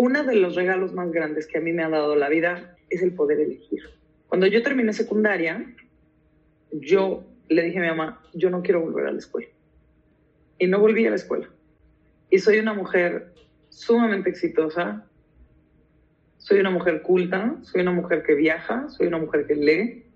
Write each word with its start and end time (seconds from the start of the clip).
uno 0.00 0.24
de 0.24 0.34
los 0.34 0.54
regalos 0.54 0.94
más 0.94 1.12
grandes 1.12 1.46
que 1.46 1.58
a 1.58 1.60
mí 1.60 1.72
me 1.72 1.82
ha 1.82 1.90
dado 1.90 2.16
la 2.16 2.30
vida 2.30 2.74
es 2.88 3.02
el 3.02 3.12
poder 3.12 3.38
elegir. 3.38 3.82
Cuando 4.28 4.46
yo 4.46 4.62
terminé 4.62 4.94
secundaria, 4.94 5.74
yo 6.72 7.26
le 7.50 7.64
dije 7.64 7.80
a 7.80 7.82
mi 7.82 7.88
mamá, 7.88 8.22
yo 8.32 8.48
no 8.48 8.62
quiero 8.62 8.80
volver 8.80 9.08
a 9.08 9.12
la 9.12 9.18
escuela. 9.18 9.48
Y 10.58 10.68
no 10.68 10.80
volví 10.80 11.06
a 11.06 11.10
la 11.10 11.16
escuela. 11.16 11.50
Y 12.30 12.38
soy 12.38 12.60
una 12.60 12.72
mujer 12.72 13.34
sumamente 13.68 14.30
exitosa, 14.30 15.06
soy 16.38 16.60
una 16.60 16.70
mujer 16.70 17.02
culta, 17.02 17.58
soy 17.60 17.82
una 17.82 17.92
mujer 17.92 18.22
que 18.22 18.34
viaja, 18.34 18.88
soy 18.88 19.06
una 19.06 19.18
mujer 19.18 19.46
que 19.46 19.54
lee, 19.54 20.06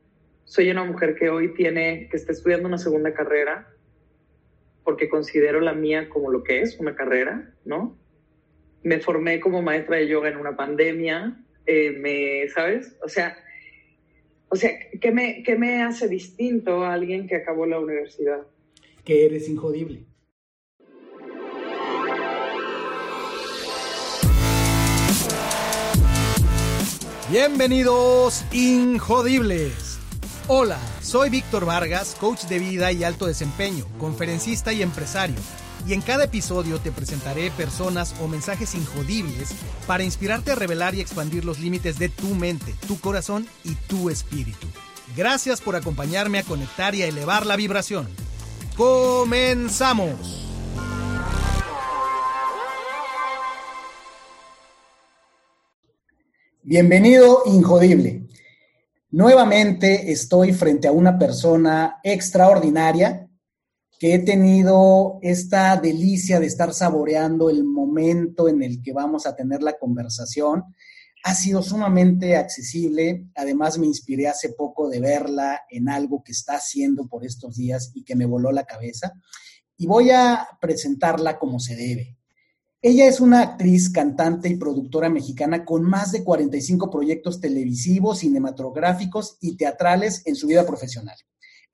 soy 0.44 0.70
una 0.70 0.84
mujer 0.84 1.14
que 1.14 1.28
hoy 1.28 1.52
tiene, 1.52 2.08
que 2.10 2.16
está 2.16 2.32
estudiando 2.32 2.68
una 2.68 2.78
segunda 2.78 3.12
carrera, 3.12 3.68
porque 4.82 5.10
considero 5.10 5.60
la 5.60 5.74
mía 5.74 6.08
como 6.08 6.30
lo 6.30 6.42
que 6.42 6.62
es, 6.62 6.80
una 6.80 6.94
carrera, 6.94 7.52
¿no? 7.66 7.98
Me 8.84 9.00
formé 9.00 9.40
como 9.40 9.62
maestra 9.62 9.96
de 9.96 10.06
yoga 10.06 10.28
en 10.28 10.36
una 10.36 10.54
pandemia, 10.54 11.42
eh, 11.66 11.90
me, 11.90 12.46
¿sabes? 12.48 12.96
O 13.02 13.08
sea, 13.08 13.36
o 14.48 14.56
sea, 14.56 14.70
¿qué 15.00 15.10
me, 15.10 15.42
¿qué 15.42 15.56
me 15.56 15.82
hace 15.82 16.06
distinto 16.06 16.84
a 16.84 16.92
alguien 16.92 17.26
que 17.26 17.36
acabó 17.36 17.66
la 17.66 17.80
universidad? 17.80 18.46
Que 19.02 19.24
eres 19.24 19.48
injodible. 19.48 20.04
Bienvenidos, 27.30 28.44
Injodibles. 28.52 29.98
Hola, 30.46 30.78
soy 31.00 31.30
Víctor 31.30 31.64
Vargas, 31.64 32.14
coach 32.20 32.42
de 32.44 32.58
vida 32.58 32.92
y 32.92 33.02
alto 33.02 33.26
desempeño, 33.26 33.86
conferencista 33.98 34.74
y 34.74 34.82
empresario. 34.82 35.36
Y 35.86 35.92
en 35.92 36.00
cada 36.00 36.24
episodio 36.24 36.78
te 36.78 36.92
presentaré 36.92 37.50
personas 37.50 38.14
o 38.22 38.28
mensajes 38.28 38.74
injodibles 38.74 39.54
para 39.86 40.02
inspirarte 40.02 40.52
a 40.52 40.54
revelar 40.54 40.94
y 40.94 41.00
expandir 41.00 41.44
los 41.44 41.60
límites 41.60 41.98
de 41.98 42.08
tu 42.08 42.28
mente, 42.34 42.74
tu 42.88 42.98
corazón 42.98 43.46
y 43.64 43.74
tu 43.74 44.08
espíritu. 44.08 44.66
Gracias 45.14 45.60
por 45.60 45.76
acompañarme 45.76 46.38
a 46.38 46.42
conectar 46.42 46.94
y 46.94 47.02
a 47.02 47.06
elevar 47.06 47.44
la 47.44 47.56
vibración. 47.56 48.08
¡Comenzamos! 48.76 50.40
Bienvenido, 56.62 57.42
Injodible. 57.44 58.22
Nuevamente 59.10 60.10
estoy 60.10 60.54
frente 60.54 60.88
a 60.88 60.92
una 60.92 61.18
persona 61.18 62.00
extraordinaria 62.02 63.28
que 63.98 64.14
he 64.14 64.18
tenido 64.18 65.18
esta 65.22 65.76
delicia 65.76 66.40
de 66.40 66.46
estar 66.46 66.74
saboreando 66.74 67.50
el 67.50 67.64
momento 67.64 68.48
en 68.48 68.62
el 68.62 68.82
que 68.82 68.92
vamos 68.92 69.26
a 69.26 69.36
tener 69.36 69.62
la 69.62 69.78
conversación. 69.78 70.64
Ha 71.24 71.34
sido 71.34 71.62
sumamente 71.62 72.36
accesible, 72.36 73.28
además 73.34 73.78
me 73.78 73.86
inspiré 73.86 74.28
hace 74.28 74.50
poco 74.50 74.88
de 74.88 75.00
verla 75.00 75.62
en 75.70 75.88
algo 75.88 76.22
que 76.22 76.32
está 76.32 76.56
haciendo 76.56 77.06
por 77.06 77.24
estos 77.24 77.56
días 77.56 77.92
y 77.94 78.04
que 78.04 78.16
me 78.16 78.26
voló 78.26 78.52
la 78.52 78.64
cabeza. 78.64 79.12
Y 79.76 79.86
voy 79.86 80.10
a 80.10 80.46
presentarla 80.60 81.38
como 81.38 81.58
se 81.60 81.76
debe. 81.76 82.18
Ella 82.86 83.06
es 83.06 83.20
una 83.20 83.40
actriz, 83.40 83.88
cantante 83.88 84.50
y 84.50 84.56
productora 84.56 85.08
mexicana 85.08 85.64
con 85.64 85.84
más 85.84 86.12
de 86.12 86.22
45 86.22 86.90
proyectos 86.90 87.40
televisivos, 87.40 88.18
cinematográficos 88.18 89.38
y 89.40 89.56
teatrales 89.56 90.20
en 90.26 90.36
su 90.36 90.48
vida 90.48 90.66
profesional. 90.66 91.16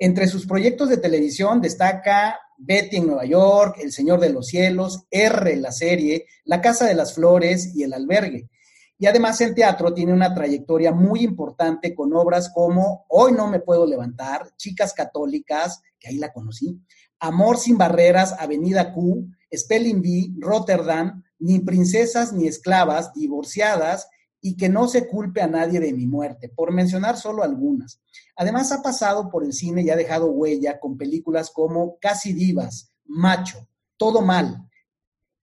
Entre 0.03 0.27
sus 0.29 0.47
proyectos 0.47 0.89
de 0.89 0.97
televisión 0.97 1.61
destaca 1.61 2.41
Betty 2.57 2.97
en 2.97 3.09
Nueva 3.09 3.27
York, 3.27 3.77
El 3.83 3.93
Señor 3.93 4.19
de 4.19 4.31
los 4.31 4.47
Cielos, 4.47 5.05
R, 5.11 5.55
la 5.57 5.73
serie, 5.73 6.25
La 6.45 6.63
Casa 6.63 6.87
de 6.87 6.95
las 6.95 7.13
Flores 7.13 7.77
y 7.77 7.83
El 7.83 7.93
Albergue. 7.93 8.49
Y 8.97 9.05
además 9.05 9.39
en 9.43 9.55
teatro 9.55 9.93
tiene 9.93 10.15
una 10.15 10.35
trayectoria 10.35 10.91
muy 10.91 11.21
importante 11.21 11.95
con 11.95 12.15
obras 12.15 12.51
como 12.55 13.05
Hoy 13.09 13.33
no 13.33 13.49
me 13.49 13.61
puedo 13.61 13.87
levantar, 13.87 14.49
Chicas 14.57 14.95
Católicas, 14.95 15.83
que 15.99 16.09
ahí 16.09 16.17
la 16.17 16.33
conocí, 16.33 16.81
Amor 17.19 17.59
sin 17.59 17.77
barreras, 17.77 18.35
Avenida 18.39 18.95
Q, 18.95 19.29
Spelling 19.55 20.01
Bee, 20.01 20.33
Rotterdam, 20.39 21.23
ni 21.39 21.59
princesas 21.59 22.33
ni 22.33 22.49
esclavas, 22.49 23.13
divorciadas 23.13 24.09
y 24.41 24.57
que 24.57 24.69
no 24.69 24.89
se 24.89 25.07
culpe 25.07 25.43
a 25.43 25.47
nadie 25.47 25.81
de 25.81 25.93
mi 25.93 26.07
muerte, 26.07 26.49
por 26.49 26.73
mencionar 26.73 27.17
solo 27.17 27.43
algunas. 27.43 28.01
Además 28.37 28.73
ha 28.73 28.83
pasado 28.83 29.31
por 29.31 29.45
el 29.45 29.53
cine 29.53 29.83
y 29.83 29.91
ha 29.91 29.97
dejado 29.97 30.31
huella 30.31 30.81
con 30.81 30.97
películas 30.97 31.51
como 31.51 31.99
Casi 32.01 32.33
Divas, 32.33 32.93
Macho, 33.05 33.69
Todo 33.97 34.23
Mal, 34.23 34.67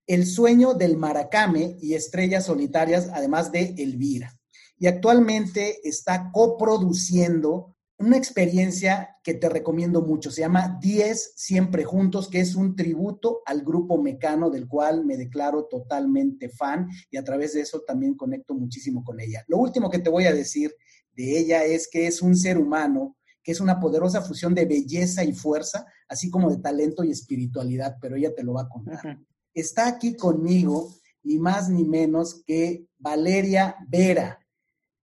El 0.06 0.26
sueño 0.26 0.74
del 0.74 0.96
Maracame 0.96 1.76
y 1.80 1.94
Estrellas 1.94 2.46
Solitarias, 2.46 3.08
además 3.12 3.52
de 3.52 3.74
Elvira. 3.78 4.36
Y 4.78 4.86
actualmente 4.86 5.86
está 5.86 6.30
coproduciendo 6.32 7.76
una 7.98 8.16
experiencia 8.16 9.16
que 9.24 9.34
te 9.34 9.48
recomiendo 9.48 10.02
mucho. 10.02 10.30
Se 10.30 10.42
llama 10.42 10.78
10 10.80 11.32
Siempre 11.34 11.84
Juntos, 11.84 12.28
que 12.28 12.38
es 12.40 12.54
un 12.54 12.76
tributo 12.76 13.42
al 13.44 13.62
grupo 13.62 14.00
Mecano, 14.00 14.50
del 14.50 14.68
cual 14.68 15.04
me 15.04 15.16
declaro 15.16 15.64
totalmente 15.64 16.48
fan 16.48 16.88
y 17.10 17.16
a 17.16 17.24
través 17.24 17.54
de 17.54 17.62
eso 17.62 17.80
también 17.80 18.14
conecto 18.14 18.54
muchísimo 18.54 19.02
con 19.02 19.20
ella. 19.20 19.44
Lo 19.48 19.58
último 19.58 19.90
que 19.90 19.98
te 19.98 20.10
voy 20.10 20.26
a 20.26 20.32
decir 20.32 20.74
de 21.12 21.38
ella 21.38 21.64
es 21.64 21.88
que 21.90 22.06
es 22.06 22.22
un 22.22 22.36
ser 22.36 22.56
humano, 22.56 23.16
que 23.42 23.50
es 23.50 23.60
una 23.60 23.80
poderosa 23.80 24.22
fusión 24.22 24.54
de 24.54 24.64
belleza 24.64 25.24
y 25.24 25.32
fuerza, 25.32 25.84
así 26.08 26.30
como 26.30 26.50
de 26.50 26.58
talento 26.58 27.02
y 27.02 27.10
espiritualidad, 27.10 27.96
pero 28.00 28.14
ella 28.14 28.32
te 28.32 28.44
lo 28.44 28.54
va 28.54 28.62
a 28.62 28.68
contar. 28.68 29.18
Está 29.52 29.88
aquí 29.88 30.14
conmigo, 30.14 30.94
ni 31.24 31.38
más 31.38 31.68
ni 31.68 31.82
menos 31.82 32.44
que 32.46 32.86
Valeria 32.96 33.74
Vera. 33.88 34.38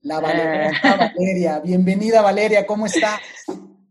La 0.05 0.19
Valeria, 0.19 0.71
ah. 0.83 1.11
Valeria. 1.17 1.59
Bienvenida 1.61 2.21
Valeria, 2.21 2.67
¿cómo 2.67 2.85
estás? 2.85 3.19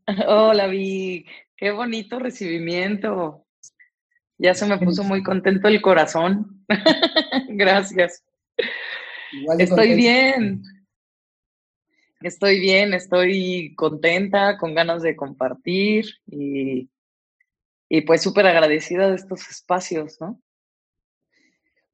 Hola 0.28 0.68
Vic, 0.68 1.28
qué 1.56 1.72
bonito 1.72 2.20
recibimiento. 2.20 3.44
Ya 4.38 4.54
se 4.54 4.64
me 4.64 4.78
puso 4.78 5.02
muy 5.02 5.24
contento 5.24 5.66
el 5.66 5.82
corazón. 5.82 6.64
Gracias. 7.48 8.22
estoy 9.58 9.96
bien. 9.96 10.62
Estoy 12.20 12.60
bien, 12.60 12.94
estoy 12.94 13.74
contenta, 13.74 14.56
con 14.56 14.72
ganas 14.72 15.02
de 15.02 15.16
compartir 15.16 16.06
y, 16.28 16.88
y 17.88 18.02
pues 18.02 18.22
súper 18.22 18.46
agradecida 18.46 19.10
de 19.10 19.16
estos 19.16 19.50
espacios, 19.50 20.20
¿no? 20.20 20.40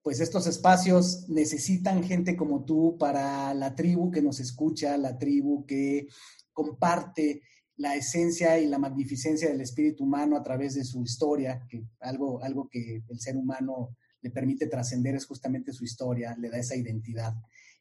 Pues 0.02 0.20
estos 0.20 0.46
espacios 0.46 1.28
necesitan 1.28 2.02
gente 2.02 2.36
como 2.36 2.64
tú 2.64 2.96
para 2.98 3.52
la 3.54 3.74
tribu 3.74 4.10
que 4.10 4.22
nos 4.22 4.40
escucha, 4.40 4.96
la 4.96 5.18
tribu 5.18 5.66
que 5.66 6.08
comparte 6.52 7.42
la 7.76 7.96
esencia 7.96 8.58
y 8.58 8.66
la 8.66 8.78
magnificencia 8.78 9.48
del 9.48 9.60
espíritu 9.60 10.04
humano 10.04 10.36
a 10.36 10.42
través 10.42 10.74
de 10.74 10.84
su 10.84 11.02
historia, 11.02 11.66
que 11.68 11.82
algo, 12.00 12.42
algo 12.42 12.68
que 12.68 13.02
el 13.08 13.20
ser 13.20 13.36
humano 13.36 13.96
le 14.20 14.30
permite 14.30 14.66
trascender 14.66 15.14
es 15.14 15.26
justamente 15.26 15.72
su 15.72 15.84
historia, 15.84 16.36
le 16.38 16.50
da 16.50 16.58
esa 16.58 16.76
identidad. 16.76 17.34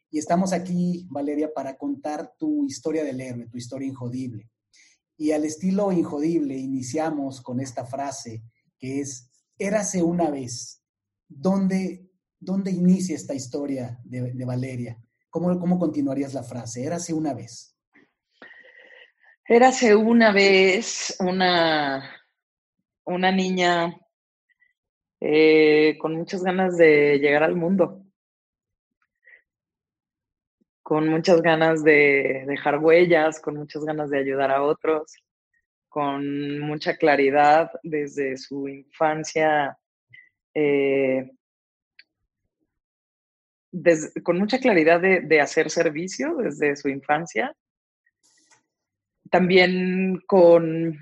Y 0.09 0.17
estamos 0.17 0.53
aquí, 0.53 1.05
Valeria, 1.09 1.53
para 1.53 1.77
contar 1.77 2.33
tu 2.37 2.65
historia 2.65 3.03
del 3.03 3.21
héroe, 3.21 3.47
tu 3.47 3.57
historia 3.57 3.87
injodible. 3.87 4.49
Y 5.17 5.31
al 5.31 5.43
estilo 5.43 5.91
injodible 5.91 6.57
iniciamos 6.57 7.41
con 7.41 7.59
esta 7.59 7.85
frase 7.85 8.41
que 8.77 9.01
es, 9.01 9.29
érase 9.57 10.01
una 10.01 10.29
vez, 10.29 10.81
donde 11.27 12.08
¿Dónde 12.39 12.71
inicia 12.71 13.15
esta 13.15 13.33
historia 13.33 13.99
de, 14.03 14.45
Valeria? 14.45 14.97
¿Cómo, 15.29 15.59
¿Cómo, 15.59 15.77
continuarías 15.77 16.33
la 16.33 16.43
frase? 16.43 16.85
Érase 16.85 17.13
una 17.13 17.33
vez. 17.33 17.75
Érase 19.45 19.95
una 19.95 20.31
vez 20.31 21.17
una, 21.19 22.09
una 23.03 23.31
niña 23.31 23.93
eh, 25.19 25.97
con 25.99 26.15
muchas 26.15 26.43
ganas 26.43 26.77
de 26.77 27.19
llegar 27.19 27.43
al 27.43 27.55
mundo, 27.55 28.05
con 30.81 31.09
muchas 31.09 31.41
ganas 31.41 31.83
de 31.83 32.45
dejar 32.47 32.77
huellas, 32.77 33.41
con 33.41 33.57
muchas 33.57 33.83
ganas 33.83 34.09
de 34.11 34.19
ayudar 34.19 34.51
a 34.51 34.63
otros, 34.63 35.13
con 35.89 36.59
mucha 36.59 36.95
claridad 36.95 37.69
desde 37.83 38.37
su 38.37 38.69
infancia. 38.69 39.77
Eh, 40.53 41.31
con 44.23 44.39
mucha 44.39 44.59
claridad 44.59 44.99
de, 44.99 45.41
hacer 45.41 45.69
servicio 45.69 46.35
desde 46.35 46.75
su 46.75 46.89
infancia, 46.89 47.55
también 49.29 50.21
con, 50.25 50.97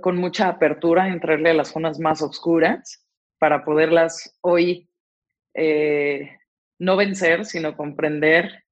con 0.00 0.16
mucha 0.16 0.48
apertura 0.48 1.08
entrarle 1.08 1.50
a 1.50 1.54
las 1.54 1.68
zonas 1.68 1.98
más 1.98 2.22
oscuras 2.22 3.06
para 3.38 3.64
poderlas 3.64 4.36
hoy 4.42 4.88
eh, 5.54 6.38
no 6.78 6.96
vencer, 6.96 7.44
sino 7.44 7.76
comprender 7.76 8.64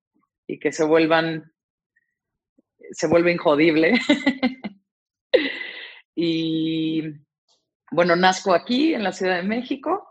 y 0.46 0.58
que 0.58 0.72
se 0.72 0.84
vuelvan, 0.84 1.52
se 2.92 3.06
vuelve 3.06 3.32
injodible. 3.32 3.98
y 6.14 7.02
bueno, 7.90 8.14
nazco 8.14 8.52
aquí 8.52 8.94
en 8.94 9.04
la 9.04 9.12
Ciudad 9.12 9.36
de 9.36 9.48
México 9.48 10.09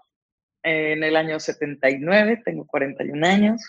en 0.63 1.03
el 1.03 1.15
año 1.15 1.39
79, 1.39 2.41
tengo 2.43 2.65
41 2.67 3.27
años. 3.27 3.61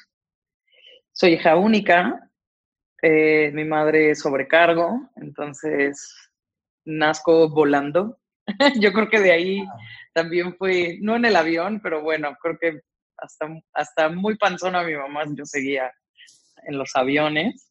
Soy 1.13 1.35
hija 1.35 1.57
única, 1.57 2.31
eh, 3.03 3.51
mi 3.55 3.65
madre 3.65 4.11
es 4.11 4.21
sobrecargo, 4.21 5.11
entonces 5.17 6.31
nazco 6.85 7.49
volando. 7.49 8.19
Yo 8.81 8.93
creo 8.93 9.09
que 9.09 9.21
de 9.21 9.33
ahí 9.33 9.65
también 10.13 10.57
fue, 10.57 10.99
no 11.01 11.17
en 11.17 11.25
el 11.25 11.37
avión, 11.37 11.81
pero 11.83 12.03
bueno, 12.03 12.37
creo 12.41 12.59
que 12.59 12.81
hasta, 13.17 13.47
hasta 13.73 14.09
muy 14.09 14.37
panzona 14.37 14.83
mi 14.83 14.95
mamá 14.95 15.25
yo 15.35 15.45
seguía 15.45 15.93
en 16.67 16.79
los 16.79 16.91
aviones. 16.95 17.71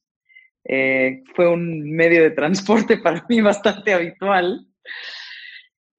Eh, 0.63 1.23
fue 1.35 1.47
un 1.47 1.91
medio 1.91 2.21
de 2.21 2.31
transporte 2.31 2.97
para 3.03 3.25
mí 3.27 3.41
bastante 3.41 3.93
habitual. 3.93 4.65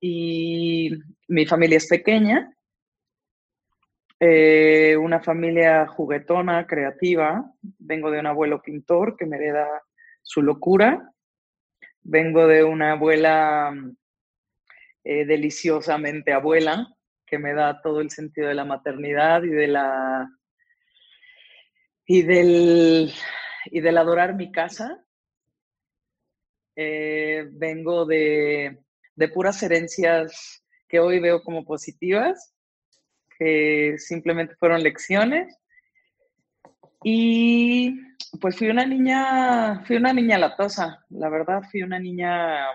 Y 0.01 0.91
mi 1.29 1.45
familia 1.47 1.77
es 1.77 1.89
pequeña, 1.89 2.51
eh, 4.23 4.99
una 4.99 5.21
familia 5.21 5.87
juguetona, 5.87 6.67
creativa. 6.67 7.43
Vengo 7.79 8.11
de 8.11 8.21
un 8.21 8.27
abuelo 8.27 8.61
pintor 8.61 9.17
que 9.17 9.25
me 9.25 9.37
hereda 9.37 9.67
su 10.21 10.43
locura. 10.43 11.11
Vengo 12.03 12.47
de 12.47 12.63
una 12.63 12.93
abuela 12.93 13.73
eh, 15.05 15.25
deliciosamente 15.25 16.35
abuela, 16.35 16.87
que 17.27 17.39
me 17.39 17.55
da 17.55 17.81
todo 17.81 18.03
el 18.03 18.11
sentido 18.11 18.49
de 18.49 18.55
la 18.55 18.67
maternidad 18.67 19.43
y 19.43 19.49
de 19.49 19.67
la 19.69 20.29
y 22.05 22.23
del 22.23 23.11
y 23.67 23.81
del 23.81 23.97
adorar 23.97 24.35
mi 24.35 24.53
casa. 24.53 25.03
Eh, 26.77 27.49
vengo 27.53 28.05
de, 28.05 28.83
de 29.15 29.29
puras 29.29 29.63
herencias 29.63 30.63
que 30.89 31.01
hoy 31.01 31.21
veo 31.21 31.43
como 31.43 31.65
positivas 31.65 32.50
que 33.41 33.95
simplemente 33.97 34.55
fueron 34.57 34.83
lecciones. 34.83 35.59
Y 37.03 37.99
pues 38.39 38.59
fui 38.59 38.69
una 38.69 38.85
niña, 38.85 39.83
fui 39.87 39.97
una 39.97 40.13
niña 40.13 40.37
latosa, 40.37 41.07
la 41.09 41.31
verdad, 41.31 41.63
fui 41.71 41.83
una 41.83 41.99
niña 41.99 42.67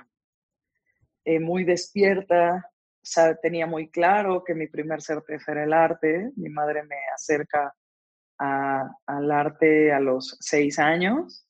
eh, 1.24 1.40
muy 1.40 1.64
despierta, 1.64 2.68
tenía 3.44 3.68
muy 3.68 3.92
claro 3.92 4.44
que 4.44 4.56
mi 4.56 4.66
primer 4.66 5.04
certeza 5.04 5.52
era 5.52 5.66
el 5.66 5.74
arte. 5.74 6.32
Mi 6.36 6.50
madre 6.50 6.82
me 6.84 6.98
acerca 7.14 7.72
al 8.40 9.32
arte 9.32 9.94
a 9.94 10.00
los 10.00 10.36
seis 10.42 10.80
años, 10.80 11.48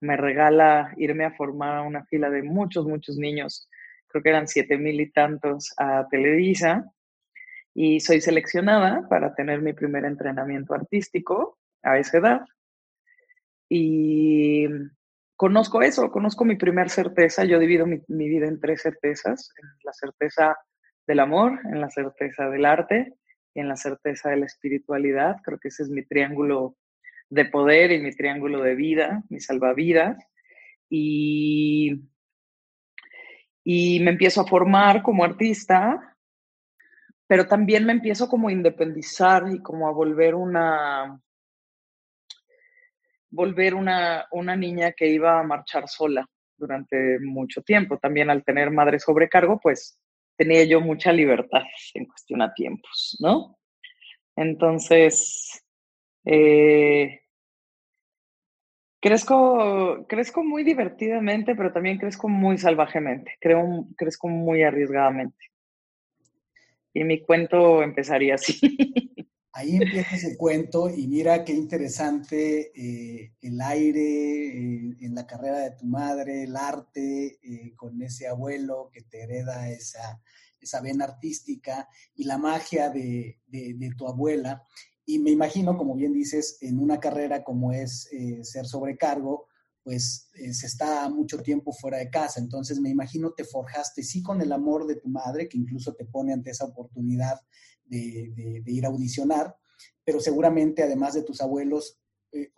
me 0.00 0.16
regala 0.16 0.94
irme 0.96 1.24
a 1.24 1.32
formar 1.32 1.84
una 1.84 2.04
fila 2.04 2.30
de 2.30 2.44
muchos, 2.44 2.86
muchos 2.86 3.16
niños, 3.18 3.68
creo 4.06 4.22
que 4.22 4.30
eran 4.30 4.46
siete 4.46 4.78
mil 4.78 5.00
y 5.00 5.10
tantos 5.10 5.74
a 5.76 6.06
Televisa 6.08 6.88
y 7.74 7.98
soy 7.98 8.20
seleccionada 8.20 9.06
para 9.08 9.34
tener 9.34 9.60
mi 9.60 9.72
primer 9.72 10.04
entrenamiento 10.04 10.74
artístico 10.74 11.58
a 11.82 11.98
esa 11.98 12.18
edad. 12.18 12.40
Y 13.68 14.66
conozco 15.36 15.82
eso, 15.82 16.10
conozco 16.10 16.44
mi 16.44 16.54
primer 16.54 16.88
certeza. 16.88 17.44
Yo 17.44 17.58
divido 17.58 17.86
mi, 17.86 18.28
vida 18.28 18.46
en 18.46 18.60
tres 18.60 18.82
certezas, 18.82 19.50
en 19.60 19.68
la 19.82 19.92
certeza 19.92 20.56
del 21.06 21.18
amor, 21.18 21.58
en 21.64 21.80
la 21.80 21.90
certeza 21.90 22.48
del 22.48 22.64
arte 22.64 23.14
y 23.52 23.60
en 23.60 23.68
la 23.68 23.76
certeza 23.76 24.30
de 24.30 24.36
la 24.36 24.46
espiritualidad. 24.46 25.36
Creo 25.42 25.58
que 25.58 25.68
ese 25.68 25.82
es 25.82 25.90
mi 25.90 26.04
triángulo 26.04 26.76
de 27.28 27.46
poder 27.46 27.90
y 27.90 28.00
mi 28.00 28.12
triángulo 28.12 28.62
de 28.62 28.76
vida, 28.76 29.24
mi 29.28 29.40
salvavidas. 29.40 30.16
Y, 30.88 32.04
y 33.64 33.98
me 34.00 34.12
empiezo 34.12 34.42
a 34.42 34.46
formar 34.46 35.02
como 35.02 35.24
artista 35.24 36.13
pero 37.26 37.46
también 37.46 37.84
me 37.86 37.92
empiezo 37.92 38.28
como 38.28 38.48
a 38.48 38.52
independizar 38.52 39.44
y 39.50 39.60
como 39.62 39.88
a 39.88 39.92
volver 39.92 40.34
una, 40.34 41.20
volver 43.30 43.74
una, 43.74 44.26
una 44.30 44.56
niña 44.56 44.92
que 44.92 45.08
iba 45.08 45.40
a 45.40 45.42
marchar 45.42 45.88
sola 45.88 46.28
durante 46.56 47.18
mucho 47.20 47.62
tiempo. 47.62 47.98
También 47.98 48.30
al 48.30 48.44
tener 48.44 48.70
madre 48.70 48.98
sobrecargo, 48.98 49.58
pues 49.60 49.98
tenía 50.36 50.64
yo 50.64 50.80
mucha 50.80 51.12
libertad 51.12 51.62
en 51.94 52.06
cuestión 52.06 52.42
a 52.42 52.52
tiempos, 52.52 53.16
¿no? 53.20 53.56
Entonces, 54.36 55.64
eh, 56.24 57.20
crezco, 59.00 60.06
crezco 60.08 60.42
muy 60.42 60.64
divertidamente, 60.64 61.54
pero 61.54 61.72
también 61.72 61.98
crezco 61.98 62.28
muy 62.28 62.58
salvajemente, 62.58 63.36
creo, 63.40 63.86
crezco 63.96 64.28
muy 64.28 64.62
arriesgadamente. 64.62 65.53
Y 66.94 67.04
mi 67.04 67.20
cuento 67.20 67.82
empezaría 67.82 68.36
así. 68.36 68.58
Ahí 69.56 69.76
empieza 69.76 70.16
ese 70.16 70.36
cuento 70.36 70.90
y 70.90 71.06
mira 71.06 71.44
qué 71.44 71.52
interesante 71.52 72.72
eh, 72.74 73.34
el 73.40 73.60
aire 73.60 74.48
eh, 74.48 74.96
en 75.00 75.14
la 75.14 75.28
carrera 75.28 75.60
de 75.60 75.76
tu 75.76 75.86
madre, 75.86 76.42
el 76.42 76.56
arte 76.56 77.38
eh, 77.40 77.72
con 77.76 78.02
ese 78.02 78.26
abuelo 78.26 78.90
que 78.92 79.02
te 79.02 79.22
hereda 79.22 79.70
esa, 79.70 80.20
esa 80.60 80.80
vena 80.80 81.04
artística 81.04 81.88
y 82.16 82.24
la 82.24 82.36
magia 82.36 82.90
de, 82.90 83.38
de, 83.46 83.90
tu 83.96 84.08
abuela. 84.08 84.64
Y 85.06 85.20
me 85.20 85.30
imagino, 85.30 85.76
como 85.76 85.94
bien 85.94 86.12
dices, 86.12 86.58
en 86.60 86.80
una 86.80 86.98
carrera 86.98 87.44
como 87.44 87.72
es 87.72 88.10
ser 88.42 88.66
sobrecargo, 88.66 89.46
pues 89.84 90.30
eh, 90.34 90.54
se 90.54 90.66
está 90.66 91.08
mucho 91.10 91.42
tiempo 91.42 91.72
fuera 91.72 91.98
de 91.98 92.10
casa. 92.10 92.40
Entonces 92.40 92.80
me 92.80 92.88
imagino 92.88 93.32
te 93.32 93.44
forjaste 93.44 94.02
sí 94.02 94.22
con 94.22 94.40
el 94.40 94.50
amor 94.50 94.86
de 94.86 94.96
tu 94.96 95.08
madre, 95.08 95.48
que 95.48 95.58
incluso 95.58 95.94
te 95.94 96.06
pone 96.06 96.32
ante 96.32 96.50
esa 96.50 96.64
oportunidad 96.64 97.38
de, 97.84 98.62
ir 98.66 98.86
a 98.86 98.88
audicionar, 98.88 99.54
pero 100.02 100.18
seguramente 100.20 100.82
además 100.82 101.12
de 101.14 101.22
tus 101.22 101.42
abuelos, 101.42 101.98
eh, 102.32 102.50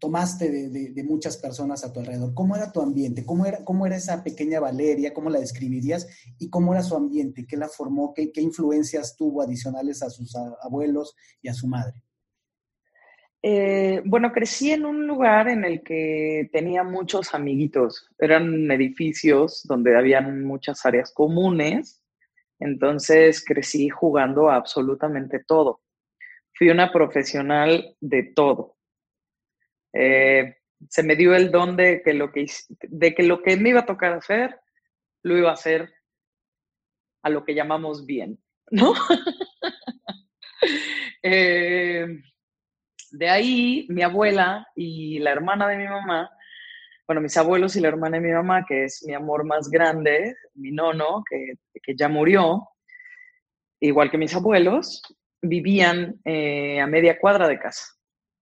tomaste 0.00 0.70
de, 0.70 1.04
muchas 1.04 1.36
personas 1.36 1.84
a 1.84 1.92
tu 1.92 2.00
alrededor. 2.00 2.34
¿Cómo 2.34 2.56
era 2.56 2.72
tu 2.72 2.80
ambiente? 2.80 3.24
¿Cómo 3.24 3.46
era, 3.46 3.64
cómo 3.64 3.86
era 3.86 3.96
esa 3.96 4.24
pequeña 4.24 4.58
Valeria? 4.58 5.14
¿Cómo 5.14 5.30
la 5.30 5.38
describirías? 5.38 6.08
¿Y 6.38 6.50
cómo 6.50 6.72
era 6.72 6.82
su 6.82 6.96
ambiente? 6.96 7.46
¿Qué 7.46 7.56
la 7.56 7.68
formó? 7.68 8.12
¿Qué, 8.12 8.32
qué 8.32 8.40
influencias 8.40 9.14
tuvo 9.14 9.42
adicionales 9.42 10.02
a 10.02 10.10
sus 10.10 10.34
abuelos 10.62 11.14
y 11.42 11.48
a 11.48 11.54
su 11.54 11.68
madre? 11.68 12.02
Eh, 13.42 14.02
bueno, 14.04 14.32
crecí 14.32 14.70
en 14.70 14.84
un 14.84 15.06
lugar 15.06 15.48
en 15.48 15.64
el 15.64 15.82
que 15.82 16.50
tenía 16.52 16.82
muchos 16.82 17.34
amiguitos. 17.34 18.08
Eran 18.18 18.70
edificios 18.70 19.62
donde 19.64 19.96
habían 19.96 20.44
muchas 20.44 20.84
áreas 20.84 21.12
comunes. 21.12 22.02
Entonces 22.58 23.42
crecí 23.44 23.88
jugando 23.88 24.50
a 24.50 24.56
absolutamente 24.56 25.42
todo. 25.46 25.80
Fui 26.52 26.68
una 26.68 26.92
profesional 26.92 27.96
de 28.00 28.24
todo. 28.34 28.76
Eh, 29.94 30.56
se 30.88 31.02
me 31.02 31.16
dio 31.16 31.34
el 31.34 31.50
don 31.50 31.76
de 31.76 32.02
que, 32.02 32.12
lo 32.12 32.30
que, 32.32 32.46
de 32.68 33.14
que 33.14 33.22
lo 33.22 33.42
que 33.42 33.56
me 33.56 33.70
iba 33.70 33.80
a 33.80 33.86
tocar 33.86 34.12
hacer, 34.12 34.60
lo 35.22 35.36
iba 35.36 35.50
a 35.50 35.54
hacer 35.54 35.90
a 37.22 37.30
lo 37.30 37.44
que 37.44 37.54
llamamos 37.54 38.06
bien, 38.06 38.38
¿no? 38.70 38.94
eh, 41.22 42.22
de 43.12 43.28
ahí, 43.28 43.86
mi 43.88 44.02
abuela 44.02 44.66
y 44.74 45.18
la 45.18 45.32
hermana 45.32 45.68
de 45.68 45.76
mi 45.76 45.86
mamá, 45.86 46.30
bueno, 47.06 47.20
mis 47.20 47.36
abuelos 47.36 47.74
y 47.74 47.80
la 47.80 47.88
hermana 47.88 48.18
de 48.18 48.26
mi 48.26 48.32
mamá, 48.32 48.64
que 48.64 48.84
es 48.84 49.02
mi 49.04 49.14
amor 49.14 49.44
más 49.44 49.68
grande, 49.68 50.36
mi 50.54 50.70
nono, 50.70 51.24
que, 51.28 51.96
ya 51.96 52.08
murió, 52.08 52.68
igual 53.80 54.10
que 54.10 54.18
mis 54.18 54.34
abuelos, 54.34 55.02
vivían 55.42 56.20
eh, 56.24 56.80
a 56.80 56.86
media 56.86 57.18
cuadra 57.18 57.48
de 57.48 57.58
casa. 57.58 57.84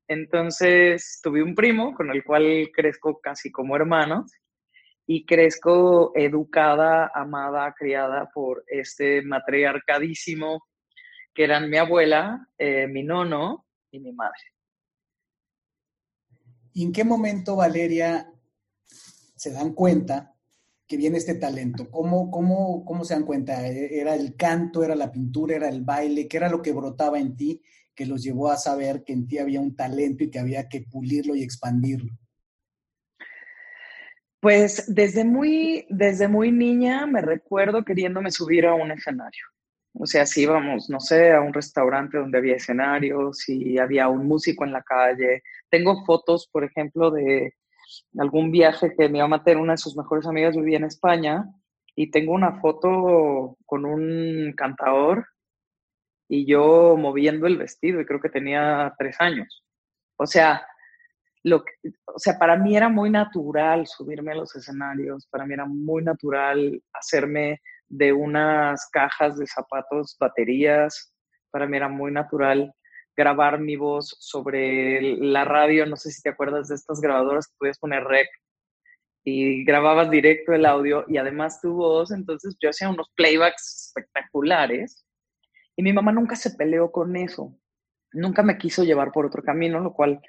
Entonces 0.07 1.21
tuve 1.23 1.43
un 1.43 1.55
primo 1.55 1.95
con 1.95 2.11
el 2.11 2.25
cual 2.25 2.71
crezco 2.75 3.21
casi 3.21 3.51
como 3.51 3.77
hermanos 3.77 4.33
y 5.07 5.25
crezco 5.25 6.13
educada, 6.15 7.11
amada, 7.15 7.75
criada 7.75 8.29
por 8.35 8.65
este 8.67 9.23
matriarcadísimo 9.23 10.63
que 11.35 11.45
eran 11.45 11.71
mi 11.71 11.79
abuela, 11.79 12.47
eh, 12.59 12.87
mi 12.87 13.03
nono 13.03 13.65
y 13.91 14.01
mi 14.01 14.13
madre. 14.13 14.58
¿Y 16.73 16.85
en 16.85 16.93
qué 16.93 17.05
momento, 17.05 17.57
Valeria, 17.57 18.33
se 19.37 19.53
dan 19.53 19.73
cuenta 19.73 20.35
que 20.87 20.97
viene 20.97 21.19
este 21.19 21.35
talento? 21.35 21.91
¿Cómo, 21.91 22.31
cómo, 22.31 22.85
cómo 22.85 23.05
se 23.05 23.15
dan 23.15 23.25
cuenta? 23.25 23.67
¿Era 23.67 24.15
el 24.15 24.37
canto, 24.37 24.83
era 24.83 24.95
la 24.95 25.13
pintura, 25.13 25.57
era 25.57 25.69
el 25.69 25.83
baile? 25.83 26.29
¿Qué 26.29 26.37
era 26.37 26.49
lo 26.49 26.63
que 26.63 26.73
brotaba 26.73 27.19
en 27.19 27.37
ti 27.37 27.63
que 27.95 28.07
los 28.07 28.23
llevó 28.23 28.51
a 28.51 28.57
saber 28.57 29.03
que 29.05 29.13
en 29.13 29.27
ti 29.27 29.39
había 29.39 29.61
un 29.61 29.75
talento 29.75 30.23
y 30.25 30.31
que 30.31 30.39
había 30.39 30.69
que 30.69 30.83
pulirlo 30.83 31.35
y 31.35 31.43
expandirlo? 31.43 32.13
Pues 34.41 34.85
desde 34.87 35.25
muy, 35.25 35.85
desde 35.91 36.29
muy 36.29 36.53
niña 36.53 37.07
me 37.07 37.21
recuerdo 37.21 37.85
queriéndome 37.85 38.31
subir 38.31 38.67
a 38.67 38.75
un 38.75 38.93
escenario. 38.93 39.45
O 39.95 40.07
sea, 40.07 40.27
si 40.27 40.43
íbamos, 40.43 40.89
no 40.91 41.01
sé, 41.01 41.33
a 41.33 41.41
un 41.41 41.53
restaurante 41.53 42.19
donde 42.19 42.39
había 42.39 42.57
escenarios, 42.57 43.39
si 43.39 43.79
había 43.79 44.09
un 44.09 44.27
músico 44.29 44.65
en 44.65 44.73
la 44.73 44.83
calle. 44.83 45.43
Tengo 45.71 46.05
fotos, 46.05 46.49
por 46.53 46.65
ejemplo, 46.65 47.11
de 47.11 47.55
algún 48.19 48.51
viaje 48.51 48.95
que 48.97 49.09
mi 49.09 49.19
mamá 49.19 49.43
tenía, 49.43 49.63
una 49.63 49.73
de 49.73 49.79
sus 49.79 49.97
mejores 49.97 50.27
amigas 50.27 50.57
vivía 50.57 50.77
en 50.79 50.85
España, 50.85 51.47
y 51.95 52.13
tengo 52.13 52.33
una 52.33 52.61
foto 52.61 53.57
con 53.67 53.85
un 53.85 54.53
cantador 54.57 55.27
y 56.29 56.47
yo 56.47 56.97
moviendo 56.97 57.49
el 57.49 57.57
vestido 57.57 58.01
y 58.01 58.07
creo 58.07 58.21
que 58.21 58.29
tenía 58.29 58.95
tres 58.97 59.17
años. 59.19 59.65
O 60.17 60.25
sea, 60.25 60.65
lo 61.43 61.65
o 62.07 62.19
sea, 62.19 62.39
para 62.39 62.57
mí 62.57 62.77
era 62.77 62.89
muy 62.89 63.11
natural 63.11 63.87
subirme 63.89 64.31
a 64.31 64.37
los 64.37 64.55
escenarios, 64.55 65.27
para 65.27 65.45
mí 65.45 65.55
era 65.55 65.67
muy 65.67 66.05
natural 66.05 66.81
hacerme 66.93 67.61
de 67.89 68.13
unas 68.13 68.89
cajas 68.91 69.39
de 69.39 69.47
zapatos 69.47 70.17
baterías, 70.19 71.13
para 71.51 71.67
mí 71.67 71.77
era 71.77 71.89
muy 71.89 72.13
natural 72.13 72.73
grabar 73.17 73.59
mi 73.59 73.77
voz 73.77 74.17
sobre 74.21 75.03
la 75.03 75.45
radio, 75.45 75.87
no 75.87 75.97
sé 75.97 76.11
si 76.11 76.23
te 76.23 76.29
acuerdas 76.29 76.69
de 76.69 76.77
estas 76.77 77.01
grabadoras 77.01 77.49
que 77.49 77.57
podías 77.59 77.79
poner 77.79 78.05
rec 78.05 78.29
y 79.25 79.65
grababas 79.65 80.11
directo 80.11 80.53
el 80.53 80.65
audio 80.65 81.05
y 81.09 81.17
además 81.17 81.61
tu 81.61 81.75
voz, 81.75 82.13
entonces 82.13 82.57
yo 82.61 82.71
hacía 82.71 82.89
unos 82.89 83.11
playbacks 83.17 83.89
espectaculares 83.89 85.05
y 85.77 85.83
mi 85.83 85.93
mamá 85.93 86.13
nunca 86.13 86.37
se 86.37 86.53
peleó 86.53 86.93
con 86.93 87.17
eso, 87.17 87.59
nunca 88.13 88.43
me 88.43 88.57
quiso 88.57 88.85
llevar 88.85 89.11
por 89.13 89.27
otro 89.27 89.43
camino, 89.43 89.81
lo 89.81 89.93
cual 89.93 90.21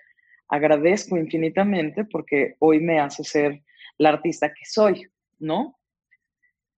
agradezco 0.47 1.15
infinitamente 1.17 2.05
porque 2.05 2.55
hoy 2.59 2.79
me 2.79 2.99
hace 2.99 3.23
ser 3.23 3.63
la 3.97 4.09
artista 4.09 4.49
que 4.49 4.65
soy, 4.65 5.07
¿no? 5.37 5.78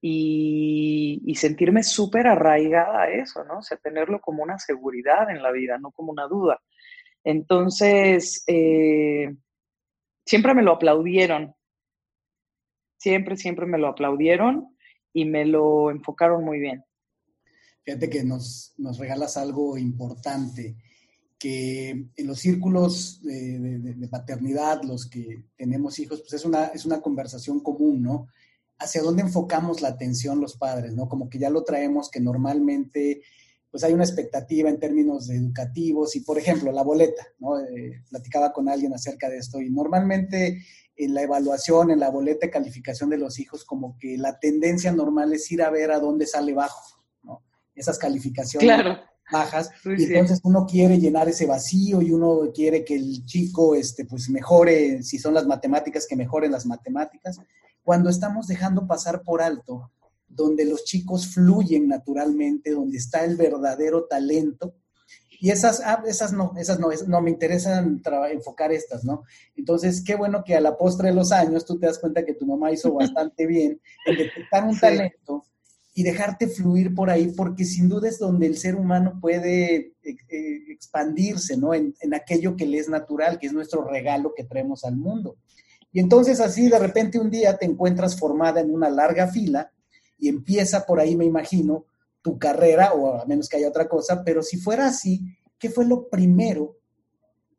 Y, 0.01 1.34
sentirme 1.36 1.84
súper 1.84 2.27
arraigada 2.27 3.03
a 3.03 3.10
eso, 3.10 3.43
¿no? 3.43 3.60
O 3.60 3.62
sea, 3.62 3.77
tenerlo 3.77 4.20
como 4.20 4.43
una 4.43 4.60
seguridad 4.60 5.29
en 5.29 5.41
la 5.41 5.51
vida, 5.51 5.77
no 5.79 5.91
como 5.91 6.12
una 6.12 6.27
duda. 6.27 6.60
Entonces, 7.24 8.43
eh, 8.48 9.34
siempre 10.25 10.53
me 10.53 10.62
lo 10.62 10.74
aplaudieron, 10.74 11.55
siempre, 12.98 13.38
siempre 13.38 13.65
me 13.65 13.77
lo 13.77 13.88
aplaudieron 13.88 14.75
y 15.13 15.25
me 15.25 15.46
lo 15.46 15.91
enfocaron 15.91 16.43
muy 16.43 16.60
bien. 16.60 16.84
Fíjate 17.84 18.10
que 18.10 18.24
nos, 18.24 18.74
regalas 19.00 19.38
algo 19.38 19.77
importante, 19.77 20.75
que 21.38 21.89
en 21.89 22.27
los 22.27 22.39
círculos 22.39 23.22
de, 23.24 24.08
paternidad, 24.10 24.84
los 24.84 25.10
que 25.10 25.46
tenemos 25.55 25.98
hijos, 25.98 26.22
pues 26.22 26.34
es 26.34 26.46
una, 26.46 26.67
es 26.67 26.86
una 26.86 27.01
conversación 27.01 27.60
común, 27.62 28.03
¿no? 28.03 28.27
Hacia 28.82 29.02
dónde 29.02 29.22
enfocamos 29.22 29.82
la 29.82 29.90
atención 29.90 30.42
los 30.42 30.58
padres, 30.58 30.94
¿no? 30.94 31.08
Como 31.08 31.30
que 31.30 31.40
ya 31.40 31.50
lo 31.50 31.64
traemos 31.64 32.10
que 32.10 32.20
normalmente 32.20 33.22
pues 33.70 33.86
hay 33.86 33.94
una 33.94 34.04
expectativa 34.04 34.70
en 34.70 34.80
términos 34.80 35.30
educativos 35.30 36.16
y, 36.18 36.22
por 36.22 36.38
ejemplo, 36.38 36.74
la 36.74 36.84
boleta, 36.84 37.26
¿no? 37.40 37.58
Eh, 37.58 38.04
platicaba 38.10 38.52
con 38.52 38.68
alguien 38.68 38.94
acerca 38.94 39.30
de 39.30 39.38
esto 39.38 39.62
y 39.62 39.70
normalmente 39.70 40.62
en 40.98 41.14
la 41.14 41.22
evaluación, 41.22 41.90
en 41.90 42.00
la 42.00 42.10
boleta 42.10 42.48
de 42.48 42.52
calificación 42.52 43.10
de 43.10 43.18
los 43.18 43.40
hijos, 43.40 43.64
como 43.64 43.98
que 43.98 44.18
la 44.18 44.40
tendencia 44.40 44.92
normal 44.92 45.32
es 45.32 45.50
ir 45.52 45.62
a 45.62 45.70
ver 45.70 45.92
a 45.92 46.00
dónde 46.00 46.28
sale 46.28 46.54
bajo 46.54 47.02
esas 47.74 47.98
calificaciones 47.98 48.98
bajas. 49.32 49.72
y 49.86 50.04
entonces 50.04 50.42
uno 50.44 50.66
quiere 50.66 51.00
llenar 51.00 51.30
ese 51.30 51.46
vacío 51.46 52.02
y 52.02 52.12
uno 52.12 52.52
quiere 52.54 52.84
que 52.84 52.96
el 52.96 53.26
chico 53.26 53.76
este, 53.76 54.06
pues 54.06 54.30
mejore, 54.30 55.02
si 55.04 55.18
son 55.18 55.34
las 55.34 55.48
matemáticas, 55.48 56.06
que 56.06 56.16
mejoren 56.18 56.52
las 56.52 56.66
matemáticas. 56.66 57.40
Cuando 57.84 58.10
estamos 58.10 58.48
dejando 58.48 58.88
pasar 58.88 59.22
por 59.24 59.42
alto, 59.42 59.92
donde 60.28 60.66
los 60.66 60.86
chicos 60.86 61.28
fluyen 61.28 61.88
naturalmente, 61.88 62.72
donde 62.72 62.98
está 62.98 63.24
el 63.26 63.36
verdadero 63.36 64.06
talento, 64.06 64.76
y 65.44 65.50
esas, 65.50 65.82
ah, 65.84 66.04
esas 66.06 66.34
no, 66.34 66.54
esas 66.56 66.80
no, 66.80 66.90
no 67.08 67.20
me 67.20 67.32
interesan 67.32 68.00
enfocar 68.30 68.72
estas, 68.72 69.04
¿no? 69.04 69.24
Entonces, 69.56 70.04
qué 70.06 70.14
bueno 70.14 70.44
que 70.44 70.54
a 70.54 70.62
la 70.62 70.78
postre 70.78 71.10
de 71.10 71.16
los 71.16 71.32
años 71.32 71.66
tú 71.66 71.80
te 71.80 71.88
das 71.88 71.98
cuenta 71.98 72.24
que 72.24 72.36
tu 72.36 72.46
mamá 72.46 72.72
hizo 72.72 72.94
bastante 72.94 73.48
bien 73.48 73.82
en 74.06 74.18
detectar 74.18 74.64
un 74.64 74.80
talento 74.80 75.44
y 75.96 76.04
dejarte 76.04 76.48
fluir 76.48 76.94
por 76.94 77.10
ahí, 77.10 77.34
porque 77.36 77.66
sin 77.66 77.90
duda 77.90 78.08
es 78.08 78.20
donde 78.20 78.46
el 78.46 78.56
ser 78.56 78.76
humano 78.76 79.18
puede 79.20 79.76
eh, 80.04 80.16
eh, 80.30 80.58
expandirse, 80.70 81.58
¿no? 81.58 81.74
En, 81.74 81.96
aquello 82.14 82.56
que 82.56 82.68
le 82.68 82.78
es 82.78 82.88
natural, 82.88 83.40
que 83.40 83.48
es 83.48 83.54
nuestro 83.54 83.84
regalo 83.84 84.34
que 84.36 84.44
traemos 84.44 84.84
al 84.86 84.96
mundo. 84.96 85.38
Y 85.91 86.00
entonces 86.00 86.39
así 86.39 86.69
de 86.69 86.79
repente 86.79 87.19
un 87.19 87.29
día 87.29 87.57
te 87.57 87.65
encuentras 87.65 88.17
formada 88.17 88.62
en 88.62 88.74
una 88.74 88.89
larga 88.89 89.27
fila 89.27 89.71
y 90.17 90.29
empieza 90.29 90.86
por 90.86 91.00
ahí, 91.00 91.15
me 91.15 91.25
imagino, 91.25 91.86
tu 92.21 92.38
carrera, 92.38 92.93
o 92.93 93.19
a 93.19 93.25
menos 93.25 93.50
que 93.50 93.57
haya 93.57 93.69
otra 93.69 93.88
cosa, 93.88 94.24
pero 94.24 94.43
si 94.43 94.57
fuera 94.57 94.86
así, 94.86 95.21
¿qué 95.57 95.69
fue 95.69 95.86
lo 95.86 96.07
primero, 96.07 96.77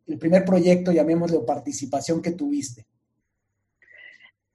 el 0.06 0.18
primer 0.18 0.44
proyecto, 0.44 0.92
llamémosle, 0.92 1.38
o 1.38 1.46
participación 1.46 2.22
que 2.22 2.32
tuviste? 2.32 2.86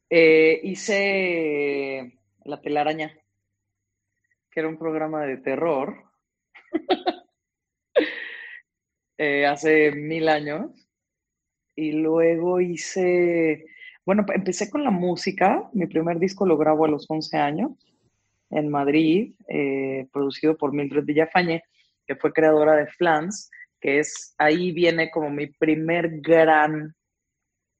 Eh, 0.09 0.61
hice 0.63 2.17
La 2.45 2.61
telaraña 2.61 3.11
era 4.59 4.67
un 4.67 4.79
programa 4.79 5.23
de 5.27 5.37
terror 5.37 6.03
eh, 9.19 9.45
hace 9.45 9.91
mil 9.91 10.27
años. 10.27 10.86
Y 11.77 11.91
luego 11.91 12.59
hice, 12.59 13.67
bueno, 14.03 14.25
empecé 14.33 14.69
con 14.69 14.83
la 14.83 14.89
música. 14.89 15.69
Mi 15.73 15.85
primer 15.85 16.17
disco 16.17 16.43
lo 16.43 16.57
grabo 16.57 16.85
a 16.85 16.89
los 16.89 17.05
11 17.07 17.37
años 17.37 17.71
en 18.49 18.69
Madrid, 18.69 19.35
eh, 19.47 20.07
producido 20.11 20.57
por 20.57 20.73
Mildred 20.73 21.05
Villafañe, 21.05 21.63
que 22.07 22.15
fue 22.15 22.33
creadora 22.33 22.73
de 22.73 22.87
Flans, 22.87 23.51
que 23.79 23.99
es, 23.99 24.33
ahí 24.39 24.71
viene 24.71 25.11
como 25.11 25.29
mi 25.29 25.47
primer 25.47 26.19
gran, 26.19 26.95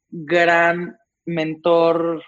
gran 0.09 0.95
mentor 1.25 2.23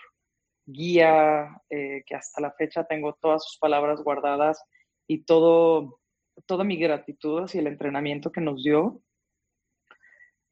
guía, 0.66 1.50
eh, 1.70 2.02
que 2.04 2.16
hasta 2.16 2.42
la 2.42 2.52
fecha 2.54 2.84
tengo 2.86 3.16
todas 3.22 3.44
sus 3.44 3.60
palabras 3.60 4.02
guardadas 4.02 4.60
y 5.06 5.24
todo, 5.24 6.00
toda 6.48 6.64
mi 6.64 6.78
gratitud 6.78 7.44
hacia 7.44 7.62
el 7.62 7.68
entrenamiento 7.68 8.32
que 8.32 8.42
nos 8.42 8.64
dio 8.64 9.04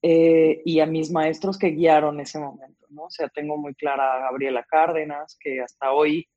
eh, 0.09 0.61
y 0.63 0.79
a 0.79 0.85
mis 0.85 1.11
maestros 1.11 1.59
que 1.59 1.71
guiaron 1.71 2.21
ese 2.21 2.39
momento, 2.39 2.85
¿no? 2.91 3.03
O 3.03 3.09
sea, 3.09 3.27
tengo 3.27 3.57
muy 3.57 3.75
clara 3.75 4.13
a 4.13 4.19
Gabriela 4.19 4.63
Cárdenas, 4.63 5.37
que 5.37 5.59
hasta 5.59 5.91
hoy, 5.91 6.29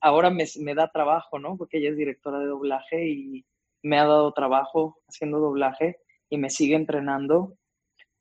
ahora 0.00 0.30
me, 0.30 0.74
da 0.76 0.88
trabajo, 0.92 1.40
¿no? 1.40 1.56
Porque 1.56 1.78
ella 1.78 1.90
es 1.90 1.96
directora 1.96 2.38
de 2.38 2.46
doblaje 2.46 3.08
y 3.08 3.44
me 3.82 3.98
ha 3.98 4.04
dado 4.04 4.32
trabajo 4.32 5.00
haciendo 5.08 5.40
doblaje 5.40 5.96
y 6.30 6.38
me 6.38 6.48
sigue 6.48 6.76
entrenando. 6.76 7.56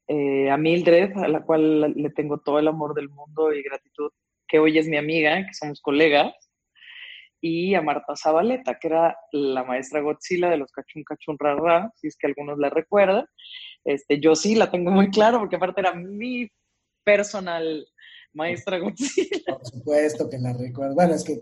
Eh, 0.08 0.50
a 0.50 0.58
Mildred, 0.58 1.16
a 1.16 1.27
la 1.27 1.44
cual 1.44 1.94
le 1.94 2.10
tengo 2.10 2.39
todo 2.39 2.58
el 2.58 2.68
amor 2.68 2.96
del 2.96 3.10
mundo 3.10 3.54
y 3.54 3.62
gratitud 3.62 4.10
que 4.48 4.58
hoy 4.58 4.80
es 4.80 4.88
mi 4.88 4.98
amiga, 4.98 5.46
que 5.46 5.54
somos 5.54 5.80
colegas, 5.80 6.34
y 7.39 7.75
a 7.75 7.82
Marta 7.82 8.16
Zabaleta, 8.16 8.80
que 8.80 8.88
era 8.88 9.18
la 9.32 9.63
maestra 9.63 10.01
Godzilla 10.01 10.50
de 10.50 10.58
los 10.58 10.72
Cachun 10.72 11.04
Cachun 11.04 11.38
Rara, 11.38 11.92
si 11.96 12.08
es 12.08 12.18
que 12.18 12.27
algunos 12.27 12.58
la 12.58 12.70
recuerdan. 12.70 13.25
Este, 13.84 14.19
yo 14.19 14.36
sí 14.36 14.55
la 14.55 14.69
tengo 14.69 14.91
muy 14.91 15.10
claro, 15.10 15.39
porque 15.39 15.55
aparte 15.55 15.81
era 15.81 15.93
mi 15.93 16.50
personal 17.03 17.88
maestra 18.34 18.79
Godzilla. 18.79 19.57
Por 19.57 19.65
supuesto 19.72 20.29
que 20.29 20.38
la 20.39 20.53
recuerdo. 20.53 20.96
Bueno, 20.96 21.13
es 21.13 21.24
que 21.24 21.41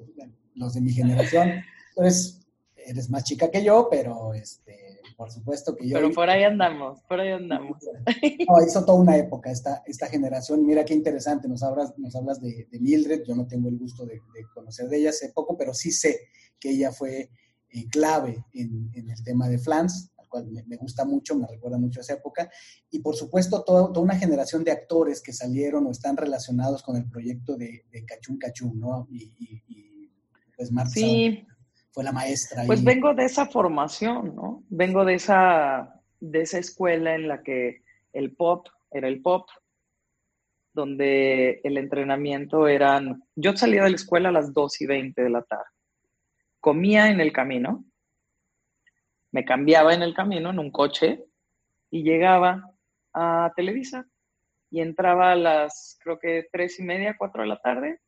los 0.55 0.73
de 0.73 0.81
mi 0.81 0.91
generación, 0.91 1.63
pues 1.95 2.45
eres 2.75 3.09
más 3.09 3.23
chica 3.23 3.49
que 3.49 3.63
yo, 3.63 3.87
pero 3.89 4.33
este, 4.33 5.01
por 5.15 5.31
supuesto 5.31 5.75
que 5.75 5.87
yo... 5.87 5.95
Pero 5.95 6.11
por 6.11 6.29
ahí 6.29 6.43
andamos, 6.43 7.01
por 7.03 7.19
ahí 7.19 7.31
andamos. 7.31 7.77
No, 8.47 8.63
hizo 8.65 8.85
toda 8.85 8.99
una 8.99 9.17
época 9.17 9.51
esta, 9.51 9.83
esta 9.85 10.07
generación. 10.07 10.65
Mira 10.65 10.85
qué 10.85 10.93
interesante, 10.93 11.47
nos 11.47 11.63
hablas, 11.63 11.97
nos 11.97 12.15
hablas 12.15 12.41
de, 12.41 12.67
Mildred, 12.79 13.23
yo 13.23 13.35
no 13.35 13.47
tengo 13.47 13.69
el 13.69 13.77
gusto 13.77 14.05
de, 14.05 14.21
conocer 14.53 14.87
de 14.87 14.97
ella 14.97 15.09
hace 15.09 15.29
poco, 15.29 15.57
pero 15.57 15.73
sí 15.73 15.91
sé 15.91 16.19
que 16.59 16.71
ella 16.71 16.91
fue 16.91 17.29
eh, 17.69 17.89
clave 17.89 18.43
en, 18.53 18.91
el 18.93 19.23
tema 19.23 19.49
de 19.49 19.57
Flans, 19.57 20.11
cual 20.35 20.65
me, 20.67 20.75
gusta 20.77 21.05
mucho, 21.05 21.35
me 21.35 21.47
recuerda 21.47 21.77
mucho 21.77 21.99
a 21.99 22.01
esa 22.01 22.13
época. 22.13 22.49
Y 22.89 22.99
por 22.99 23.15
supuesto, 23.15 23.63
toda 23.63 23.99
una 23.99 24.17
generación 24.17 24.63
de 24.63 24.71
actores 24.71 25.21
que 25.21 25.33
salieron 25.33 25.85
o 25.85 25.91
están 25.91 26.17
relacionados 26.17 26.83
con 26.83 26.97
el 26.97 27.09
proyecto 27.09 27.55
de, 27.55 27.85
de 27.91 28.05
Cachún 28.05 28.37
Cachún, 28.37 28.79
¿no? 28.79 29.07
Y, 29.09 29.33
y, 29.39 30.11
pues 30.55 30.71
Marta 30.71 30.91
sí 30.91 31.45
fue 31.91 32.03
la 32.03 32.11
maestra. 32.11 32.63
Pues 32.65 32.83
vengo 32.83 33.13
de 33.13 33.25
esa 33.25 33.45
formación, 33.45 34.35
¿no? 34.35 34.63
Vengo 34.69 35.03
de 35.05 35.15
esa, 35.15 36.01
de 36.19 36.41
esa 36.41 36.59
escuela 36.59 37.15
en 37.15 37.27
la 37.27 37.43
que 37.43 37.83
el 38.13 38.35
pop 38.35 38.67
era 38.91 39.07
el 39.07 39.21
pop, 39.21 39.49
donde 40.73 41.61
el 41.63 41.77
entrenamiento 41.77 42.67
eran... 42.67 43.23
Yo 43.35 43.55
salía 43.55 43.83
de 43.83 43.89
la 43.89 43.95
escuela 43.95 44.29
a 44.29 44.33
las 44.33 44.53
2 44.53 44.81
y 44.81 44.85
20 44.85 45.21
de 45.21 45.29
la 45.29 45.41
tarde. 45.43 45.65
Comía 46.59 47.09
en 47.09 47.19
el 47.19 47.31
camino, 47.31 47.85
me 49.35 49.43
cambiaba 49.43 49.93
en 49.93 50.01
el 50.01 50.13
camino 50.13 50.49
en 50.49 50.59
un 50.59 50.71
coche 50.71 51.25
y 51.91 52.03
llegaba 52.03 52.71
a 53.13 53.51
Televisa 53.53 54.07
y 54.69 54.79
entraba 54.79 55.33
a 55.33 55.35
las, 55.35 55.99
creo 56.01 56.17
que 56.17 56.47
tres 56.53 56.79
y 56.79 56.83
media, 56.83 57.17
cuatro 57.17 57.41
de 57.41 57.49
la 57.49 57.59
tarde 57.59 57.99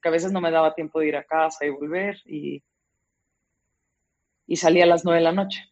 que 0.00 0.08
a 0.08 0.12
veces 0.12 0.32
no 0.32 0.40
me 0.40 0.50
daba 0.50 0.74
tiempo 0.74 1.00
de 1.00 1.08
ir 1.08 1.16
a 1.16 1.24
casa 1.24 1.66
y 1.66 1.68
volver 1.68 2.16
y, 2.24 2.64
y 4.46 4.56
salía 4.56 4.84
a 4.84 4.86
las 4.86 5.04
nueve 5.04 5.18
de 5.18 5.24
la 5.24 5.32
noche. 5.32 5.62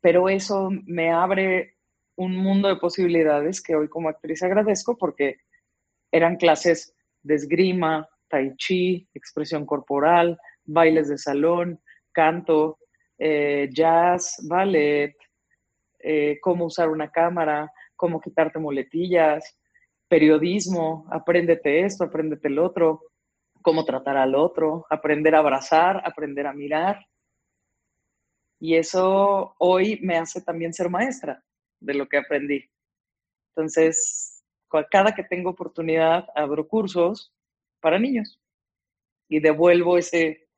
Pero 0.00 0.30
eso 0.30 0.70
me 0.86 1.12
abre 1.12 1.76
un 2.16 2.34
mundo 2.34 2.68
de 2.68 2.76
posibilidades 2.76 3.62
que 3.62 3.76
hoy 3.76 3.90
como 3.90 4.08
actriz 4.08 4.42
agradezco 4.42 4.96
porque 4.96 5.40
eran 6.10 6.36
clases 6.36 6.96
de 7.22 7.34
esgrima, 7.34 8.08
tai 8.28 8.56
chi, 8.56 9.06
expresión 9.12 9.66
corporal, 9.66 10.38
bailes 10.64 11.10
de 11.10 11.18
salón, 11.18 11.82
canto, 12.12 12.78
eh, 13.18 13.68
jazz, 13.72 14.36
ballet, 14.48 15.16
eh, 15.98 16.38
cómo 16.40 16.66
usar 16.66 16.88
una 16.88 17.10
cámara, 17.10 17.72
cómo 17.96 18.20
quitarte 18.20 18.58
muletillas, 18.58 19.58
periodismo, 20.08 21.06
apréndete 21.10 21.80
esto, 21.84 22.04
apréndete 22.04 22.48
el 22.48 22.58
otro, 22.58 23.02
cómo 23.62 23.84
tratar 23.84 24.16
al 24.16 24.34
otro, 24.34 24.86
aprender 24.90 25.34
a 25.34 25.40
abrazar, 25.40 26.00
aprender 26.04 26.46
a 26.46 26.52
mirar. 26.52 27.04
Y 28.60 28.76
eso 28.76 29.54
hoy 29.58 29.98
me 30.02 30.16
hace 30.16 30.40
también 30.40 30.72
ser 30.72 30.88
maestra 30.88 31.42
de 31.80 31.94
lo 31.94 32.08
que 32.08 32.18
aprendí. 32.18 32.64
Entonces, 33.50 34.44
cada 34.90 35.14
que 35.14 35.24
tengo 35.24 35.50
oportunidad, 35.50 36.26
abro 36.34 36.66
cursos 36.68 37.32
para 37.80 37.98
niños 37.98 38.40
y 39.28 39.40
devuelvo 39.40 39.98
ese, 39.98 40.48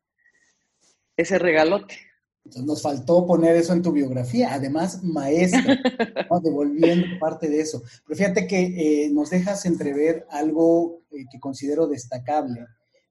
ese 1.17 1.39
regalote. 1.39 2.08
Entonces 2.49 2.67
nos 2.67 2.81
faltó 2.81 3.27
poner 3.27 3.57
eso 3.57 3.75
en 3.75 3.83
tu 3.83 3.93
biografía, 3.93 4.55
además 4.55 5.05
maestra, 5.05 5.79
devolviendo 6.43 7.07
parte 7.21 7.47
de 7.47 7.61
eso. 7.61 7.83
Pero 8.07 8.17
fíjate 8.17 8.47
que 8.47 9.05
eh, 9.05 9.11
nos 9.11 9.29
dejas 9.29 9.67
entrever 9.67 10.27
algo 10.31 11.03
eh, 11.11 11.27
que 11.31 11.39
considero 11.39 11.87
destacable, 11.87 12.65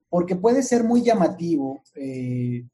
porque 0.08 0.34
puede 0.34 0.64
ser 0.64 0.82
muy 0.82 1.04
llamativo, 1.04 1.84
eh, 1.94 2.64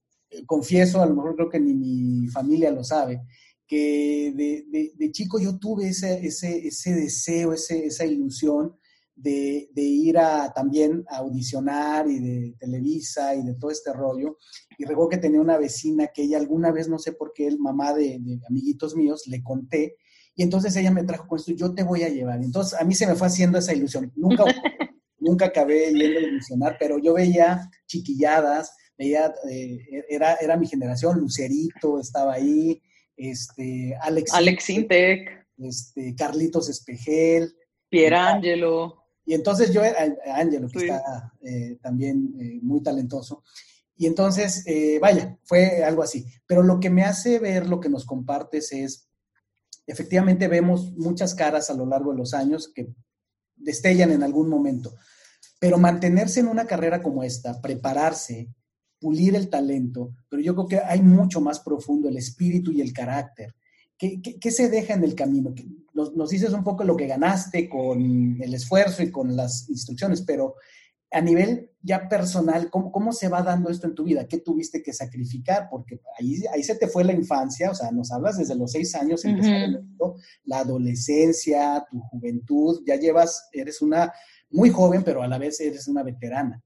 confieso, 0.46 1.02
a 1.02 1.06
lo 1.06 1.14
mejor 1.14 1.36
creo 1.36 1.50
que 1.50 1.60
ni 1.60 1.74
mi 1.74 2.28
familia 2.28 2.70
lo 2.70 2.82
sabe, 2.82 3.20
que 3.66 4.32
de, 4.34 5.12
chico 5.12 5.38
yo 5.38 5.58
tuve 5.58 5.88
ese, 5.88 6.26
ese, 6.26 6.66
ese 6.66 6.94
deseo, 6.94 7.52
ese, 7.52 7.84
esa 7.84 8.06
ilusión 8.06 8.74
de, 9.16 9.68
ir 9.76 10.18
a 10.18 10.52
también 10.52 11.04
a 11.08 11.18
audicionar 11.18 12.08
y 12.08 12.18
de 12.18 12.54
Televisa 12.58 13.34
y 13.34 13.42
de 13.42 13.54
todo 13.54 13.70
este 13.70 13.92
rollo. 13.92 14.38
Y 14.78 14.84
recuerdo 14.84 15.10
que 15.10 15.18
tenía 15.18 15.40
una 15.40 15.58
vecina 15.58 16.08
que 16.08 16.22
ella 16.22 16.38
alguna 16.38 16.72
vez, 16.72 16.88
no 16.88 16.98
sé 16.98 17.12
por 17.12 17.32
qué, 17.32 17.46
el 17.46 17.58
mamá 17.58 17.92
de, 17.92 18.20
amiguitos 18.48 18.94
míos, 18.96 19.22
le 19.26 19.42
conté. 19.42 19.96
Y 20.34 20.42
entonces 20.42 20.74
ella 20.76 20.90
me 20.90 21.04
trajo 21.04 21.28
con 21.28 21.38
esto, 21.38 21.52
yo 21.52 21.74
te 21.74 21.84
voy 21.84 22.02
a 22.02 22.08
llevar. 22.08 22.42
Entonces 22.42 22.78
a 22.78 22.84
mí 22.84 22.94
se 22.94 23.06
me 23.06 23.14
fue 23.14 23.28
haciendo 23.28 23.58
esa 23.58 23.72
ilusión. 23.72 24.12
Nunca, 24.16 24.44
nunca 25.18 25.46
acabé 25.46 25.92
yendo 25.92 26.18
a 26.18 26.22
ilusionar, 26.22 26.76
pero 26.78 26.98
yo 26.98 27.14
veía 27.14 27.70
chiquilladas, 27.86 28.74
veía, 28.98 29.32
eh, 29.48 29.78
era, 30.08 30.34
era 30.34 30.56
mi 30.56 30.66
generación, 30.66 31.20
Lucerito 31.20 32.00
estaba 32.00 32.34
ahí, 32.34 32.82
este, 33.16 33.96
Alex, 34.00 34.34
Alex 34.34 34.70
Intec, 34.70 35.46
este, 35.58 36.16
Carlitos 36.16 36.68
Espejel, 36.68 37.54
Pierangelo. 37.88 39.03
Y 39.24 39.34
entonces 39.34 39.72
yo, 39.72 39.82
Ángelo, 40.34 40.68
que 40.68 40.78
está 40.80 41.32
eh, 41.40 41.78
también 41.80 42.34
eh, 42.38 42.58
muy 42.62 42.82
talentoso. 42.82 43.42
Y 43.96 44.06
entonces, 44.06 44.66
eh, 44.66 44.98
vaya, 45.00 45.38
fue 45.44 45.84
algo 45.84 46.02
así. 46.02 46.26
Pero 46.46 46.62
lo 46.62 46.80
que 46.80 46.90
me 46.90 47.04
hace 47.04 47.38
ver, 47.38 47.66
lo 47.66 47.80
que 47.80 47.88
nos 47.88 48.04
compartes 48.04 48.72
es, 48.72 49.08
efectivamente 49.86 50.48
vemos 50.48 50.92
muchas 50.96 51.34
caras 51.34 51.70
a 51.70 51.74
lo 51.74 51.86
largo 51.86 52.12
de 52.12 52.18
los 52.18 52.34
años 52.34 52.70
que 52.74 52.88
destellan 53.56 54.10
en 54.10 54.22
algún 54.22 54.48
momento. 54.48 54.94
Pero 55.58 55.78
mantenerse 55.78 56.40
en 56.40 56.48
una 56.48 56.66
carrera 56.66 57.02
como 57.02 57.22
esta, 57.22 57.60
prepararse, 57.60 58.48
pulir 58.98 59.36
el 59.36 59.50
talento, 59.50 60.14
pero 60.30 60.42
yo 60.42 60.54
creo 60.54 60.66
que 60.66 60.78
hay 60.78 61.02
mucho 61.02 61.40
más 61.40 61.60
profundo 61.60 62.08
el 62.08 62.16
espíritu 62.16 62.72
y 62.72 62.80
el 62.80 62.92
carácter. 62.92 63.54
¿Qué, 63.98 64.50
se 64.50 64.68
deja 64.68 64.94
en 64.94 65.04
el 65.04 65.14
camino? 65.14 65.54
Nos, 65.94 66.14
nos, 66.14 66.30
dices 66.30 66.52
un 66.52 66.64
poco 66.64 66.84
lo 66.84 66.96
que 66.96 67.06
ganaste 67.06 67.68
con 67.68 68.42
el 68.42 68.52
esfuerzo 68.52 69.02
y 69.02 69.10
con 69.10 69.34
las 69.34 69.68
instrucciones, 69.70 70.22
pero 70.22 70.56
a 71.14 71.20
nivel 71.20 71.70
ya 71.80 72.08
personal, 72.08 72.70
¿cómo, 72.70 73.12
se 73.12 73.28
va 73.28 73.42
dando 73.42 73.70
esto 73.70 73.86
en 73.86 73.94
tu 73.94 74.02
vida? 74.02 74.26
¿Qué 74.26 74.38
tuviste 74.38 74.82
que 74.82 74.92
sacrificar? 74.92 75.68
Porque 75.70 76.00
ahí, 76.18 76.42
ahí 76.52 76.64
se 76.64 76.74
te 76.74 76.88
fue 76.88 77.04
la 77.04 77.12
infancia, 77.12 77.70
o 77.70 77.74
sea, 77.74 77.92
nos 77.92 78.10
hablas 78.10 78.38
desde 78.38 78.56
los 78.56 78.72
seis 78.72 78.94
años, 78.94 79.22
la 80.44 80.58
adolescencia, 80.58 81.86
tu 81.88 82.00
juventud, 82.00 82.82
ya 82.86 82.96
llevas, 82.96 83.48
eres 83.52 83.80
una 83.80 84.12
muy 84.50 84.70
joven, 84.70 85.04
pero 85.04 85.22
a 85.22 85.28
la 85.28 85.38
vez 85.38 85.60
eres 85.60 85.86
una 85.86 86.02
veterana. 86.02 86.62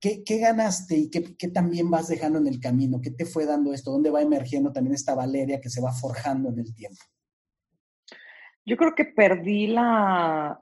¿Qué, 0.00 0.38
ganaste 0.38 0.96
y 0.96 1.10
qué, 1.10 1.48
también 1.48 1.90
vas 1.90 2.08
dejando 2.08 2.38
en 2.38 2.46
el 2.46 2.60
camino? 2.60 3.00
¿Qué 3.00 3.10
te 3.10 3.24
fue 3.24 3.46
dando 3.46 3.72
esto? 3.72 3.90
¿Dónde 3.90 4.10
va 4.10 4.20
emergiendo 4.20 4.70
también 4.70 4.94
esta 4.94 5.14
Valeria 5.14 5.60
que 5.60 5.70
se 5.70 5.80
va 5.80 5.92
forjando 5.92 6.50
en 6.50 6.58
el 6.58 6.74
tiempo? 6.74 7.02
Yo 8.66 8.76
creo 8.78 8.94
que 8.94 9.04
perdí 9.04 9.66
la, 9.66 10.58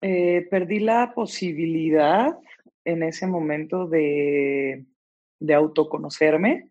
eh, 0.00 0.46
perdí 0.48 0.78
la 0.78 1.12
posibilidad 1.12 2.38
en 2.84 3.02
ese 3.02 3.26
momento 3.26 3.88
de, 3.88 4.86
autoconocerme 5.52 6.70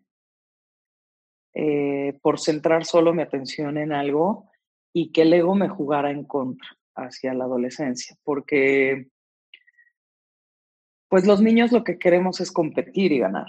eh, 1.54 2.18
por 2.22 2.38
centrar 2.40 2.84
solo 2.86 3.12
mi 3.12 3.22
atención 3.22 3.76
en 3.76 3.92
algo 3.92 4.50
y 4.94 5.12
que 5.12 5.22
el 5.22 5.34
ego 5.34 5.54
me 5.54 5.68
jugara 5.68 6.10
en 6.10 6.24
contra 6.24 6.68
hacia 6.94 7.34
la 7.34 7.44
adolescencia, 7.44 8.16
porque 8.24 9.10
pues 11.08 11.26
los 11.26 11.40
niños 11.42 11.70
lo 11.70 11.84
que 11.84 11.98
queremos 11.98 12.40
es 12.40 12.50
competir 12.50 13.12
y 13.12 13.18
ganar, 13.18 13.46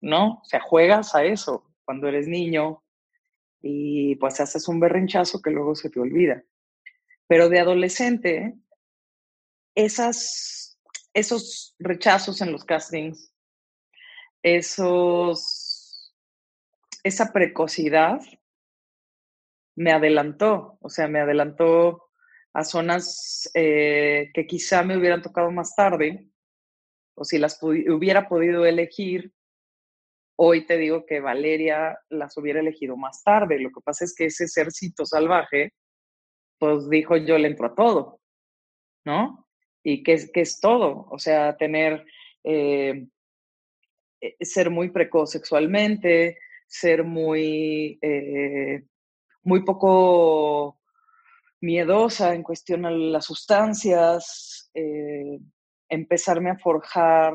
¿no? 0.00 0.40
O 0.42 0.44
sea, 0.44 0.60
juegas 0.60 1.14
a 1.14 1.24
eso 1.24 1.69
cuando 1.84 2.08
eres 2.08 2.26
niño 2.28 2.82
y 3.62 4.16
pues 4.16 4.40
haces 4.40 4.68
un 4.68 4.80
berrinchazo 4.80 5.42
que 5.42 5.50
luego 5.50 5.74
se 5.74 5.90
te 5.90 6.00
olvida. 6.00 6.42
Pero 7.26 7.48
de 7.48 7.60
adolescente, 7.60 8.54
esas, 9.74 10.78
esos 11.12 11.74
rechazos 11.78 12.40
en 12.40 12.52
los 12.52 12.64
castings, 12.64 13.32
esos, 14.42 16.14
esa 17.02 17.32
precocidad 17.32 18.20
me 19.76 19.92
adelantó, 19.92 20.78
o 20.80 20.88
sea, 20.90 21.08
me 21.08 21.20
adelantó 21.20 22.10
a 22.52 22.64
zonas 22.64 23.50
eh, 23.54 24.30
que 24.34 24.46
quizá 24.46 24.82
me 24.82 24.96
hubieran 24.96 25.22
tocado 25.22 25.50
más 25.50 25.74
tarde, 25.74 26.26
o 27.14 27.24
si 27.24 27.38
las 27.38 27.62
hubiera 27.62 28.28
podido 28.28 28.64
elegir, 28.64 29.32
hoy 30.42 30.64
te 30.64 30.78
digo 30.78 31.04
que 31.04 31.20
Valeria 31.20 31.98
las 32.08 32.34
hubiera 32.38 32.60
elegido 32.60 32.96
más 32.96 33.22
tarde. 33.22 33.58
Lo 33.58 33.70
que 33.70 33.82
pasa 33.84 34.06
es 34.06 34.14
que 34.14 34.26
ese 34.26 34.48
cercito 34.48 35.04
salvaje, 35.04 35.74
pues 36.58 36.88
dijo 36.88 37.18
yo 37.18 37.36
le 37.36 37.48
entro 37.48 37.66
a 37.66 37.74
todo, 37.74 38.20
¿no? 39.04 39.46
¿Y 39.82 40.02
qué, 40.02 40.14
es 40.32 40.60
todo? 40.60 41.06
O 41.10 41.18
sea, 41.18 41.56
tener, 41.58 42.06
eh, 42.44 43.06
eh, 44.22 44.36
ser 44.40 44.70
muy 44.70 44.90
precoz 44.90 45.30
sexualmente, 45.30 46.38
ser 46.66 47.04
muy, 47.04 47.98
muy 49.42 49.64
poco 49.64 50.80
miedosa 51.60 52.34
en 52.34 52.42
cuestión 52.42 52.86
a 52.86 52.90
las 52.90 53.26
sustancias, 53.26 54.70
eh, 54.72 55.38
empezarme 55.88 56.50
a 56.50 56.58
forjar 56.58 57.34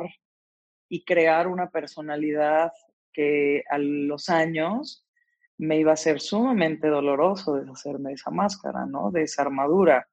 y 0.90 1.04
crear 1.04 1.48
una 1.48 1.70
personalidad 1.70 2.72
que 3.16 3.64
a 3.70 3.78
los 3.78 4.30
años 4.30 5.06
me 5.58 5.80
iba 5.80 5.94
a 5.94 5.98
ser 5.98 6.20
sumamente 6.20 6.88
doloroso 6.90 7.56
deshacerme 7.56 8.10
de 8.10 8.16
esa 8.16 8.32
máscara, 8.32 8.86
¿no? 8.86 9.12
De 9.12 9.24
esa 9.24 9.44
armadura, 9.44 10.08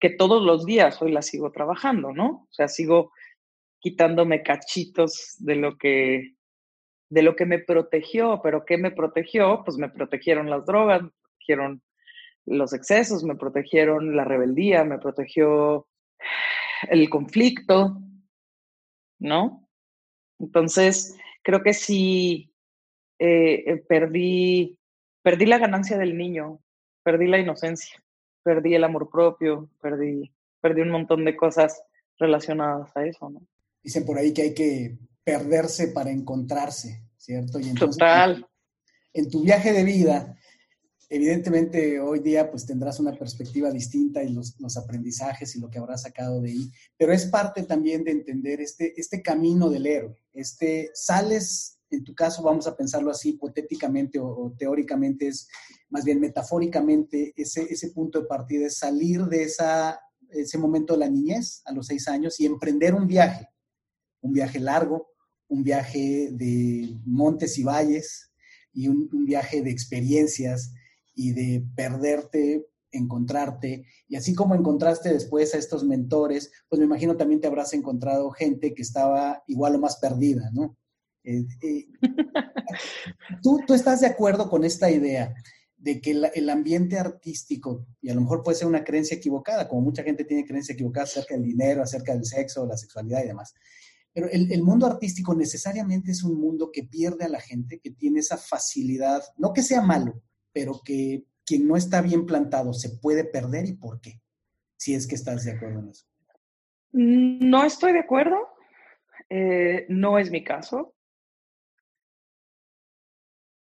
que 0.00 0.10
todos 0.10 0.42
los 0.42 0.64
días 0.64 1.00
hoy 1.02 1.12
la 1.12 1.20
sigo 1.20 1.52
trabajando, 1.52 2.12
¿no? 2.12 2.46
O 2.50 2.52
sea, 2.52 2.68
sigo 2.68 3.12
quitándome 3.80 4.42
cachitos 4.42 5.36
de 5.38 5.56
lo 5.56 5.76
que 5.76 6.34
de 7.10 7.20
lo 7.22 7.36
que 7.36 7.44
me 7.44 7.58
protegió, 7.58 8.40
pero 8.42 8.64
¿qué 8.64 8.78
me 8.78 8.90
protegió? 8.90 9.62
Pues 9.66 9.76
me 9.76 9.90
protegieron 9.90 10.48
las 10.48 10.64
drogas, 10.64 11.02
me 11.02 11.10
protegieron 11.10 11.82
los 12.46 12.72
excesos, 12.72 13.22
me 13.22 13.36
protegieron 13.36 14.16
la 14.16 14.24
rebeldía, 14.24 14.82
me 14.84 14.98
protegió 14.98 15.86
el 16.88 17.10
conflicto, 17.10 17.98
¿no? 19.18 19.68
Entonces, 20.38 21.18
creo 21.42 21.62
que 21.62 21.74
sí 21.74 22.52
eh, 23.18 23.64
eh, 23.66 23.76
perdí, 23.88 24.78
perdí 25.22 25.46
la 25.46 25.58
ganancia 25.58 25.98
del 25.98 26.16
niño, 26.16 26.60
perdí 27.02 27.26
la 27.26 27.38
inocencia, 27.38 28.02
perdí 28.42 28.74
el 28.74 28.84
amor 28.84 29.10
propio, 29.10 29.70
perdí, 29.80 30.32
perdí 30.60 30.80
un 30.80 30.90
montón 30.90 31.24
de 31.24 31.36
cosas 31.36 31.82
relacionadas 32.18 32.96
a 32.96 33.04
eso, 33.04 33.30
¿no? 33.30 33.40
Dicen 33.82 34.04
por 34.04 34.18
ahí 34.18 34.32
que 34.32 34.42
hay 34.42 34.54
que 34.54 34.96
perderse 35.24 35.88
para 35.88 36.10
encontrarse, 36.10 37.02
¿cierto? 37.16 37.58
Y 37.58 37.74
Total. 37.74 38.46
En 39.12 39.30
tu 39.30 39.42
viaje 39.42 39.72
de 39.72 39.84
vida, 39.84 40.36
Evidentemente 41.14 42.00
hoy 42.00 42.20
día 42.20 42.50
pues 42.50 42.64
tendrás 42.64 42.98
una 42.98 43.12
perspectiva 43.12 43.70
distinta 43.70 44.22
y 44.22 44.32
los, 44.32 44.56
aprendizajes 44.78 45.54
y 45.54 45.60
lo 45.60 45.68
que 45.68 45.78
habrás 45.78 46.04
sacado 46.04 46.40
de 46.40 46.52
ahí, 46.52 46.72
pero 46.96 47.12
es 47.12 47.26
parte 47.26 47.64
también 47.64 48.02
de 48.02 48.12
entender 48.12 48.62
este, 48.62 48.98
este 48.98 49.20
camino 49.20 49.68
del 49.68 49.86
héroe. 49.86 50.16
Este, 50.32 50.90
sales, 50.94 51.78
en 51.90 52.02
tu 52.02 52.14
caso 52.14 52.42
vamos 52.42 52.66
a 52.66 52.74
pensarlo 52.74 53.10
así 53.10 53.28
hipotéticamente 53.28 54.18
o, 54.18 54.54
teóricamente, 54.56 55.28
es 55.28 55.48
más 55.90 56.02
bien 56.02 56.18
metafóricamente, 56.18 57.34
ese, 57.36 57.64
ese 57.64 57.90
punto 57.90 58.22
de 58.22 58.26
partida 58.26 58.66
es 58.66 58.78
salir 58.78 59.26
de 59.26 59.42
esa, 59.42 60.00
ese 60.30 60.56
momento 60.56 60.94
de 60.94 61.00
la 61.00 61.10
niñez 61.10 61.60
a 61.66 61.72
los 61.72 61.88
seis 61.88 62.08
años 62.08 62.40
y 62.40 62.46
emprender 62.46 62.94
un 62.94 63.06
viaje, 63.06 63.50
un 64.22 64.32
viaje 64.32 64.58
largo, 64.58 65.08
un 65.46 65.62
viaje 65.62 66.30
de 66.32 66.96
montes 67.04 67.58
y 67.58 67.64
valles 67.64 68.32
y 68.72 68.88
un, 68.88 69.10
un 69.12 69.26
viaje 69.26 69.60
de 69.60 69.70
experiencias 69.70 70.72
y 71.14 71.32
de 71.32 71.64
perderte 71.74 72.66
encontrarte, 72.92 73.86
y 74.06 74.16
así 74.16 74.34
como 74.34 74.54
encontraste 74.54 75.12
después 75.12 75.54
a 75.54 75.58
estos 75.58 75.84
mentores, 75.84 76.52
pues 76.68 76.78
me 76.78 76.84
imagino 76.84 77.16
también 77.16 77.40
te 77.40 77.46
habrás 77.46 77.72
encontrado 77.72 78.30
gente 78.30 78.74
que 78.74 78.82
estaba 78.82 79.42
igual 79.46 79.76
o 79.76 79.78
más 79.78 79.96
perdida, 79.96 80.50
¿no? 80.52 80.76
Eh, 81.24 81.44
eh, 81.62 81.86
¿tú, 83.42 83.60
¿tú, 83.66 83.74
estás 83.74 84.00
de 84.00 84.08
acuerdo 84.08 84.50
con 84.50 84.64
esta 84.64 84.90
idea 84.90 85.34
de 85.76 86.00
que 86.00 86.12
el 86.12 86.50
ambiente 86.50 86.96
artístico, 86.96 87.86
y 88.00 88.10
a 88.10 88.14
lo 88.14 88.20
mejor 88.20 88.42
puede 88.42 88.58
ser 88.58 88.68
una 88.68 88.84
creencia 88.84 89.16
equivocada, 89.16 89.66
como 89.66 89.80
mucha 89.80 90.04
gente 90.04 90.24
tiene 90.24 90.46
creencia 90.46 90.74
equivocada 90.74 91.04
acerca 91.04 91.34
del 91.34 91.42
dinero, 91.42 91.82
acerca 91.82 92.12
del 92.12 92.24
sexo, 92.24 92.66
la 92.66 92.76
sexualidad 92.76 93.24
y 93.24 93.28
demás, 93.28 93.52
pero 94.12 94.28
el, 94.28 94.52
el, 94.52 94.62
mundo 94.62 94.86
artístico 94.86 95.34
necesariamente 95.34 96.12
es 96.12 96.22
un 96.22 96.38
mundo 96.38 96.70
que 96.70 96.84
pierde 96.84 97.24
a 97.24 97.28
la 97.28 97.40
gente, 97.40 97.80
que 97.80 97.90
tiene 97.90 98.20
esa 98.20 98.36
facilidad, 98.36 99.22
no 99.38 99.52
que 99.52 99.62
sea 99.62 99.80
malo, 99.80 100.22
pero 100.52 100.80
que 100.84 101.24
quien 101.44 101.66
no 101.66 101.76
está 101.76 102.02
bien 102.02 102.26
plantado 102.26 102.72
se 102.72 102.98
puede 102.98 103.24
perder 103.24 103.66
y 103.66 103.74
por 103.74 104.00
qué, 104.00 104.20
si 104.76 104.94
es 104.94 105.06
que 105.06 105.14
estás 105.14 105.44
de 105.44 105.52
acuerdo 105.52 105.80
en 105.80 105.88
eso. 105.88 106.06
No 106.92 107.64
estoy 107.64 107.92
de 107.92 108.00
acuerdo, 108.00 108.48
eh, 109.28 109.86
no 109.88 110.18
es 110.18 110.30
mi 110.30 110.44
caso. 110.44 110.94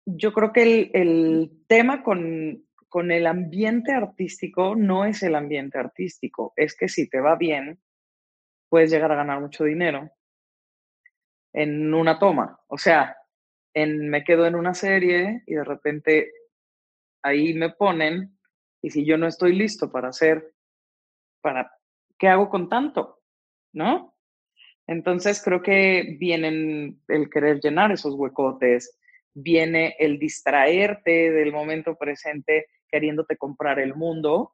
Yo 0.07 0.33
creo 0.33 0.53
que 0.53 0.63
el, 0.63 0.91
el 0.95 1.65
tema 1.67 2.03
con, 2.03 2.67
con 2.89 3.11
el 3.11 3.27
ambiente 3.27 3.93
artístico 3.93 4.77
no 4.77 5.05
es 5.05 5.23
el 5.23 5.35
ambiente 5.35 5.79
artístico, 5.79 6.53
es 6.57 6.77
que 6.77 6.89
si 6.89 7.09
te 7.09 7.21
va 7.21 7.37
bien, 7.37 7.81
puedes 8.69 8.91
llegar 8.91 9.13
a 9.13 9.17
ganar 9.17 9.41
mucho 9.41 9.65
dinero 9.65 10.11
en 11.53 11.95
una 11.95 12.19
toma. 12.19 12.61
O 12.67 12.77
sea, 12.77 13.17
en, 13.73 14.09
me 14.09 14.25
quedo 14.25 14.47
en 14.47 14.57
una 14.57 14.75
serie 14.75 15.43
y 15.47 15.55
de 15.55 15.65
repente 15.65 16.33
ahí 17.25 17.55
me 17.55 17.71
ponen 17.71 18.39
y 18.83 18.91
si 18.91 19.05
yo 19.05 19.17
no 19.17 19.27
estoy 19.27 19.55
listo 19.55 19.91
para 19.91 20.09
hacer, 20.09 20.53
para, 21.41 21.73
¿qué 22.19 22.29
hago 22.29 22.49
con 22.51 22.69
tanto? 22.69 23.23
¿No? 23.73 24.15
Entonces 24.87 25.43
creo 25.43 25.63
que 25.63 26.17
viene 26.21 26.99
el 27.09 27.31
querer 27.31 27.61
llenar 27.61 27.91
esos 27.91 28.15
huecotes, 28.15 28.99
viene 29.33 29.97
el 29.99 30.19
distraerte 30.19 31.31
del 31.33 31.51
momento 31.51 31.97
presente 31.97 32.67
queriéndote 32.87 33.39
comprar 33.39 33.81
el 33.81 33.95
mundo 33.95 34.53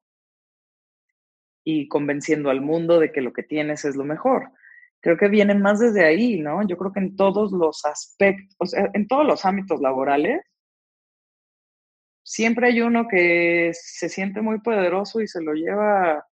y 1.64 1.88
convenciendo 1.88 2.50
al 2.50 2.60
mundo 2.60 3.00
de 3.00 3.10
que 3.10 3.20
lo 3.20 3.32
que 3.32 3.42
tienes 3.42 3.84
es 3.84 3.96
lo 3.96 4.04
mejor. 4.04 4.52
Creo 5.00 5.16
que 5.16 5.28
viene 5.28 5.54
más 5.54 5.80
desde 5.80 6.04
ahí, 6.04 6.38
¿no? 6.38 6.66
Yo 6.66 6.76
creo 6.76 6.92
que 6.92 7.00
en 7.00 7.16
todos 7.16 7.50
los 7.50 7.84
aspectos, 7.84 8.74
en 8.74 9.08
todos 9.08 9.26
los 9.26 9.44
ámbitos 9.44 9.80
laborales, 9.80 10.40
siempre 12.30 12.68
hay 12.68 12.80
uno 12.80 13.08
que 13.08 13.72
se 13.74 14.08
siente 14.08 14.40
muy 14.40 14.60
poderoso 14.60 15.20
y 15.20 15.26
se 15.26 15.42
lo 15.42 15.52
lleva, 15.52 16.24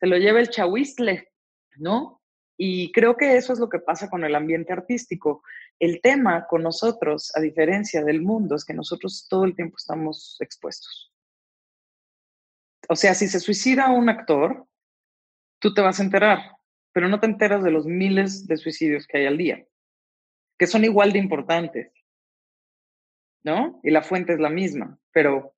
se 0.00 0.08
lo 0.08 0.16
lleva 0.16 0.40
el 0.40 0.50
chahuistle, 0.50 1.30
¿no? 1.76 2.20
Y 2.56 2.90
creo 2.90 3.16
que 3.16 3.36
eso 3.36 3.52
es 3.52 3.60
lo 3.60 3.68
que 3.68 3.78
pasa 3.78 4.10
con 4.10 4.24
el 4.24 4.34
ambiente 4.34 4.72
artístico. 4.72 5.44
El 5.78 6.00
tema 6.00 6.48
con 6.48 6.64
nosotros, 6.64 7.30
a 7.36 7.40
diferencia 7.40 8.02
del 8.02 8.22
mundo, 8.22 8.56
es 8.56 8.64
que 8.64 8.74
nosotros 8.74 9.28
todo 9.30 9.44
el 9.44 9.54
tiempo 9.54 9.76
estamos 9.78 10.36
expuestos. 10.40 11.12
O 12.88 12.96
sea, 12.96 13.14
si 13.14 13.28
se 13.28 13.38
suicida 13.38 13.92
un 13.92 14.08
actor, 14.08 14.66
tú 15.60 15.72
te 15.74 15.80
vas 15.80 16.00
a 16.00 16.02
enterar, 16.02 16.40
pero 16.92 17.08
no 17.08 17.20
te 17.20 17.26
enteras 17.26 17.62
de 17.62 17.70
los 17.70 17.86
miles 17.86 18.48
de 18.48 18.56
suicidios 18.56 19.06
que 19.06 19.18
hay 19.18 19.26
al 19.26 19.38
día, 19.38 19.64
que 20.58 20.66
son 20.66 20.84
igual 20.84 21.12
de 21.12 21.20
importantes. 21.20 21.92
¿no? 23.44 23.78
Y 23.84 23.90
la 23.90 24.02
fuente 24.02 24.32
es 24.32 24.40
la 24.40 24.48
misma, 24.48 24.98
pero, 25.14 25.54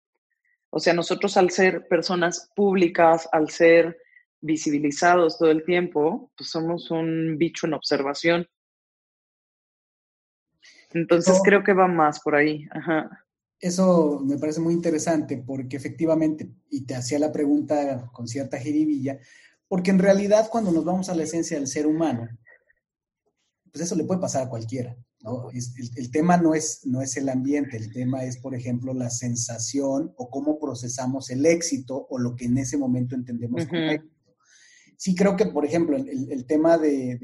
o 0.71 0.79
sea, 0.79 0.93
nosotros 0.93 1.37
al 1.37 1.51
ser 1.51 1.89
personas 1.89 2.53
públicas, 2.55 3.29
al 3.33 3.51
ser 3.51 3.99
visibilizados 4.41 5.39
todo 5.39 5.51
el 5.51 5.65
tiempo, 5.65 6.31
pues 6.37 6.51
somos 6.51 6.91
un 6.93 7.37
bicho 7.39 7.67
en 7.67 7.75
observación. 7.75 8.47
Entonces 10.93 11.41
creo 11.43 11.65
que 11.65 11.73
va 11.73 11.89
más 11.89 12.21
por 12.21 12.37
ahí. 12.37 12.69
Ajá. 12.71 13.27
Eso 13.59 14.21
me 14.23 14.39
parece 14.39 14.61
muy 14.61 14.75
interesante 14.75 15.43
porque 15.45 15.77
efectivamente, 15.77 16.49
y 16.71 16.85
te 16.85 16.95
hacía 16.95 17.19
la 17.19 17.33
pregunta 17.33 18.11
con 18.13 18.29
cierta 18.29 18.59
jiribilla, 18.59 19.19
porque 19.67 19.91
en 19.91 19.99
realidad 19.99 20.49
cuando 20.51 20.71
nos 20.71 20.85
vamos 20.85 21.09
a 21.09 21.15
la 21.15 21.25
esencia 21.25 21.59
del 21.59 21.67
ser 21.67 21.87
humano, 21.87 22.29
pues 23.73 23.85
eso 23.85 23.97
le 23.97 24.05
puede 24.05 24.21
pasar 24.21 24.47
a 24.47 24.49
cualquiera. 24.49 24.95
¿No? 25.21 25.51
el, 25.51 26.11
tema 26.11 26.37
no 26.37 26.55
es, 26.55 26.81
no 26.85 27.03
es 27.03 27.17
el 27.17 27.29
ambiente, 27.29 27.77
el 27.77 27.93
tema 27.93 28.25
es, 28.25 28.39
por 28.39 28.55
ejemplo, 28.55 28.95
la 28.95 29.11
sensación 29.11 30.13
o 30.17 30.31
cómo 30.31 30.59
procesamos 30.59 31.31
el 31.31 31.47
éxito 31.47 32.07
o 32.11 32.19
lo 32.19 32.37
que 32.37 32.47
en 32.47 32.59
ese 32.59 32.77
momento 32.77 33.15
entendemos 33.15 33.67
como 33.67 33.83
éxito. 33.83 34.15
Sí 34.99 35.15
creo 35.15 35.37
que, 35.37 35.47
por 35.47 35.65
ejemplo, 35.67 35.97
el, 35.97 36.47
tema 36.47 36.79
de, 36.79 37.19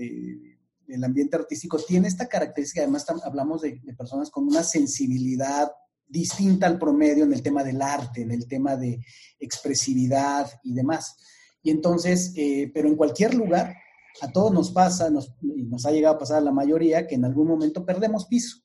del 0.87 1.05
ambiente 1.05 1.37
artístico 1.37 1.79
tiene 1.79 2.09
esta 2.09 2.29
característica, 2.29 2.83
además 2.83 3.07
hablamos 3.25 3.63
de, 3.63 3.81
personas 3.97 4.31
con 4.31 4.47
una 4.47 4.63
sensibilidad 4.63 5.71
distinta 6.07 6.67
al 6.67 6.79
promedio 6.79 7.25
en 7.25 7.33
el 7.33 7.43
tema 7.43 7.65
del 7.65 7.81
arte, 7.81 8.21
en 8.21 8.31
el 8.31 8.47
tema 8.47 8.77
de 8.77 9.01
expresividad 9.39 10.51
y 10.63 10.75
demás. 10.75 11.17
Y 11.63 11.71
entonces, 11.71 12.33
eh, 12.37 12.71
pero 12.75 12.89
en 12.89 12.97
cualquier 12.97 13.35
lugar, 13.35 13.75
a 14.21 14.31
todos 14.31 14.53
nos 14.53 14.71
pasa, 14.71 15.11
nos, 15.11 15.35
y 15.41 15.65
nos 15.65 15.87
ha 15.87 15.91
llegado 15.91 16.17
a 16.17 16.19
pasar 16.19 16.39
a 16.39 16.43
la 16.43 16.53
mayoría, 16.53 17.07
que 17.07 17.15
en 17.15 17.25
algún 17.25 17.49
momento 17.49 17.85
perdemos 17.85 18.27
piso. 18.27 18.59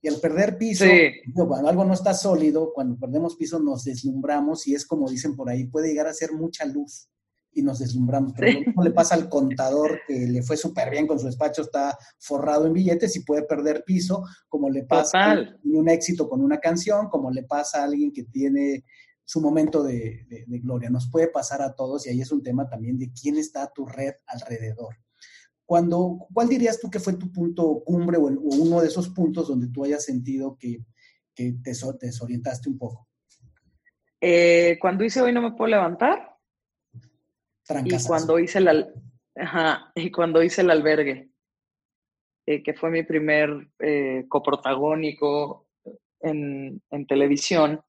Y 0.00 0.08
al 0.08 0.20
perder 0.20 0.56
piso, 0.58 0.84
cuando 1.34 1.68
algo 1.68 1.84
no 1.84 1.92
está 1.92 2.14
sólido, 2.14 2.72
cuando 2.72 2.96
perdemos 2.96 3.34
piso 3.34 3.58
nos 3.58 3.82
deslumbramos 3.84 4.66
y 4.68 4.74
es 4.74 4.86
como 4.86 5.10
dicen 5.10 5.34
por 5.34 5.50
ahí, 5.50 5.64
puede 5.64 5.88
llegar 5.88 6.06
a 6.06 6.14
ser 6.14 6.32
mucha 6.32 6.64
luz 6.64 7.08
y 7.52 7.62
nos 7.62 7.80
deslumbramos. 7.80 8.32
Pero 8.36 8.60
sí. 8.60 8.64
le 8.80 8.90
pasa 8.92 9.16
al 9.16 9.28
contador 9.28 10.00
que 10.06 10.14
le 10.14 10.42
fue 10.42 10.56
súper 10.56 10.90
bien 10.90 11.08
con 11.08 11.18
su 11.18 11.26
despacho, 11.26 11.62
está 11.62 11.98
forrado 12.18 12.66
en 12.66 12.74
billetes 12.74 13.16
y 13.16 13.24
puede 13.24 13.42
perder 13.42 13.82
piso, 13.84 14.22
como 14.48 14.70
le 14.70 14.84
pasa 14.84 15.32
a 15.32 15.36
un 15.64 15.88
éxito 15.88 16.28
con 16.28 16.42
una 16.42 16.58
canción, 16.58 17.08
como 17.08 17.32
le 17.32 17.42
pasa 17.42 17.80
a 17.80 17.84
alguien 17.84 18.12
que 18.12 18.22
tiene 18.22 18.84
su 19.28 19.42
momento 19.42 19.82
de, 19.82 20.24
de, 20.26 20.58
gloria. 20.58 20.88
Nos 20.88 21.10
puede 21.10 21.28
pasar 21.28 21.60
a 21.60 21.74
todos 21.74 22.06
y 22.06 22.08
ahí 22.08 22.22
es 22.22 22.32
un 22.32 22.42
tema 22.42 22.66
también 22.66 22.98
de 22.98 23.12
quién 23.12 23.36
está 23.36 23.70
tu 23.70 23.84
red 23.84 24.14
alrededor. 24.26 24.96
Cuando, 25.66 26.26
¿Cuál 26.32 26.48
dirías 26.48 26.80
tú 26.80 26.88
que 26.88 26.98
fue 26.98 27.12
tu 27.12 27.30
punto 27.30 27.82
cumbre 27.84 28.16
o, 28.16 28.30
el, 28.30 28.38
o 28.38 28.40
uno 28.40 28.80
de 28.80 28.86
esos 28.86 29.10
puntos 29.10 29.48
donde 29.48 29.68
tú 29.68 29.84
hayas 29.84 30.02
sentido 30.02 30.56
que, 30.58 30.78
que 31.34 31.52
te, 31.52 31.72
te, 31.98 32.06
desorientaste 32.06 32.70
un 32.70 32.78
poco? 32.78 33.06
Eh, 34.18 34.78
cuando 34.80 35.04
hice 35.04 35.20
Hoy 35.20 35.34
no 35.34 35.42
me 35.42 35.52
puedo 35.52 35.72
levantar. 35.72 36.34
Y 37.84 38.06
cuando 38.06 38.38
hice 38.38 38.60
la, 38.60 38.88
ajá, 39.36 39.92
y 39.94 40.10
cuando 40.10 40.42
hice 40.42 40.62
el 40.62 40.70
albergue, 40.70 41.30
eh, 42.46 42.62
que 42.62 42.72
fue 42.72 42.90
mi 42.90 43.02
primer 43.02 43.50
eh, 43.78 44.24
coprotagónico 44.26 45.68
en, 46.20 46.82
en 46.90 47.06
televisión 47.06 47.82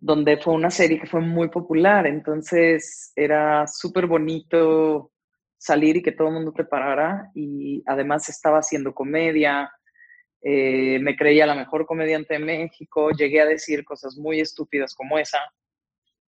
donde 0.00 0.38
fue 0.38 0.54
una 0.54 0.70
serie 0.70 0.98
que 0.98 1.06
fue 1.06 1.20
muy 1.20 1.48
popular, 1.48 2.06
entonces 2.06 3.12
era 3.14 3.66
súper 3.66 4.06
bonito 4.06 5.12
salir 5.58 5.98
y 5.98 6.02
que 6.02 6.12
todo 6.12 6.28
el 6.28 6.34
mundo 6.34 6.52
te 6.52 6.64
parara 6.64 7.30
y 7.34 7.82
además 7.86 8.28
estaba 8.30 8.58
haciendo 8.58 8.94
comedia, 8.94 9.70
eh, 10.40 10.98
me 11.00 11.16
creía 11.16 11.44
la 11.44 11.54
mejor 11.54 11.84
comediante 11.84 12.34
de 12.34 12.40
México, 12.40 13.10
llegué 13.10 13.42
a 13.42 13.46
decir 13.46 13.84
cosas 13.84 14.16
muy 14.16 14.40
estúpidas 14.40 14.94
como 14.94 15.18
esa, 15.18 15.38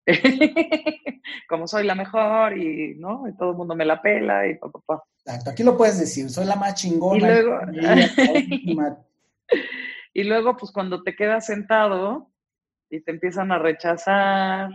como 1.48 1.66
soy 1.66 1.84
la 1.84 1.96
mejor 1.96 2.56
y, 2.56 2.94
¿no? 2.94 3.28
y 3.28 3.36
todo 3.36 3.50
el 3.50 3.56
mundo 3.56 3.74
me 3.74 3.84
la 3.84 4.00
pela 4.00 4.46
y 4.46 4.54
papá. 4.54 4.80
Pa, 4.86 4.98
pa. 4.98 5.04
Exacto, 5.24 5.50
aquí 5.50 5.64
lo 5.64 5.76
puedes 5.76 5.98
decir, 5.98 6.30
soy 6.30 6.46
la 6.46 6.54
más 6.54 6.74
chingona. 6.74 7.16
Y 7.16 7.20
luego, 7.20 7.60
y 10.14 10.22
luego 10.22 10.56
pues 10.56 10.70
cuando 10.70 11.02
te 11.02 11.16
quedas 11.16 11.46
sentado, 11.46 12.30
y 12.90 13.00
te 13.00 13.10
empiezan 13.10 13.52
a 13.52 13.58
rechazar 13.58 14.70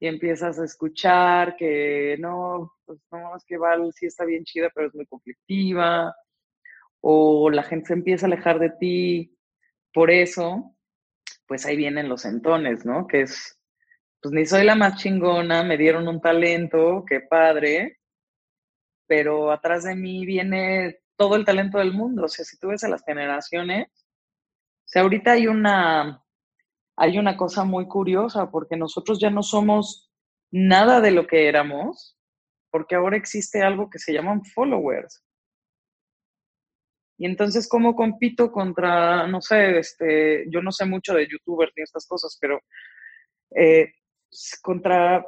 y 0.00 0.08
empiezas 0.08 0.58
a 0.58 0.64
escuchar 0.64 1.56
que 1.56 2.16
no, 2.18 2.72
pues 2.84 2.98
no, 3.12 3.36
es 3.36 3.44
que 3.44 3.56
Val 3.56 3.92
sí 3.94 4.06
está 4.06 4.24
bien 4.24 4.44
chida, 4.44 4.70
pero 4.74 4.88
es 4.88 4.94
muy 4.94 5.06
conflictiva, 5.06 6.14
o 7.00 7.50
la 7.50 7.62
gente 7.62 7.88
se 7.88 7.92
empieza 7.94 8.26
a 8.26 8.28
alejar 8.28 8.58
de 8.58 8.70
ti 8.70 9.36
por 9.92 10.10
eso, 10.10 10.76
pues 11.46 11.66
ahí 11.66 11.76
vienen 11.76 12.08
los 12.08 12.24
entones, 12.24 12.84
¿no? 12.84 13.06
Que 13.06 13.22
es, 13.22 13.60
pues 14.20 14.32
ni 14.32 14.46
soy 14.46 14.64
la 14.64 14.74
más 14.74 14.96
chingona, 14.96 15.62
me 15.62 15.76
dieron 15.76 16.08
un 16.08 16.20
talento, 16.20 17.04
qué 17.06 17.20
padre, 17.20 17.98
pero 19.06 19.52
atrás 19.52 19.84
de 19.84 19.94
mí 19.94 20.24
viene 20.24 21.00
todo 21.16 21.36
el 21.36 21.44
talento 21.44 21.78
del 21.78 21.92
mundo, 21.92 22.24
o 22.24 22.28
sea, 22.28 22.44
si 22.44 22.58
tú 22.58 22.68
ves 22.68 22.82
a 22.84 22.88
las 22.88 23.04
generaciones, 23.04 23.86
o 23.88 24.88
sea, 24.92 25.02
ahorita 25.02 25.32
hay 25.32 25.46
una 25.46 26.21
hay 26.96 27.18
una 27.18 27.36
cosa 27.36 27.64
muy 27.64 27.86
curiosa 27.88 28.50
porque 28.50 28.76
nosotros 28.76 29.18
ya 29.20 29.30
no 29.30 29.42
somos 29.42 30.10
nada 30.50 31.00
de 31.00 31.10
lo 31.10 31.26
que 31.26 31.48
éramos, 31.48 32.16
porque 32.70 32.94
ahora 32.94 33.16
existe 33.16 33.62
algo 33.62 33.88
que 33.90 33.98
se 33.98 34.12
llaman 34.12 34.44
followers. 34.44 35.24
Y 37.18 37.26
entonces, 37.26 37.68
¿cómo 37.68 37.94
compito 37.94 38.50
contra, 38.50 39.26
no 39.28 39.40
sé, 39.40 39.78
este, 39.78 40.44
yo 40.50 40.60
no 40.60 40.72
sé 40.72 40.84
mucho 40.86 41.14
de 41.14 41.28
youtubers 41.28 41.72
ni 41.76 41.82
estas 41.82 42.06
cosas, 42.06 42.36
pero 42.40 42.60
eh, 43.54 43.92
contra 44.62 45.24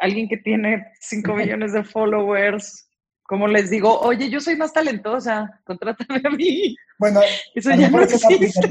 alguien 0.00 0.28
que 0.28 0.38
tiene 0.38 0.92
5 1.00 1.34
millones 1.36 1.72
de 1.72 1.84
followers, 1.84 2.88
¿cómo 3.24 3.48
les 3.48 3.70
digo? 3.70 4.00
Oye, 4.00 4.30
yo 4.30 4.40
soy 4.40 4.56
más 4.56 4.72
talentosa, 4.72 5.60
contrátame 5.64 6.22
a 6.24 6.30
mí. 6.30 6.76
Bueno, 6.98 7.20
eso 7.54 7.70
ya 7.70 7.90
no 7.90 8.02
existe, 8.02 8.68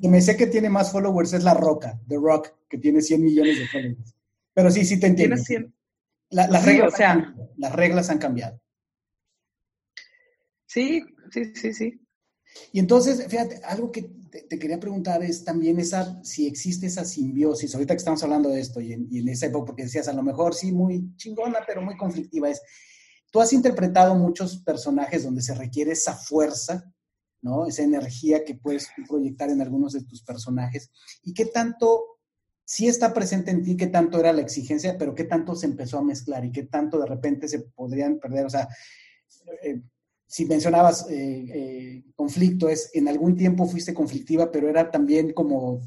que 0.00 0.08
me 0.08 0.20
sé 0.20 0.36
que 0.36 0.46
tiene 0.46 0.68
más 0.68 0.90
followers 0.92 1.32
es 1.32 1.44
La 1.44 1.54
Roca, 1.54 1.98
The 2.08 2.16
Rock, 2.16 2.52
que 2.68 2.78
tiene 2.78 3.00
100 3.00 3.22
millones 3.22 3.58
de 3.58 3.68
followers. 3.68 4.14
Pero 4.54 4.70
sí, 4.70 4.84
sí 4.84 5.00
te 5.00 5.06
entiendo. 5.06 5.36
las, 6.30 6.64
reglas 6.64 6.94
las 7.56 7.72
reglas 7.72 8.10
han 8.10 8.18
cambiado. 8.18 8.60
Sí, 10.66 11.04
sí, 11.30 11.54
sí, 11.54 11.72
sí. 11.72 12.00
Y 12.72 12.80
entonces, 12.80 13.26
fíjate, 13.28 13.60
algo 13.64 13.90
que 13.90 14.02
te, 14.02 14.58
quería 14.58 14.80
preguntar 14.80 15.22
es 15.22 15.44
también 15.44 15.78
esa, 15.78 16.22
si 16.24 16.46
existe 16.46 16.86
esa 16.86 17.04
simbiosis, 17.04 17.74
ahorita 17.74 17.94
que 17.94 17.98
estamos 17.98 18.22
hablando 18.22 18.48
de 18.48 18.60
esto 18.60 18.80
y 18.80 18.92
en, 18.92 19.28
esa 19.28 19.46
época, 19.46 19.66
porque 19.66 19.84
decías, 19.84 20.08
a 20.08 20.12
lo 20.12 20.22
mejor 20.22 20.54
sí, 20.54 20.72
muy 20.72 21.14
chingona, 21.16 21.60
pero 21.66 21.82
muy 21.82 21.96
conflictiva, 21.96 22.48
es, 22.50 22.62
tú 23.32 23.40
has 23.40 23.52
interpretado 23.52 24.14
muchos 24.14 24.58
personajes 24.58 25.24
donde 25.24 25.42
se 25.42 25.54
requiere 25.54 25.92
esa 25.92 26.14
fuerza, 26.14 26.92
¿no? 27.40 27.66
Esa 27.66 27.82
energía 27.82 28.44
que 28.44 28.54
puedes 28.54 28.88
proyectar 29.08 29.50
en 29.50 29.60
algunos 29.60 29.94
de 29.94 30.04
tus 30.04 30.22
personajes. 30.22 30.92
¿Y 31.24 31.34
qué 31.34 31.46
tanto 31.46 32.18
sí 32.64 32.86
está 32.86 33.12
presente 33.12 33.50
en 33.50 33.64
ti, 33.64 33.76
qué 33.76 33.88
tanto 33.88 34.20
era 34.20 34.32
la 34.32 34.42
exigencia, 34.42 34.96
pero 34.98 35.14
qué 35.14 35.24
tanto 35.24 35.56
se 35.56 35.66
empezó 35.66 35.98
a 35.98 36.04
mezclar 36.04 36.44
y 36.44 36.52
qué 36.52 36.64
tanto 36.64 37.00
de 37.00 37.06
repente 37.06 37.48
se 37.48 37.60
podrían 37.60 38.20
perder? 38.20 38.46
O 38.46 38.50
sea, 38.50 38.68
eh, 39.62 39.80
si 40.32 40.46
mencionabas 40.46 41.10
eh, 41.10 41.44
eh, 41.54 42.04
conflicto, 42.14 42.68
es 42.68 42.90
en 42.94 43.08
algún 43.08 43.36
tiempo 43.36 43.66
fuiste 43.66 43.92
conflictiva, 43.92 44.50
pero 44.50 44.68
era 44.68 44.90
también 44.90 45.32
como 45.32 45.80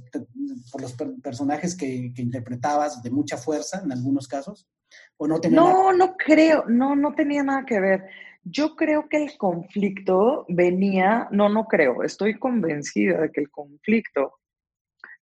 por 0.72 0.82
los 0.82 0.94
personajes 0.94 1.76
que, 1.76 2.14
interpretabas 2.16 3.02
de 3.02 3.10
mucha 3.10 3.38
fuerza 3.38 3.82
en 3.84 3.92
algunos 3.92 4.28
casos, 4.28 4.68
o 5.18 5.28
no 5.28 5.40
tenía 5.40 5.60
No, 5.60 5.94
no 5.94 6.16
creo, 6.18 6.66
no, 6.68 6.96
no 6.96 7.14
tenía 7.14 7.44
nada 7.44 7.66
que 7.66 7.80
ver. 7.80 8.06
Yo 8.44 8.76
creo 8.76 9.10
que 9.10 9.24
el 9.24 9.38
conflicto 9.38 10.46
venía, 10.48 11.28
no, 11.32 11.50
no 11.50 11.66
creo, 11.66 12.04
estoy 12.04 12.38
convencida 12.38 13.22
de 13.22 13.32
que 13.32 13.42
el 13.42 13.50
conflicto 13.50 14.36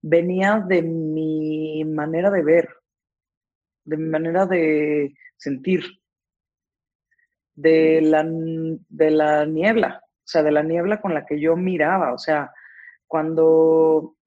venía 0.01 0.59
de 0.59 0.81
mi 0.81 1.85
manera 1.85 2.29
de 2.29 2.43
ver, 2.43 2.69
de 3.85 3.97
mi 3.97 4.09
manera 4.09 4.45
de 4.45 5.15
sentir 5.37 5.83
de 7.55 8.01
la, 8.01 8.25
de 8.25 9.11
la 9.11 9.45
niebla, 9.45 10.01
o 10.03 10.27
sea, 10.27 10.43
de 10.43 10.51
la 10.51 10.63
niebla 10.63 10.99
con 10.99 11.13
la 11.13 11.25
que 11.25 11.39
yo 11.39 11.55
miraba, 11.55 12.13
o 12.13 12.17
sea, 12.17 12.51
cuando 13.07 14.17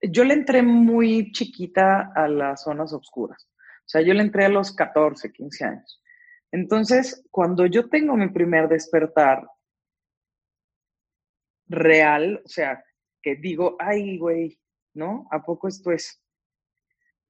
yo 0.00 0.24
le 0.24 0.34
entré 0.34 0.62
muy 0.62 1.30
chiquita 1.32 2.12
a 2.14 2.28
las 2.28 2.62
zonas 2.62 2.92
oscuras, 2.92 3.48
o 3.88 3.90
sea, 3.90 4.02
yo 4.02 4.12
le 4.12 4.20
entré 4.20 4.44
a 4.44 4.50
los 4.50 4.74
14, 4.74 5.32
15 5.32 5.64
años. 5.64 6.02
Entonces, 6.52 7.24
cuando 7.30 7.64
yo 7.64 7.88
tengo 7.88 8.18
mi 8.18 8.28
primer 8.28 8.68
despertar 8.68 9.48
real, 11.66 12.42
o 12.44 12.48
sea, 12.48 12.84
que 13.22 13.36
digo, 13.36 13.76
ay, 13.78 14.18
güey, 14.18 14.60
¿no? 14.92 15.26
¿A 15.30 15.42
poco 15.42 15.68
esto 15.68 15.90
es? 15.90 16.22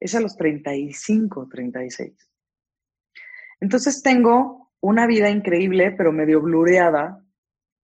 Es 0.00 0.16
a 0.16 0.20
los 0.20 0.36
35, 0.36 1.48
36. 1.48 2.28
Entonces 3.60 4.02
tengo 4.02 4.72
una 4.80 5.06
vida 5.06 5.30
increíble, 5.30 5.92
pero 5.92 6.10
medio 6.10 6.40
blureada 6.40 7.24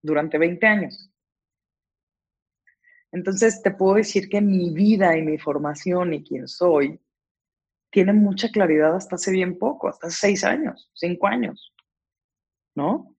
durante 0.01 0.37
20 0.37 0.67
años. 0.67 1.09
Entonces 3.13 3.61
te 3.61 3.71
puedo 3.71 3.95
decir 3.95 4.27
que 4.27 4.41
mi 4.41 4.73
vida 4.73 5.17
y 5.17 5.21
mi 5.21 5.37
formación 5.37 6.13
y 6.13 6.25
quién 6.25 6.49
soy 6.49 6.99
tiene 7.95 8.11
mucha 8.11 8.49
claridad 8.49 8.93
hasta 8.93 9.15
hace 9.15 9.31
bien 9.31 9.57
poco, 9.57 9.87
hasta 9.87 10.09
seis 10.09 10.43
años, 10.43 10.91
cinco 10.93 11.27
años, 11.27 11.73
¿no? 12.75 13.15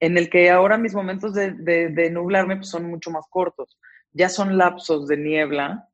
En 0.00 0.16
el 0.16 0.30
que 0.30 0.48
ahora 0.48 0.78
mis 0.78 0.94
momentos 0.94 1.34
de, 1.34 1.52
de 1.52 2.10
nublarme 2.10 2.56
pues, 2.56 2.70
son 2.70 2.88
mucho 2.88 3.10
más 3.10 3.26
cortos. 3.28 3.78
Ya 4.12 4.30
son 4.30 4.56
lapsos 4.56 5.06
de 5.06 5.18
niebla, 5.18 5.90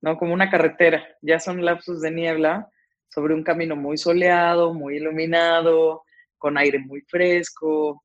¿no? 0.00 0.16
Como 0.16 0.32
una 0.32 0.48
carretera, 0.48 1.06
ya 1.20 1.38
son 1.38 1.62
lapsos 1.62 2.00
de 2.00 2.12
niebla 2.12 2.70
sobre 3.08 3.34
un 3.34 3.42
camino 3.44 3.76
muy 3.76 3.98
soleado, 3.98 4.72
muy 4.72 4.96
iluminado, 4.96 6.02
con 6.38 6.56
aire 6.56 6.78
muy 6.78 7.02
fresco, 7.02 8.04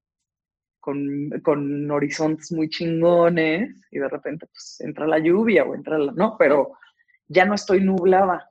con, 0.82 1.90
horizontes 1.90 2.52
muy 2.52 2.68
chingones, 2.68 3.74
y 3.90 4.00
de 4.00 4.10
repente 4.10 4.48
pues 4.48 4.82
entra 4.82 5.08
la 5.08 5.20
lluvia 5.20 5.64
o 5.64 5.76
entra 5.76 5.98
la... 5.98 6.12
No, 6.12 6.36
pero 6.38 6.74
ya 7.30 7.46
no 7.46 7.54
estoy 7.54 7.80
nublada. 7.80 8.51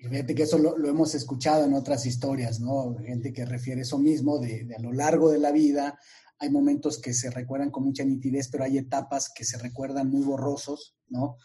Y 0.00 0.08
fíjate 0.08 0.34
que 0.34 0.44
eso 0.44 0.58
lo, 0.58 0.76
hemos 0.88 1.14
escuchado 1.14 1.64
en 1.64 1.74
otras 1.74 2.06
historias, 2.06 2.60
¿no? 2.60 2.96
Gente 2.98 3.32
que 3.32 3.44
refiere 3.44 3.82
eso 3.82 3.98
mismo, 3.98 4.38
de, 4.38 4.64
de, 4.64 4.76
a 4.76 4.80
lo 4.80 4.92
largo 4.92 5.30
de 5.30 5.38
la 5.38 5.50
vida 5.50 5.98
hay 6.40 6.50
momentos 6.50 7.00
que 7.00 7.12
se 7.12 7.30
recuerdan 7.30 7.70
con 7.70 7.84
mucha 7.84 8.04
nitidez, 8.04 8.48
pero 8.48 8.64
hay 8.64 8.78
etapas 8.78 9.30
que 9.34 9.44
se 9.44 9.58
recuerdan 9.58 10.08
muy 10.08 10.22
borrosos, 10.22 10.96
¿no? 11.08 11.36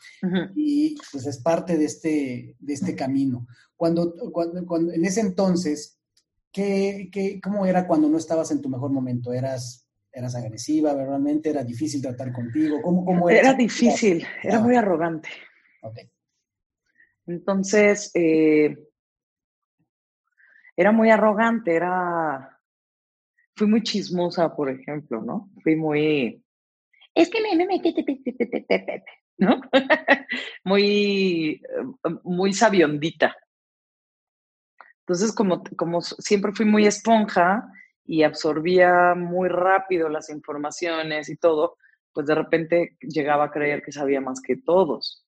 Y 0.55 0.95
pues 1.11 1.25
es 1.25 1.39
parte 1.39 1.77
de 1.77 1.85
este, 1.85 2.55
de 2.59 2.73
este 2.73 2.95
camino. 2.95 3.47
Cuando, 3.75 4.13
cuando, 4.31 4.91
en 4.91 5.03
ese 5.03 5.21
entonces, 5.21 5.97
¿qué, 6.51 7.09
qué, 7.11 7.39
cómo 7.41 7.65
era 7.65 7.87
cuando 7.87 8.07
no 8.07 8.17
estabas 8.17 8.51
en 8.51 8.61
tu 8.61 8.69
mejor 8.69 8.91
momento? 8.91 9.33
¿Eras, 9.33 9.87
eras 10.11 10.35
agresiva 10.35 10.93
verdaderamente? 10.93 11.49
¿Era 11.49 11.63
difícil 11.63 12.01
tratar 12.01 12.31
contigo? 12.31 12.79
¿Cómo, 12.83 13.03
cómo 13.03 13.29
era? 13.29 13.39
Era 13.39 13.53
difícil, 13.53 14.23
era 14.43 14.59
muy 14.59 14.75
arrogante. 14.75 15.29
Okay. 15.81 16.12
Entonces, 17.25 18.11
eh, 18.15 18.77
era 20.75 20.91
muy 20.91 21.09
arrogante, 21.09 21.75
era 21.75 22.59
fui 23.55 23.67
muy 23.67 23.83
chismosa, 23.83 24.55
por 24.55 24.69
ejemplo, 24.69 25.21
¿no? 25.21 25.49
Fui 25.61 25.75
muy, 25.75 26.43
es 27.13 27.29
que 27.29 27.41
me, 27.41 27.55
me, 27.55 27.67
me, 27.67 27.81
¿no? 29.37 29.61
muy, 30.63 31.61
muy 32.23 32.53
sabiondita. 32.53 33.35
Entonces, 35.01 35.33
como, 35.33 35.63
como 35.75 36.01
siempre 36.01 36.53
fui 36.53 36.65
muy 36.65 36.87
esponja 36.87 37.69
y 38.05 38.23
absorbía 38.23 39.13
muy 39.15 39.49
rápido 39.49 40.09
las 40.09 40.29
informaciones 40.29 41.29
y 41.29 41.37
todo, 41.37 41.77
pues 42.13 42.25
de 42.25 42.35
repente 42.35 42.97
llegaba 43.01 43.45
a 43.45 43.51
creer 43.51 43.83
que 43.83 43.91
sabía 43.91 44.21
más 44.21 44.41
que 44.41 44.55
todos, 44.57 45.25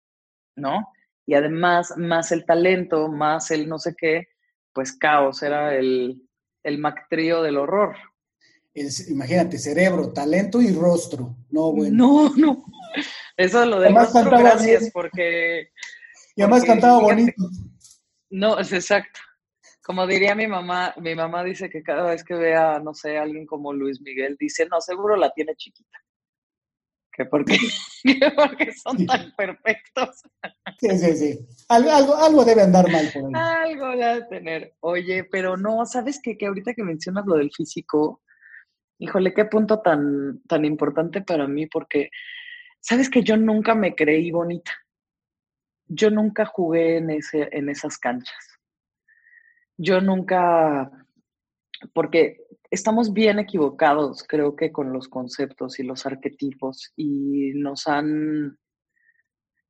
¿no? 0.56 0.88
Y 1.26 1.34
además, 1.34 1.94
más 1.98 2.32
el 2.32 2.46
talento, 2.46 3.08
más 3.08 3.52
el 3.52 3.68
no 3.68 3.80
sé 3.80 3.96
qué, 3.98 4.28
pues 4.74 4.94
caos 4.94 5.42
era 5.42 5.76
el, 5.76 6.22
el 6.64 6.78
mactrío 6.78 7.42
del 7.42 7.58
horror, 7.58 7.96
imagínate, 9.08 9.58
cerebro, 9.58 10.12
talento 10.12 10.62
y 10.62 10.72
rostro. 10.74 11.36
No, 11.50 11.72
bueno. 11.72 11.96
No, 11.96 12.36
no. 12.36 12.66
Eso 13.38 13.66
lo 13.66 13.80
de 13.80 13.90
rostro, 13.90 14.30
gracias, 14.30 14.90
porque... 14.92 15.70
Y 16.36 16.42
además 16.42 16.66
cantaba 16.66 17.00
bonito. 17.00 17.50
No, 18.30 18.60
es 18.60 18.74
exacto. 18.74 19.20
Como 19.84 20.08
diría 20.08 20.36
mi 20.36 20.48
mamá, 20.48 20.94
mi 20.98 21.16
mamá 21.16 21.44
dice 21.44 21.70
que 21.70 21.84
cada 21.84 22.10
vez 22.10 22.24
que 22.24 22.34
vea, 22.34 22.80
no 22.80 22.94
sé, 22.94 23.18
alguien 23.18 23.46
como 23.46 23.72
Luis 23.72 24.02
Miguel, 24.02 24.36
dice, 24.40 24.66
no, 24.66 24.82
seguro 24.82 25.16
la 25.16 25.32
tiene 25.32 25.56
chiquita. 25.56 26.00
Que 27.18 27.26
porque, 27.26 27.58
porque 28.36 28.74
son 28.74 29.06
tan 29.06 29.32
perfectos. 29.38 30.22
Sí, 30.80 30.90
sí, 30.98 31.16
sí. 31.16 31.48
Algo, 31.70 32.16
algo, 32.18 32.44
debe 32.44 32.64
andar 32.64 32.92
mal 32.92 33.10
por 33.14 33.24
ahí. 33.24 33.32
Algo 33.34 33.92
debe 33.92 34.22
tener. 34.24 34.74
Oye, 34.82 35.24
pero 35.24 35.56
no, 35.56 35.86
¿sabes 35.86 36.20
qué? 36.22 36.38
Que 36.38 36.48
ahorita 36.48 36.74
que 36.74 36.84
mencionas 36.84 37.26
lo 37.26 37.38
del 37.38 37.52
físico, 37.52 38.22
Híjole, 38.98 39.34
qué 39.34 39.46
punto 39.46 39.82
tan, 39.82 40.42
tan 40.48 40.64
importante 40.64 41.22
para 41.22 41.48
mí, 41.48 41.68
porque 41.68 42.10
sabes 42.80 43.10
que 43.10 43.24
yo 43.24 43.36
nunca 43.36 43.76
me 43.76 43.94
creí 43.94 44.32
bonita. 44.32 44.72
Yo 45.88 46.10
nunca 46.10 46.46
jugué 46.46 46.98
en, 46.98 47.10
ese, 47.10 47.50
en 47.52 47.70
esas 47.70 47.98
canchas. 47.98 48.60
Yo 49.78 50.00
nunca, 50.00 50.90
porque 51.94 52.45
estamos 52.72 53.14
bien 53.14 53.40
equivocados, 53.40 54.24
creo 54.28 54.56
que 54.56 54.72
con 54.72 54.94
los 54.94 55.08
conceptos 55.08 55.80
y 55.80 55.84
los 55.84 56.06
arquetipos, 56.06 56.92
y 56.96 57.54
nos 57.56 57.88
han 57.88 58.58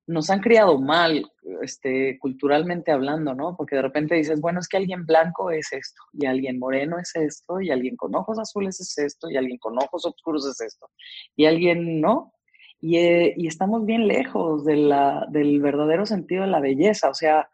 nos 0.08 0.30
han 0.30 0.40
criado 0.40 0.80
mal, 0.80 1.26
este, 1.62 2.20
culturalmente 2.20 2.92
hablando, 2.92 3.34
¿no? 3.34 3.56
Porque 3.58 3.76
de 3.76 3.82
repente 3.82 4.16
dices, 4.16 4.40
bueno, 4.40 4.60
es 4.60 4.68
que 4.68 4.78
alguien 4.78 5.06
blanco 5.06 5.50
es 5.52 5.74
esto, 5.74 6.02
y 6.14 6.28
alguien 6.28 6.60
moreno 6.60 7.00
es 7.00 7.16
esto, 7.16 7.60
y 7.60 7.72
alguien 7.72 7.96
con 7.96 8.16
ojos 8.16 8.38
azules 8.40 8.80
es 8.80 8.98
esto, 9.00 9.30
y 9.30 9.38
alguien 9.38 9.58
con 9.58 9.78
ojos 9.78 10.06
oscuros 10.06 10.48
es 10.48 10.62
esto, 10.62 10.90
y 11.36 11.46
alguien, 11.46 12.02
¿no? 12.02 12.34
Y, 12.80 12.98
eh, 12.98 13.34
y 13.36 13.48
estamos 13.48 13.86
bien 13.86 14.08
lejos 14.08 14.64
de 14.64 14.76
la, 14.76 15.26
del 15.32 15.60
verdadero 15.60 16.06
sentido 16.06 16.44
de 16.44 16.50
la 16.50 16.60
belleza, 16.60 17.10
o 17.10 17.16
sea, 17.16 17.50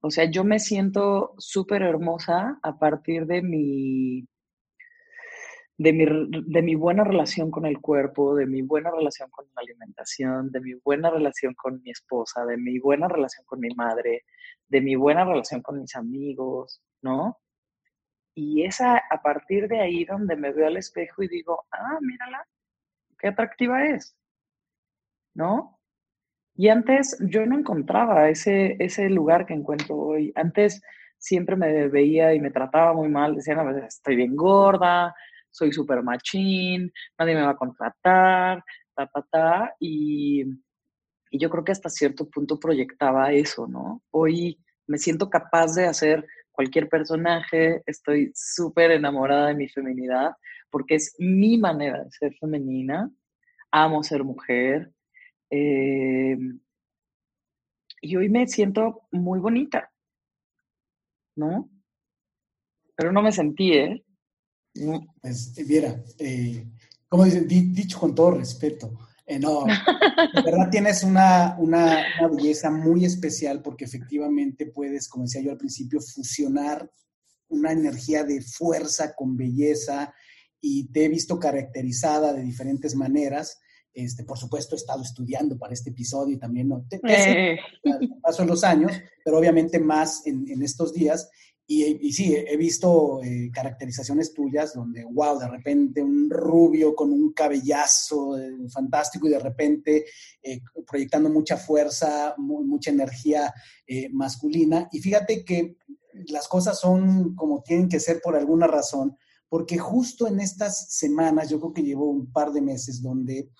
o 0.00 0.10
sea, 0.10 0.30
yo 0.30 0.44
me 0.44 0.58
siento 0.58 1.34
súper 1.38 1.82
hermosa 1.82 2.58
a 2.62 2.78
partir 2.78 3.26
de 3.26 3.42
mi, 3.42 4.26
de 5.78 5.92
mi, 5.92 6.04
de 6.06 6.62
mi 6.62 6.74
buena 6.74 7.04
relación 7.04 7.52
con 7.52 7.64
el 7.64 7.80
cuerpo, 7.80 8.34
de 8.34 8.46
mi 8.46 8.62
buena 8.62 8.90
relación 8.90 9.30
con 9.30 9.46
la 9.54 9.62
alimentación, 9.62 10.50
de 10.50 10.60
mi 10.60 10.74
buena 10.74 11.08
relación 11.08 11.54
con 11.54 11.80
mi 11.82 11.90
esposa, 11.90 12.44
de 12.44 12.56
mi 12.56 12.80
buena 12.80 13.06
relación 13.06 13.46
con 13.46 13.60
mi 13.60 13.70
madre, 13.70 14.24
de 14.66 14.80
mi 14.80 14.96
buena 14.96 15.24
relación 15.24 15.62
con 15.62 15.80
mis 15.80 15.94
amigos, 15.94 16.82
¿no? 17.00 17.38
Y 18.34 18.64
es 18.64 18.80
a, 18.80 19.00
partir 19.22 19.68
de 19.68 19.80
ahí 19.80 20.04
donde 20.04 20.36
me 20.36 20.52
veo 20.52 20.66
al 20.66 20.76
espejo 20.76 21.22
y 21.22 21.28
digo, 21.28 21.64
ah, 21.70 21.98
mírala, 22.00 22.44
qué 23.18 23.28
atractiva 23.28 23.86
es, 23.86 24.16
¿no? 25.34 25.78
Y 26.56 26.70
antes 26.70 27.16
yo 27.20 27.46
no 27.46 27.56
encontraba 27.56 28.28
ese, 28.28 28.76
ese 28.80 29.08
lugar 29.10 29.46
que 29.46 29.54
encuentro 29.54 29.96
hoy. 29.96 30.32
Antes 30.34 30.82
siempre 31.18 31.54
me 31.54 31.86
veía 31.86 32.34
y 32.34 32.40
me 32.40 32.50
trataba 32.50 32.92
muy 32.94 33.08
mal, 33.08 33.36
decían 33.36 33.60
a 33.60 33.64
veces 33.64 33.94
estoy 33.94 34.16
bien 34.16 34.34
gorda, 34.34 35.14
soy 35.50 35.72
súper 35.72 36.02
machín, 36.02 36.92
nadie 37.18 37.34
me 37.34 37.42
va 37.42 37.50
a 37.50 37.56
contratar, 37.56 38.64
ta, 38.94 39.06
ta, 39.06 39.26
ta, 39.30 39.74
y, 39.80 40.44
yo 41.30 41.50
creo 41.50 41.64
que 41.64 41.72
hasta 41.72 41.90
cierto 41.90 42.28
punto 42.30 42.58
proyectaba 42.58 43.32
eso, 43.32 43.66
¿no? 43.66 44.02
Hoy 44.10 44.58
me 44.86 44.96
siento 44.96 45.28
capaz 45.28 45.74
de 45.74 45.86
hacer 45.86 46.26
cualquier 46.52 46.88
personaje, 46.88 47.82
estoy 47.86 48.32
súper 48.34 48.92
enamorada 48.92 49.48
de 49.48 49.54
mi 49.54 49.68
feminidad, 49.68 50.32
porque 50.70 50.94
es 50.94 51.14
mi 51.18 51.58
manera 51.58 52.02
de 52.02 52.10
ser 52.10 52.34
femenina, 52.40 53.10
amo 53.70 54.02
ser 54.02 54.24
mujer, 54.24 54.90
eh, 55.50 56.38
y 58.00 58.16
hoy 58.16 58.28
me 58.28 58.46
siento 58.46 59.02
muy 59.10 59.38
bonita, 59.38 59.90
¿no? 61.36 61.68
Pero 62.96 63.12
no 63.12 63.22
me 63.22 63.32
sentí, 63.32 63.72
¿eh? 63.72 64.04
Pues, 65.20 65.54
viera, 65.66 66.02
eh, 66.18 66.66
como 67.08 67.24
dicen, 67.24 67.48
dicho 67.48 67.98
con 67.98 68.14
todo 68.14 68.32
respeto, 68.32 68.92
eh, 69.26 69.38
no, 69.38 69.64
de 70.34 70.42
verdad 70.42 70.70
tienes 70.70 71.02
una, 71.02 71.56
una, 71.58 72.02
belleza 72.30 72.70
muy 72.70 73.04
especial 73.04 73.60
porque 73.62 73.84
efectivamente 73.84 74.66
puedes, 74.66 75.08
como 75.08 75.24
decía 75.24 75.42
yo 75.42 75.50
al 75.50 75.58
principio, 75.58 76.00
fusionar 76.00 76.90
una 77.48 77.72
energía 77.72 78.24
de 78.24 78.40
fuerza 78.40 79.14
con 79.14 79.36
belleza 79.36 80.14
y 80.60 80.90
te 80.92 81.04
he 81.04 81.08
visto 81.08 81.38
caracterizada 81.38 82.32
de 82.32 82.42
diferentes 82.42 82.94
maneras. 82.94 83.60
Este, 83.92 84.22
por 84.22 84.38
supuesto, 84.38 84.76
he 84.76 84.78
estado 84.78 85.02
estudiando 85.02 85.58
para 85.58 85.74
este 85.74 85.90
episodio 85.90 86.36
y 86.36 86.38
también 86.38 86.68
no, 86.68 86.86
te, 86.88 87.00
eh. 87.06 87.58
paso 88.22 88.44
los 88.44 88.64
años, 88.64 88.92
pero 89.24 89.38
obviamente 89.38 89.78
más 89.78 90.26
en, 90.26 90.48
en 90.48 90.62
estos 90.62 90.92
días. 90.92 91.28
Y, 91.70 92.12
sí, 92.14 92.34
he 92.34 92.56
visto 92.56 93.22
eh, 93.22 93.50
caracterizaciones 93.52 94.32
tuyas 94.32 94.72
donde, 94.72 95.04
wow, 95.04 95.38
de 95.38 95.48
repente 95.48 96.02
un 96.02 96.30
rubio 96.30 96.94
con 96.94 97.12
un 97.12 97.34
cabellazo 97.34 98.38
eh, 98.38 98.70
fantástico 98.70 99.26
y 99.26 99.32
de 99.32 99.38
repente 99.38 100.06
eh, 100.42 100.62
proyectando 100.86 101.28
mucha 101.28 101.58
fuerza, 101.58 102.34
mucha 102.38 102.90
energía 102.90 103.52
masculina. 104.12 104.88
Y 104.92 105.00
fíjate 105.00 105.44
que 105.44 105.76
las 106.28 106.48
cosas 106.48 106.80
son 106.80 107.34
como 107.34 107.62
tienen 107.62 107.90
que 107.90 108.00
ser 108.00 108.22
por 108.22 108.34
alguna 108.34 108.66
razón, 108.66 109.18
porque 109.50 109.76
justo 109.76 110.26
en 110.26 110.40
estas 110.40 110.94
semanas, 110.94 111.50
yo 111.50 111.60
creo 111.60 111.74
que 111.74 111.82
llevo 111.82 112.08
un 112.08 112.32
par 112.32 112.50
de 112.50 112.62
meses, 112.62 113.02
donde 113.02 113.50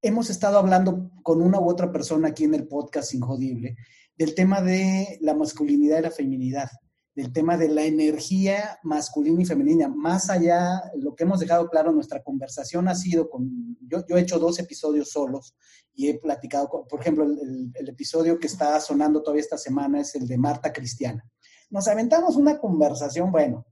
hemos 0.00 0.30
estado 0.30 0.58
hablando 0.58 1.10
con 1.24 1.42
una 1.42 1.58
u 1.58 1.68
otra 1.68 1.90
persona 1.90 2.28
aquí 2.28 2.44
en 2.44 2.54
el 2.54 2.68
podcast 2.68 3.12
Injodible 3.14 3.76
del 4.16 4.34
tema 4.36 4.60
de 4.60 5.18
la 5.22 5.34
masculinidad 5.34 5.98
y 5.98 6.02
la 6.02 6.10
feminidad 6.10 6.68
del 7.14 7.32
tema 7.32 7.56
de 7.56 7.68
la 7.68 7.84
energía 7.84 8.78
masculina 8.82 9.42
y 9.42 9.44
femenina. 9.44 9.88
Más 9.88 10.30
allá, 10.30 10.82
lo 10.96 11.14
que 11.14 11.24
hemos 11.24 11.40
dejado 11.40 11.68
claro, 11.68 11.92
nuestra 11.92 12.22
conversación 12.22 12.88
ha 12.88 12.94
sido 12.94 13.28
con, 13.28 13.76
yo, 13.82 14.02
he 14.08 14.20
hecho 14.20 14.38
dos 14.38 14.58
episodios 14.58 15.10
solos 15.10 15.54
y 15.94 16.08
he 16.08 16.18
platicado, 16.18 16.86
por 16.88 17.00
ejemplo, 17.00 17.24
el, 17.24 17.70
el, 17.74 17.88
episodio 17.88 18.38
que 18.38 18.46
está 18.46 18.80
sonando 18.80 19.22
todavía 19.22 19.42
esta 19.42 19.58
semana 19.58 20.00
es 20.00 20.14
el 20.14 20.26
de 20.26 20.38
Marta 20.38 20.72
Cristiana. 20.72 21.22
Nos 21.68 21.86
aventamos 21.88 22.36
una 22.36 22.58
conversación, 22.58 23.30
bueno, 23.30 23.66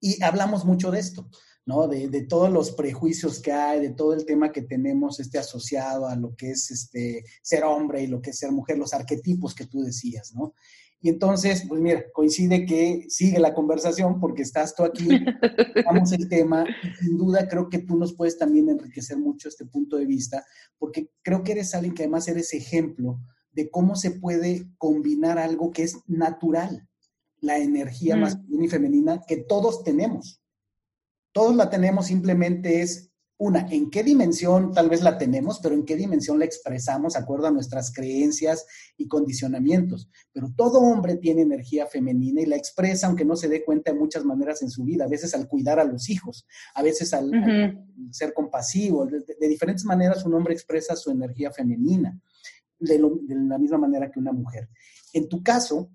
y 0.00 0.22
hablamos 0.22 0.64
mucho 0.64 0.90
de 0.90 1.00
esto, 1.00 1.28
¿no? 1.66 1.86
De, 1.86 2.08
de, 2.08 2.22
todos 2.22 2.50
los 2.50 2.72
prejuicios 2.72 3.40
que 3.40 3.52
hay, 3.52 3.80
de 3.80 3.90
todo 3.90 4.14
el 4.14 4.24
tema 4.24 4.52
que 4.52 4.62
tenemos 4.62 5.20
este 5.20 5.38
asociado 5.38 6.06
a 6.06 6.16
lo 6.16 6.34
que 6.34 6.50
es 6.50 6.70
este, 6.70 7.24
ser 7.42 7.64
hombre 7.64 8.02
y 8.02 8.06
lo 8.06 8.20
que 8.20 8.30
es 8.30 8.38
ser 8.38 8.52
mujer, 8.52 8.78
los 8.78 8.94
arquetipos 8.94 9.54
que 9.54 9.66
tú 9.66 9.82
decías, 9.82 10.32
¿no? 10.34 10.54
Y 11.02 11.08
entonces, 11.08 11.64
pues 11.66 11.80
mira, 11.80 12.04
coincide 12.12 12.66
que 12.66 13.06
sigue 13.08 13.38
la 13.38 13.54
conversación 13.54 14.20
porque 14.20 14.42
estás 14.42 14.74
tú 14.74 14.84
aquí, 14.84 15.08
vamos 15.86 16.12
el 16.12 16.28
tema, 16.28 16.66
y 16.82 17.04
sin 17.04 17.16
duda 17.16 17.48
creo 17.48 17.70
que 17.70 17.78
tú 17.78 17.96
nos 17.96 18.14
puedes 18.14 18.36
también 18.36 18.68
enriquecer 18.68 19.16
mucho 19.16 19.48
este 19.48 19.64
punto 19.64 19.96
de 19.96 20.04
vista, 20.04 20.44
porque 20.78 21.10
creo 21.22 21.42
que 21.42 21.52
eres 21.52 21.74
alguien 21.74 21.94
que 21.94 22.02
además 22.02 22.28
eres 22.28 22.52
ejemplo 22.52 23.18
de 23.52 23.70
cómo 23.70 23.96
se 23.96 24.10
puede 24.10 24.68
combinar 24.76 25.38
algo 25.38 25.70
que 25.70 25.84
es 25.84 25.96
natural, 26.06 26.86
la 27.40 27.58
energía 27.58 28.16
mm. 28.16 28.20
masculina 28.20 28.64
y 28.64 28.68
femenina 28.68 29.22
que 29.26 29.38
todos 29.38 29.82
tenemos. 29.82 30.42
Todos 31.32 31.56
la 31.56 31.70
tenemos, 31.70 32.06
simplemente 32.06 32.82
es 32.82 33.09
una, 33.40 33.66
en 33.70 33.88
qué 33.88 34.02
dimensión 34.02 34.74
tal 34.74 34.90
vez 34.90 35.00
la 35.00 35.16
tenemos, 35.16 35.60
pero 35.60 35.74
en 35.74 35.86
qué 35.86 35.96
dimensión 35.96 36.38
la 36.38 36.44
expresamos 36.44 37.14
de 37.14 37.20
acuerdo 37.20 37.46
a 37.46 37.50
nuestras 37.50 37.90
creencias 37.90 38.66
y 38.98 39.08
condicionamientos. 39.08 40.10
Pero 40.30 40.52
todo 40.54 40.80
hombre 40.80 41.16
tiene 41.16 41.40
energía 41.40 41.86
femenina 41.86 42.42
y 42.42 42.46
la 42.46 42.56
expresa, 42.56 43.06
aunque 43.06 43.24
no 43.24 43.36
se 43.36 43.48
dé 43.48 43.64
cuenta 43.64 43.92
de 43.92 43.98
muchas 43.98 44.26
maneras 44.26 44.60
en 44.60 44.68
su 44.68 44.84
vida, 44.84 45.04
a 45.04 45.08
veces 45.08 45.34
al 45.34 45.48
cuidar 45.48 45.80
a 45.80 45.84
los 45.84 46.10
hijos, 46.10 46.46
a 46.74 46.82
veces 46.82 47.14
al, 47.14 47.30
ser 48.10 48.34
compasivo, 48.34 49.06
de, 49.06 49.48
diferentes 49.48 49.86
maneras 49.86 50.26
un 50.26 50.34
hombre 50.34 50.52
expresa 50.52 50.94
su 50.94 51.10
energía 51.10 51.50
femenina, 51.50 52.20
de, 52.78 52.98
de 52.98 53.34
la 53.36 53.56
misma 53.56 53.78
manera 53.78 54.10
que 54.10 54.18
una 54.18 54.32
mujer. 54.32 54.68
En 55.14 55.30
tu 55.30 55.42
caso, 55.42 55.90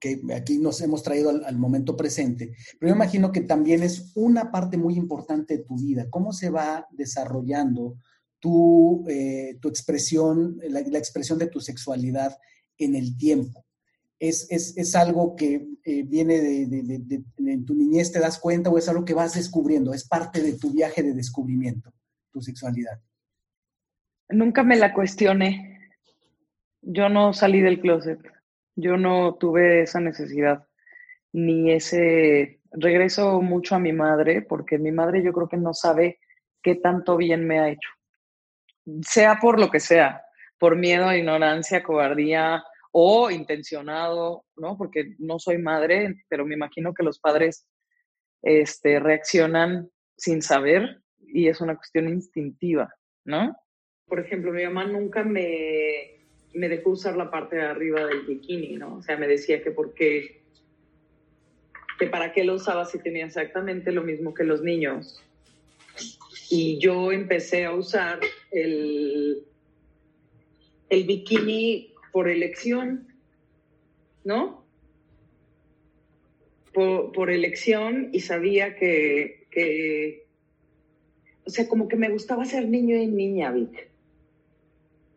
que 0.00 0.20
aquí 0.34 0.58
nos 0.58 0.80
hemos 0.80 1.02
traído 1.02 1.30
al, 1.30 1.58
momento 1.58 1.96
presente, 1.96 2.54
pero 2.78 2.90
yo 2.90 2.96
imagino 2.96 3.32
que 3.32 3.40
también 3.40 3.82
es 3.82 4.12
una 4.14 4.50
parte 4.50 4.76
muy 4.76 4.94
importante 4.94 5.58
de 5.58 5.64
tu 5.64 5.76
vida, 5.76 6.08
cómo 6.10 6.32
se 6.32 6.50
va 6.50 6.86
desarrollando 6.90 7.96
tu, 8.40 9.04
eh, 9.08 9.58
tu 9.60 9.68
expresión, 9.68 10.58
la, 10.68 10.80
expresión 10.80 11.38
de 11.38 11.48
tu 11.48 11.60
sexualidad 11.60 12.36
en 12.78 12.94
el 12.94 13.16
tiempo. 13.16 13.64
¿Es, 14.18 14.46
es, 14.50 14.76
es 14.78 14.94
algo 14.94 15.36
que 15.36 15.68
eh, 15.84 16.02
viene 16.04 16.40
de, 16.40 16.66
de, 16.66 16.98
de, 17.00 17.24
en 17.38 17.66
tu 17.66 17.74
niñez, 17.74 18.12
te 18.12 18.18
das 18.18 18.38
cuenta 18.38 18.70
o 18.70 18.78
es 18.78 18.88
algo 18.88 19.04
que 19.04 19.14
vas 19.14 19.34
descubriendo? 19.34 19.92
¿Es 19.92 20.06
parte 20.06 20.42
de 20.42 20.54
tu 20.54 20.72
viaje 20.72 21.02
de 21.02 21.12
descubrimiento, 21.12 21.92
tu 22.30 22.40
sexualidad? 22.40 22.98
Nunca 24.28 24.62
me 24.62 24.76
la 24.76 24.94
cuestioné. 24.94 25.80
Yo 26.82 27.08
no 27.08 27.32
salí 27.32 27.60
del 27.60 27.80
closet. 27.80 28.20
Yo 28.76 28.96
no 28.96 29.34
tuve 29.34 29.82
esa 29.82 30.00
necesidad, 30.00 30.66
ni 31.32 31.72
ese 31.72 32.60
regreso 32.70 33.40
mucho 33.40 33.74
a 33.74 33.78
mi 33.78 33.92
madre, 33.92 34.42
porque 34.42 34.78
mi 34.78 34.92
madre 34.92 35.22
yo 35.22 35.32
creo 35.32 35.48
que 35.48 35.56
no 35.56 35.74
sabe 35.74 36.20
qué 36.62 36.76
tanto 36.76 37.16
bien 37.16 37.46
me 37.46 37.58
ha 37.58 37.70
hecho. 37.70 37.88
Sea 39.02 39.38
por 39.40 39.58
lo 39.58 39.70
que 39.70 39.80
sea, 39.80 40.22
por 40.58 40.76
miedo, 40.76 41.12
ignorancia, 41.12 41.82
cobardía 41.82 42.62
o 42.92 43.30
intencionado, 43.30 44.44
¿no? 44.56 44.76
Porque 44.76 45.14
no 45.18 45.38
soy 45.38 45.58
madre, 45.58 46.24
pero 46.28 46.46
me 46.46 46.54
imagino 46.54 46.94
que 46.94 47.02
los 47.02 47.18
padres 47.18 47.68
este, 48.42 49.00
reaccionan 49.00 49.90
sin 50.16 50.40
saber 50.40 51.02
y 51.18 51.48
es 51.48 51.60
una 51.60 51.76
cuestión 51.76 52.08
instintiva, 52.08 52.94
¿no? 53.24 53.56
Por 54.06 54.20
ejemplo, 54.20 54.52
mi 54.52 54.64
mamá 54.64 54.84
nunca 54.84 55.24
me 55.24 56.15
me 56.56 56.68
dejó 56.68 56.90
usar 56.90 57.16
la 57.16 57.30
parte 57.30 57.56
de 57.56 57.62
arriba 57.62 58.06
del 58.06 58.22
bikini, 58.22 58.76
¿no? 58.76 58.96
O 58.96 59.02
sea, 59.02 59.16
me 59.16 59.28
decía 59.28 59.62
que 59.62 59.70
por 59.70 59.92
qué, 59.94 60.40
que 61.98 62.06
para 62.06 62.32
qué 62.32 62.44
lo 62.44 62.54
usaba 62.54 62.86
si 62.86 62.98
tenía 62.98 63.26
exactamente 63.26 63.92
lo 63.92 64.02
mismo 64.02 64.32
que 64.32 64.44
los 64.44 64.62
niños. 64.62 65.22
Y 66.50 66.78
yo 66.78 67.12
empecé 67.12 67.66
a 67.66 67.74
usar 67.74 68.20
el, 68.50 69.44
el 70.88 71.04
bikini 71.04 71.92
por 72.10 72.28
elección, 72.28 73.06
¿no? 74.24 74.64
Por, 76.72 77.12
por 77.12 77.30
elección 77.30 78.10
y 78.12 78.20
sabía 78.20 78.76
que, 78.76 79.46
que, 79.50 80.26
o 81.44 81.50
sea, 81.50 81.68
como 81.68 81.88
que 81.88 81.96
me 81.96 82.08
gustaba 82.08 82.44
ser 82.46 82.66
niño 82.68 82.96
y 82.96 83.06
niña, 83.06 83.52
Vic. 83.52 83.95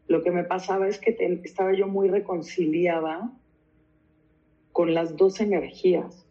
Lo 0.09 0.23
que 0.23 0.31
me 0.31 0.43
pasaba 0.43 0.87
es 0.87 0.97
que 0.97 1.15
estaba 1.43 1.71
yo 1.71 1.87
muy 1.87 2.09
reconciliada 2.09 3.31
con 4.71 4.95
las 4.95 5.15
dos 5.15 5.39
energías. 5.39 6.25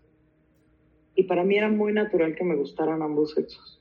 Y 1.14 1.22
para 1.22 1.45
mí 1.45 1.57
era 1.57 1.68
muy 1.68 1.93
natural 1.93 2.35
que 2.35 2.43
me 2.43 2.57
gustaran 2.57 3.03
ambos 3.03 3.35
sexos. 3.35 3.81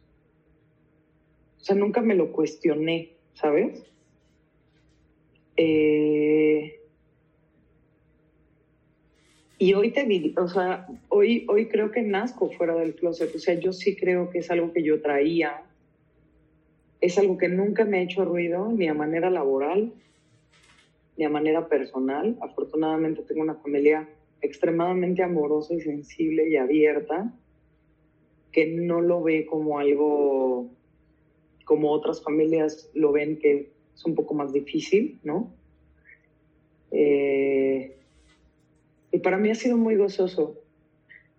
O 1.59 1.63
sea, 1.63 1.75
nunca 1.75 2.01
me 2.01 2.13
lo 2.13 2.31
cuestioné, 2.31 3.13
¿sabes? 3.33 3.91
Eh, 5.55 6.79
y 9.57 9.73
hoy 9.73 9.91
te 9.91 10.33
o 10.39 10.47
sea, 10.47 10.87
hoy, 11.09 11.47
hoy 11.49 11.69
creo 11.69 11.89
que 11.89 12.03
nazco 12.03 12.51
fuera 12.51 12.75
del 12.75 12.93
closet. 12.93 13.35
O 13.35 13.39
sea, 13.39 13.55
yo 13.55 13.73
sí 13.73 13.95
creo 13.95 14.29
que 14.29 14.39
es 14.39 14.51
algo 14.51 14.71
que 14.71 14.83
yo 14.83 15.01
traía. 15.01 15.63
Es 17.01 17.17
algo 17.17 17.37
que 17.37 17.49
nunca 17.49 17.85
me 17.85 17.99
ha 17.99 18.01
hecho 18.01 18.25
ruido, 18.25 18.71
ni 18.71 18.87
a 18.87 18.93
manera 18.93 19.29
laboral, 19.29 19.93
ni 21.17 21.25
a 21.25 21.29
manera 21.29 21.67
personal. 21.67 22.37
Afortunadamente 22.41 23.23
tengo 23.23 23.41
una 23.41 23.55
familia 23.55 24.07
extremadamente 24.41 25.23
amorosa 25.23 25.73
y 25.73 25.81
sensible 25.81 26.49
y 26.49 26.57
abierta, 26.57 27.33
que 28.51 28.67
no 28.67 29.01
lo 29.01 29.21
ve 29.21 29.45
como 29.45 29.79
algo 29.79 30.69
como 31.67 31.91
otras 31.91 32.23
familias 32.23 32.89
lo 32.93 33.11
ven 33.11 33.37
que 33.37 33.69
es 33.93 34.05
un 34.05 34.15
poco 34.15 34.33
más 34.33 34.53
difícil, 34.53 35.19
¿no? 35.23 35.53
Eh, 36.91 37.97
y 39.11 39.19
para 39.19 39.37
mí 39.37 39.49
ha 39.49 39.55
sido 39.55 39.75
muy 39.75 39.97
gozoso, 39.97 40.61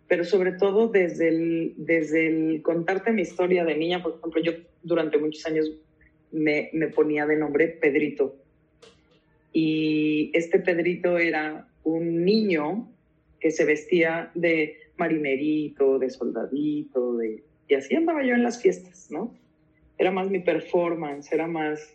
pero 0.07 0.25
sobre 0.25 0.53
todo 0.53 0.89
desde 0.89 1.29
el, 1.29 1.75
desde 1.79 2.27
el 2.27 2.63
contarte 2.63 3.11
mi 3.11 3.23
historia 3.23 3.65
de 3.65 3.77
niña, 3.77 4.03
por 4.03 4.17
ejemplo, 4.19 4.43
yo 4.43 4.53
durante 4.83 5.19
muchos 5.19 5.45
años 5.47 5.71
me, 6.31 6.71
me 6.73 6.89
ponía 6.89 7.27
de 7.27 7.37
nombre 7.37 7.69
Pedrito. 7.69 8.37
Y 9.53 10.31
este 10.35 10.59
Pedrito 10.59 11.19
era 11.19 11.69
un 11.85 12.25
niño 12.25 12.89
que 13.41 13.51
se 13.51 13.65
vestía 13.65 14.31
de 14.35 14.77
marinerito, 14.97 15.99
de 15.99 16.11
soldadito, 16.11 17.17
de... 17.17 17.43
y 17.69 17.75
así 17.75 17.95
andaba 17.95 18.25
yo 18.25 18.35
en 18.35 18.43
las 18.43 18.61
fiestas, 18.61 19.11
¿no? 19.11 19.35
Era 19.97 20.11
más 20.11 20.29
mi 20.29 20.41
performance, 20.41 21.33
era 21.33 21.47
más 21.47 21.95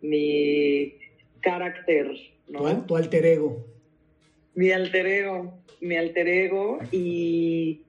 mi 0.00 0.94
carácter, 1.40 2.10
¿no? 2.48 2.84
Tu, 2.86 2.96
alter 2.96 3.24
ego. 3.26 3.64
Mi 4.54 4.70
alter 4.70 5.06
ego, 5.06 5.58
mi 5.80 5.96
alter 5.96 6.28
ego 6.28 6.78
y, 6.92 7.82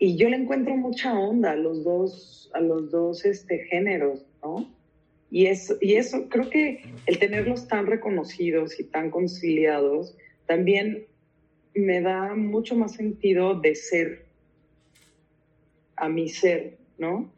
y 0.00 0.16
yo 0.16 0.30
le 0.30 0.36
encuentro 0.36 0.74
mucha 0.76 1.16
onda 1.16 1.52
a 1.52 1.56
los 1.56 1.84
dos, 1.84 2.50
a 2.54 2.60
los 2.60 2.90
dos 2.90 3.26
este, 3.26 3.58
géneros, 3.66 4.24
¿no? 4.42 4.66
Y 5.30 5.46
eso, 5.46 5.76
y 5.78 5.96
eso, 5.96 6.26
creo 6.30 6.48
que 6.48 6.82
el 7.04 7.18
tenerlos 7.18 7.68
tan 7.68 7.86
reconocidos 7.86 8.80
y 8.80 8.84
tan 8.84 9.10
conciliados 9.10 10.16
también 10.46 11.04
me 11.74 12.00
da 12.00 12.34
mucho 12.34 12.74
más 12.76 12.94
sentido 12.94 13.60
de 13.60 13.74
ser 13.74 14.24
a 15.96 16.08
mi 16.08 16.30
ser, 16.30 16.78
¿no? 16.96 17.30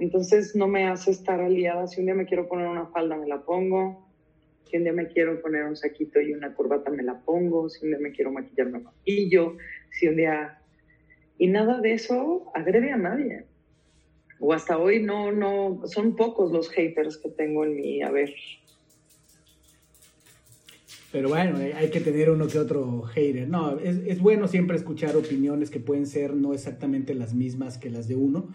Entonces 0.00 0.56
no 0.56 0.66
me 0.66 0.88
hace 0.88 1.12
estar 1.12 1.40
aliada. 1.40 1.86
Si 1.86 2.00
un 2.00 2.06
día 2.06 2.16
me 2.16 2.26
quiero 2.26 2.48
poner 2.48 2.66
una 2.66 2.86
falda, 2.86 3.16
me 3.16 3.28
la 3.28 3.42
pongo. 3.42 4.04
Si 4.64 4.76
un 4.76 4.82
día 4.82 4.92
me 4.92 5.06
quiero 5.06 5.40
poner 5.40 5.62
un 5.62 5.76
saquito 5.76 6.20
y 6.20 6.32
una 6.32 6.54
corbata, 6.54 6.90
me 6.90 7.04
la 7.04 7.20
pongo. 7.20 7.68
Si 7.68 7.84
un 7.84 7.92
día 7.92 8.00
me 8.00 8.10
quiero 8.10 8.32
maquillar, 8.32 8.66
me 8.66 8.80
maquillo. 8.80 9.56
Si 9.90 10.08
un 10.08 10.16
día... 10.16 10.57
Y 11.38 11.46
nada 11.48 11.80
de 11.80 11.94
eso 11.94 12.50
agrede 12.54 12.92
a 12.92 12.96
nadie. 12.96 13.44
O 14.40 14.52
hasta 14.52 14.78
hoy 14.78 15.02
no, 15.02 15.32
no, 15.32 15.82
son 15.86 16.16
pocos 16.16 16.52
los 16.52 16.68
haters 16.70 17.16
que 17.16 17.28
tengo 17.30 17.64
en 17.64 17.76
mi 17.76 18.02
haber. 18.02 18.34
Pero 21.10 21.30
bueno, 21.30 21.58
hay 21.58 21.90
que 21.90 22.00
tener 22.00 22.30
uno 22.30 22.46
que 22.48 22.58
otro 22.58 23.02
hater. 23.02 23.48
No, 23.48 23.78
es, 23.78 23.96
es 24.06 24.20
bueno 24.20 24.46
siempre 24.46 24.76
escuchar 24.76 25.16
opiniones 25.16 25.70
que 25.70 25.80
pueden 25.80 26.06
ser 26.06 26.34
no 26.34 26.52
exactamente 26.52 27.14
las 27.14 27.34
mismas 27.34 27.78
que 27.78 27.90
las 27.90 28.08
de 28.08 28.16
uno 28.16 28.48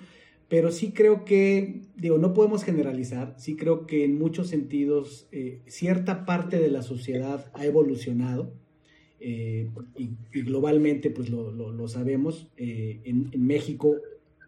pero 0.53 0.71
sí 0.71 0.91
creo 0.91 1.25
que, 1.25 1.81
digo, 1.95 2.19
no 2.19 2.35
podemos 2.35 2.63
generalizar, 2.63 3.33
sí 3.39 3.55
creo 3.55 3.87
que 3.87 4.03
en 4.03 4.19
muchos 4.19 4.49
sentidos 4.49 5.27
eh, 5.31 5.61
cierta 5.65 6.25
parte 6.25 6.59
de 6.59 6.67
la 6.67 6.83
sociedad 6.83 7.49
ha 7.55 7.65
evolucionado 7.65 8.53
eh, 9.23 9.69
y, 9.97 10.41
globalmente 10.41 11.09
pues 11.09 11.29
lo, 11.29 11.87
sabemos, 11.87 12.47
eh, 12.57 13.01
en, 13.05 13.31
México 13.37 13.95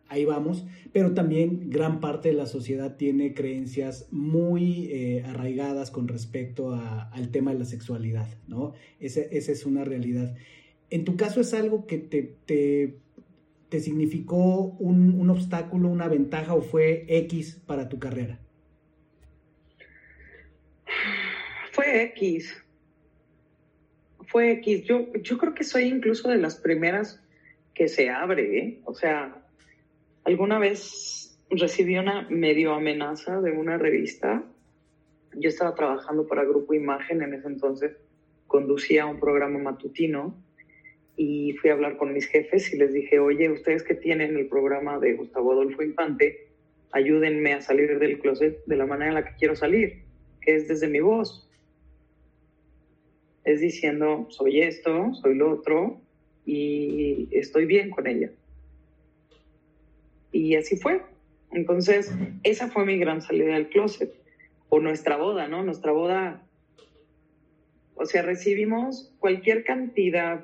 ahí 0.08 0.26
vamos, 0.26 0.66
pero 0.94 1.14
también 1.14 1.70
gran 1.70 2.00
parte 2.00 2.30
de 2.30 2.36
la 2.36 2.46
sociedad 2.46 2.96
tiene 2.96 3.34
creencias 3.34 4.08
muy 4.12 5.20
arraigadas 5.24 5.90
con 5.90 6.08
respecto 6.08 6.76
al 6.76 7.32
tema 7.32 7.54
de 7.54 7.60
la 7.60 7.66
sexualidad, 7.66 8.28
¿no? 8.48 8.74
Esa, 9.00 9.22
es 9.22 9.66
una 9.66 9.84
realidad. 9.84 10.36
En 10.92 11.06
tu 11.06 11.16
caso 11.18 11.42
es 11.42 11.54
algo 11.56 11.88
que 11.88 11.98
te 11.98 12.36
te 13.70 13.80
significó 13.80 14.76
un, 14.80 15.30
obstáculo, 15.30 15.90
una 15.90 16.08
ventaja 16.08 16.54
o 16.54 16.62
fue 16.62 17.06
X 17.08 17.62
para 17.66 17.90
tu 17.90 18.00
carrera? 18.00 18.40
Fue 21.72 22.04
X. 22.04 22.65
Fue 24.36 24.52
X. 24.52 24.84
Yo, 24.84 25.14
yo 25.14 25.38
creo 25.38 25.54
que 25.54 25.64
soy 25.64 25.86
incluso 25.86 26.28
de 26.28 26.36
las 26.36 26.58
primeras 26.58 27.24
que 27.74 27.88
se 27.88 28.10
abre. 28.10 28.58
¿eh? 28.58 28.82
O 28.84 28.94
sea, 28.94 29.34
alguna 30.26 30.60
vez 30.60 31.40
recibí 31.50 31.98
una 31.98 32.28
medio 32.30 32.74
amenaza 32.74 33.40
de 33.40 33.52
una 33.52 33.78
revista. 33.78 34.44
Yo 35.36 35.48
estaba 35.48 35.74
trabajando 35.74 36.28
para 36.28 36.44
Grupo 36.44 36.74
Imagen 36.74 37.22
en 37.22 37.34
ese 37.34 37.48
entonces, 37.48 37.94
conducía 38.46 39.06
un 39.06 39.22
programa 39.22 39.58
matutino 39.58 40.36
y 41.16 41.54
fui 41.54 41.70
a 41.70 41.74
hablar 41.74 41.96
con 41.96 42.14
mis 42.14 42.26
jefes 42.26 42.74
y 42.74 42.78
les 42.78 42.92
dije, 42.92 43.20
oye, 43.20 43.50
ustedes 43.50 43.84
que 43.84 43.96
tienen 43.96 44.36
el 44.36 44.50
programa 44.50 45.00
de 45.00 45.14
Gustavo 45.14 45.54
Adolfo 45.54 45.82
Infante, 45.82 46.50
ayúdenme 46.92 47.54
a 47.54 47.62
salir 47.62 48.00
del 48.00 48.20
closet 48.20 48.66
de 48.66 48.76
la 48.76 48.86
manera 48.86 49.12
en 49.12 49.16
la 49.16 49.24
que 49.24 49.38
quiero 49.40 49.56
salir, 49.56 50.04
que 50.42 50.58
es 50.58 50.68
desde 50.68 50.90
mi 50.90 51.00
voz. 51.00 51.45
Es 53.46 53.62
diciendo, 53.62 54.28
soy 54.30 54.62
esto, 54.62 55.14
soy 55.14 55.36
lo 55.36 55.52
otro 55.52 56.02
y 56.46 57.30
estoy 57.32 57.66
bien 57.66 57.90
con 57.90 58.08
ella. 58.08 58.32
Y 60.32 60.56
así 60.56 60.76
fue. 60.76 61.02
Entonces, 61.52 62.12
esa 62.44 62.68
fue 62.68 62.86
mi 62.86 62.98
gran 62.98 63.22
salida 63.22 63.54
del 63.54 63.70
closet. 63.70 64.14
O 64.70 64.80
nuestra 64.80 65.16
boda, 65.16 65.48
¿no? 65.48 65.64
Nuestra 65.64 65.92
boda, 65.92 66.44
o 67.94 68.06
sea, 68.06 68.24
recibimos 68.24 69.14
cualquier 69.20 69.64
cantidad 69.64 70.44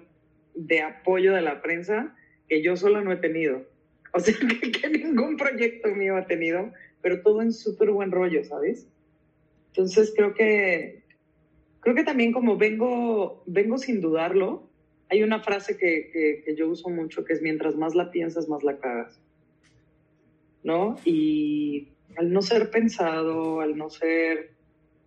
de 0.55 0.81
apoyo 0.81 1.33
de 1.33 1.41
la 1.41 1.61
prensa 1.61 2.15
que 2.47 2.61
yo 2.61 2.77
solo 2.77 3.01
no 3.01 3.11
he 3.11 3.17
tenido. 3.17 3.65
O 4.13 4.19
sea, 4.19 4.33
que, 4.81 4.89
ningún 4.89 5.37
proyecto 5.37 5.89
mío 5.89 6.15
ha 6.15 6.25
tenido, 6.25 6.71
pero 7.01 7.21
todo 7.21 7.41
en 7.41 7.51
súper 7.51 7.91
buen 7.91 8.11
rollo, 8.11 8.43
¿sabes? 8.43 8.87
Entonces 9.67 10.13
creo 10.15 10.33
que, 10.33 11.00
creo 11.82 11.95
que 11.95 12.03
también 12.03 12.32
como 12.32 12.57
vengo, 12.57 13.43
vengo 13.45 13.77
sin 13.77 13.99
dudarlo, 14.01 14.63
hay 15.09 15.23
una 15.23 15.41
frase 15.41 15.77
que, 15.77 16.41
que, 16.45 16.55
yo 16.55 16.69
uso 16.69 16.89
mucho 16.89 17.25
que 17.25 17.34
es 17.34 17.41
mientras 17.41 17.75
más 17.75 17.95
la 17.95 18.11
piensas, 18.11 18.47
más 18.47 18.63
la 18.63 18.77
cagas. 18.77 19.19
¿No? 20.63 20.97
Y 21.03 21.89
al 22.15 22.32
no 22.32 22.41
ser 22.41 22.69
pensado, 22.69 23.59
al 23.59 23.75
no 23.77 23.89
ser 23.89 24.51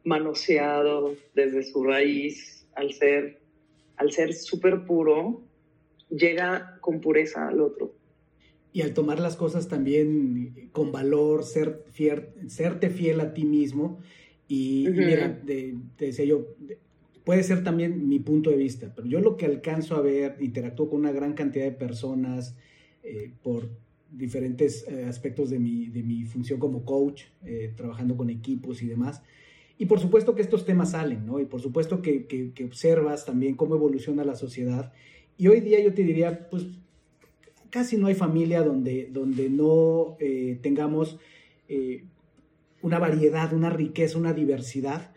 manoseado 0.05 1.15
desde 1.35 1.63
su 1.63 1.85
raíz, 1.85 2.67
al 2.75 2.93
ser 2.93 3.39
al 3.97 4.13
ser 4.13 4.35
súper 4.35 4.85
puro, 4.85 5.43
llega 6.11 6.79
con 6.81 7.01
pureza 7.01 7.49
al 7.49 7.61
otro. 7.61 7.95
Y 8.73 8.83
al 8.83 8.93
tomar 8.93 9.21
las 9.21 9.37
cosas 9.37 9.69
también 9.69 10.71
con 10.73 10.91
valor, 10.91 11.45
ser 11.45 11.85
serte 12.49 12.91
fiel 12.91 13.21
a 13.21 13.33
ti 13.33 13.45
mismo. 13.45 14.01
Y, 14.49 14.87
mira, 14.91 15.41
te 15.45 15.75
decía 15.99 16.25
yo, 16.25 16.55
puede 17.25 17.43
ser 17.43 17.65
también 17.65 18.09
mi 18.09 18.19
punto 18.19 18.51
de 18.51 18.57
vista, 18.57 18.93
pero 18.95 19.09
yo 19.09 19.21
lo 19.21 19.37
que 19.37 19.47
alcanzo 19.47 19.97
a 19.97 20.03
ver, 20.03 20.37
interactúo 20.41 20.91
con 20.91 21.01
una 21.01 21.13
gran 21.13 21.33
cantidad 21.33 21.65
de 21.65 21.73
personas 21.73 22.57
eh, 23.03 23.33
por 23.43 23.71
diferentes 24.11 24.87
eh, 24.89 25.07
aspectos 25.07 25.51
de 25.51 25.59
mi, 25.59 25.87
de 25.87 26.03
mi, 26.03 26.25
función 26.25 26.61
como 26.61 26.85
coach, 26.85 27.25
eh, 27.45 27.73
trabajando 27.77 28.17
con 28.17 28.31
equipos 28.31 28.83
y 28.83 28.87
demás. 28.87 29.23
Y 29.77 29.87
por 29.87 29.99
supuesto 29.99 30.35
que 30.35 30.43
estos 30.43 30.65
temas 30.65 30.93
salen, 30.93 31.27
¿no? 31.27 31.41
Y 31.41 31.47
por 31.47 31.61
supuesto 31.61 32.01
que, 32.01 32.27
que, 32.27 32.65
observas 32.65 33.25
también 33.25 33.57
cómo 33.57 33.75
evoluciona 33.75 34.25
la 34.25 34.37
sociedad. 34.37 34.93
Y 35.37 35.49
hoy 35.49 35.61
día 35.61 35.83
yo 35.83 35.93
te 35.93 36.05
diría, 36.05 36.49
pues 36.49 36.67
casi 37.71 37.97
no 37.97 38.07
hay 38.07 38.15
familia 38.15 38.63
donde, 38.63 39.09
donde 39.11 39.51
no 39.51 40.17
eh, 40.21 40.61
tengamos 40.63 41.19
eh, 41.69 42.05
una 42.85 42.99
variedad, 42.99 43.55
una 43.55 43.71
riqueza, 43.71 44.19
una 44.19 44.35
diversidad. 44.35 45.11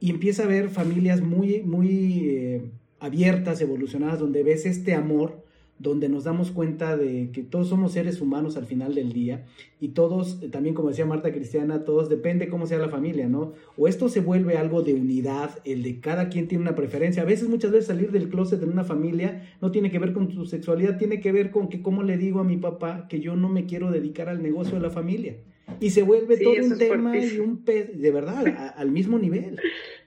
Y 0.00 0.10
empieza 0.10 0.42
a 0.42 0.46
haber 0.46 0.70
familias 0.70 1.20
muy, 1.20 1.62
muy 1.62 2.28
eh, 2.30 2.70
abiertas, 2.98 3.60
evolucionadas, 3.60 4.18
donde 4.18 4.42
ves 4.42 4.64
este 4.64 4.94
amor 4.94 5.44
donde 5.78 6.08
nos 6.08 6.24
damos 6.24 6.50
cuenta 6.50 6.96
de 6.96 7.30
que 7.32 7.42
todos 7.42 7.68
somos 7.68 7.92
seres 7.92 8.20
humanos 8.20 8.56
al 8.56 8.64
final 8.64 8.94
del 8.94 9.12
día 9.12 9.44
y 9.80 9.88
todos, 9.88 10.40
también 10.50 10.74
como 10.74 10.88
decía 10.88 11.04
Marta 11.04 11.32
Cristiana, 11.32 11.84
todos 11.84 12.08
depende 12.08 12.48
cómo 12.48 12.66
sea 12.66 12.78
la 12.78 12.88
familia, 12.88 13.28
¿no? 13.28 13.52
O 13.76 13.88
esto 13.88 14.08
se 14.08 14.20
vuelve 14.20 14.56
algo 14.56 14.82
de 14.82 14.94
unidad, 14.94 15.50
el 15.64 15.82
de 15.82 16.00
cada 16.00 16.28
quien 16.28 16.48
tiene 16.48 16.62
una 16.62 16.76
preferencia. 16.76 17.22
A 17.22 17.26
veces, 17.26 17.48
muchas 17.48 17.72
veces 17.72 17.88
salir 17.88 18.12
del 18.12 18.30
closet 18.30 18.62
en 18.62 18.70
una 18.70 18.84
familia 18.84 19.42
no 19.60 19.72
tiene 19.72 19.90
que 19.90 19.98
ver 19.98 20.12
con 20.12 20.28
tu 20.28 20.46
sexualidad, 20.46 20.96
tiene 20.96 21.20
que 21.20 21.32
ver 21.32 21.50
con 21.50 21.68
que 21.68 21.82
cómo 21.82 22.02
le 22.02 22.16
digo 22.16 22.40
a 22.40 22.44
mi 22.44 22.56
papá 22.56 23.08
que 23.08 23.20
yo 23.20 23.34
no 23.34 23.48
me 23.48 23.66
quiero 23.66 23.90
dedicar 23.90 24.28
al 24.28 24.42
negocio 24.42 24.76
de 24.76 24.80
la 24.80 24.90
familia. 24.90 25.36
Y 25.80 25.90
se 25.90 26.02
vuelve 26.02 26.36
todo 26.36 26.54
un 26.64 26.78
tema 26.78 27.16
y 27.16 27.38
un 27.38 27.58
pez, 27.58 27.98
de 27.98 28.10
verdad, 28.10 28.74
al 28.76 28.90
mismo 28.90 29.18
nivel. 29.18 29.58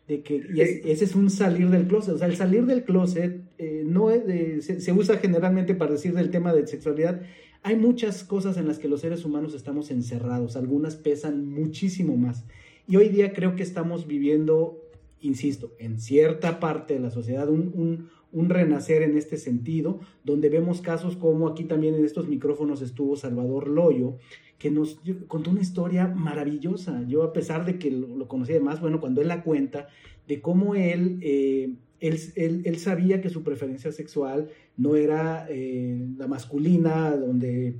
de 0.07 0.21
que 0.21 0.41
ese 0.85 1.03
es 1.03 1.15
un 1.15 1.29
salir 1.29 1.69
del 1.69 1.87
closet. 1.87 2.15
O 2.15 2.17
sea, 2.17 2.27
el 2.27 2.37
salir 2.37 2.65
del 2.65 2.83
closet 2.83 3.41
eh, 3.57 3.83
no 3.85 4.09
se, 4.09 4.79
se, 4.79 4.91
usa 4.93 5.17
generalmente 5.17 5.75
para 5.75 5.91
decir 5.91 6.13
del 6.13 6.31
tema 6.31 6.53
de 6.53 6.65
sexualidad. 6.65 7.21
Hay 7.61 7.75
muchas 7.75 8.23
cosas 8.23 8.55
en 8.57 8.67
las 8.67 8.79
que 8.79 8.87
los 8.87 9.01
seres 9.01 9.25
humanos 9.25 9.53
estamos 9.53 9.91
encerrados, 9.91 10.55
algunas 10.55 10.95
pesan 10.95 11.45
muchísimo 11.49 12.15
más. 12.15 12.45
Y 12.87 12.95
hoy 12.95 13.09
día 13.09 13.33
creo 13.33 13.55
que 13.55 13.63
estamos 13.63 14.07
viviendo, 14.07 14.81
insisto, 15.19 15.73
en 15.77 15.99
cierta 15.99 16.61
parte 16.61 16.93
de 16.93 17.01
la 17.01 17.11
sociedad 17.11 17.49
un, 17.49 17.73
un, 17.75 18.09
un 18.31 18.49
renacer 18.49 19.01
en 19.01 19.17
este 19.17 19.37
sentido, 19.37 19.99
donde 20.23 20.47
vemos 20.47 20.81
casos 20.81 21.17
como 21.17 21.49
aquí 21.49 21.65
también 21.65 21.95
en 21.95 22.05
estos 22.05 22.29
micrófonos 22.29 22.81
estuvo 22.81 23.17
Salvador 23.17 23.67
Loyo, 23.67 24.17
que 24.57 24.71
nos 24.71 24.99
contó 25.27 25.51
una 25.51 25.61
historia 25.61 26.07
maravillosa. 26.07 27.03
Yo, 27.07 27.23
a 27.23 27.33
pesar 27.33 27.65
de 27.65 27.77
que 27.77 27.91
lo, 27.91 28.27
conocí 28.27 28.53
de 28.53 28.59
más, 28.59 28.81
bueno, 28.81 28.99
cuando 28.99 29.21
él 29.21 29.27
la 29.27 29.43
cuenta, 29.43 29.87
de 30.27 30.41
cómo 30.41 30.75
él, 30.75 31.19
eh, 31.21 31.73
él, 31.99 32.63
él, 32.65 32.77
sabía 32.79 33.21
que 33.21 33.29
su 33.29 33.43
preferencia 33.43 33.91
sexual 33.91 34.49
no 34.75 34.95
era 34.95 35.45
eh, 35.49 36.07
la 36.17 36.27
masculina, 36.27 37.15
donde 37.15 37.75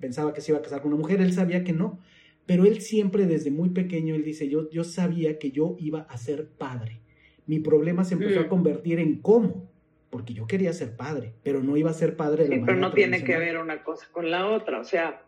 pensaba 0.00 0.34
que 0.34 0.40
se 0.40 0.52
iba 0.52 0.58
a 0.58 0.62
casar 0.62 0.82
con 0.82 0.92
una 0.92 1.00
mujer, 1.00 1.20
él 1.20 1.32
sabía 1.32 1.62
que 1.64 1.72
no. 1.72 2.00
Pero 2.46 2.64
él 2.64 2.80
siempre 2.80 3.26
desde 3.26 3.52
muy 3.52 3.70
pequeño, 3.70 4.16
él 4.16 4.24
dice, 4.24 4.48
yo, 4.48 4.68
yo 4.70 4.82
sabía 4.82 5.38
que 5.38 5.52
yo 5.52 5.76
iba 5.78 6.00
a 6.00 6.18
ser 6.18 6.48
padre. 6.48 7.00
Mi 7.46 7.60
problema 7.60 8.04
se 8.04 8.14
empezó 8.14 8.40
a 8.40 8.44
mm. 8.44 8.48
convertir 8.48 8.98
en 8.98 9.20
cómo, 9.20 9.70
porque 10.10 10.34
yo 10.34 10.48
quería 10.48 10.72
ser 10.72 10.96
padre, 10.96 11.34
pero 11.44 11.62
no 11.62 11.76
iba 11.76 11.90
a 11.90 11.94
ser 11.94 12.16
padre 12.16 12.48
de 12.48 12.58
Pero 12.58 12.76
no 12.76 12.92
tiene 12.92 13.22
que 13.22 13.38
ver 13.38 13.58
una 13.58 13.84
cosa 13.84 14.08
con 14.10 14.30
la 14.30 14.48
otra, 14.48 14.80
o 14.80 14.84
sea, 14.84 15.24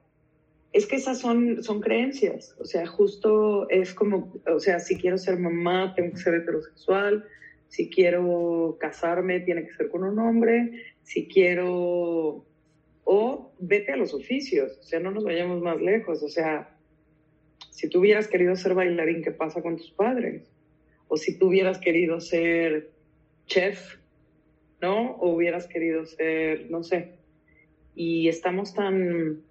es 0.72 0.86
que 0.86 0.96
esas 0.96 1.18
son, 1.18 1.62
son 1.62 1.80
creencias, 1.80 2.56
o 2.58 2.64
sea, 2.64 2.86
justo 2.86 3.68
es 3.68 3.92
como, 3.92 4.32
o 4.46 4.58
sea, 4.58 4.78
si 4.80 4.96
quiero 4.96 5.18
ser 5.18 5.38
mamá, 5.38 5.94
tengo 5.94 6.12
que 6.12 6.18
ser 6.18 6.34
heterosexual, 6.34 7.24
si 7.68 7.90
quiero 7.90 8.76
casarme, 8.80 9.40
tiene 9.40 9.66
que 9.66 9.74
ser 9.74 9.90
con 9.90 10.04
un 10.04 10.18
hombre, 10.18 10.70
si 11.02 11.28
quiero, 11.28 12.46
o 13.04 13.52
vete 13.58 13.92
a 13.92 13.96
los 13.96 14.14
oficios, 14.14 14.78
o 14.78 14.82
sea, 14.82 15.00
no 15.00 15.10
nos 15.10 15.24
vayamos 15.24 15.60
más 15.60 15.80
lejos, 15.80 16.22
o 16.22 16.28
sea, 16.28 16.74
si 17.70 17.88
tú 17.88 18.00
hubieras 18.00 18.28
querido 18.28 18.56
ser 18.56 18.74
bailarín, 18.74 19.22
¿qué 19.22 19.30
pasa 19.30 19.60
con 19.60 19.76
tus 19.76 19.90
padres? 19.90 20.50
O 21.08 21.16
si 21.18 21.36
tú 21.38 21.48
hubieras 21.48 21.78
querido 21.78 22.20
ser 22.20 22.92
chef, 23.46 23.96
¿no? 24.80 25.16
O 25.16 25.34
hubieras 25.34 25.66
querido 25.66 26.06
ser, 26.06 26.70
no 26.70 26.82
sé, 26.82 27.12
y 27.94 28.28
estamos 28.28 28.72
tan 28.72 29.42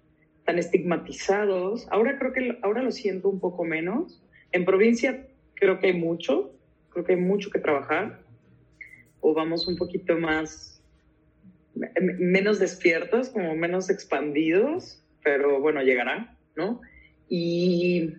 tan 0.44 0.58
estigmatizados. 0.58 1.86
Ahora 1.90 2.18
creo 2.18 2.32
que 2.32 2.58
ahora 2.62 2.82
lo 2.82 2.90
siento 2.90 3.28
un 3.28 3.40
poco 3.40 3.64
menos. 3.64 4.22
En 4.50 4.64
provincia 4.64 5.26
creo 5.54 5.78
que 5.78 5.88
hay 5.88 5.94
mucho, 5.94 6.52
creo 6.90 7.04
que 7.04 7.12
hay 7.12 7.20
mucho 7.20 7.50
que 7.50 7.58
trabajar. 7.58 8.20
O 9.20 9.34
vamos 9.34 9.68
un 9.68 9.76
poquito 9.76 10.16
más, 10.18 10.82
menos 12.00 12.58
despiertos, 12.58 13.30
como 13.30 13.54
menos 13.54 13.88
expandidos, 13.88 15.02
pero 15.22 15.60
bueno, 15.60 15.82
llegará, 15.82 16.36
¿no? 16.56 16.80
Y, 17.28 18.14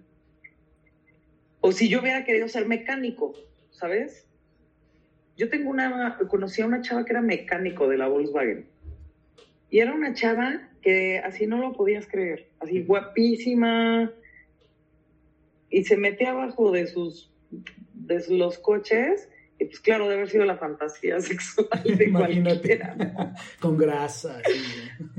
o 1.59 1.71
si 1.71 1.89
yo 1.89 2.01
hubiera 2.01 2.23
querido 2.23 2.47
ser 2.47 2.67
mecánico, 2.67 3.33
¿sabes? 3.71 4.27
Yo 5.35 5.49
tengo 5.49 5.69
una, 5.69 6.17
conocí 6.29 6.61
a 6.61 6.65
una 6.65 6.81
chava 6.81 7.03
que 7.03 7.11
era 7.11 7.21
mecánico 7.21 7.87
de 7.89 7.97
la 7.97 8.07
Volkswagen. 8.07 8.65
Y 9.69 9.79
era 9.79 9.93
una 9.93 10.13
chava 10.13 10.69
que 10.83 11.19
así 11.19 11.47
no 11.47 11.57
lo 11.57 11.73
podías 11.73 12.05
creer, 12.05 12.49
así 12.59 12.83
guapísima, 12.83 14.11
y 15.69 15.83
se 15.85 15.97
metía 15.97 16.31
abajo 16.31 16.71
de 16.71 16.85
sus, 16.87 17.31
de 17.93 18.23
los 18.29 18.59
coches, 18.59 19.29
y 19.59 19.65
pues 19.65 19.79
claro, 19.79 20.03
debe 20.03 20.15
haber 20.15 20.29
sido 20.29 20.45
la 20.45 20.57
fantasía 20.57 21.19
sexual 21.21 21.81
de 21.83 22.11
cualquiera. 22.11 23.33
Con 23.59 23.77
grasa. 23.77 24.41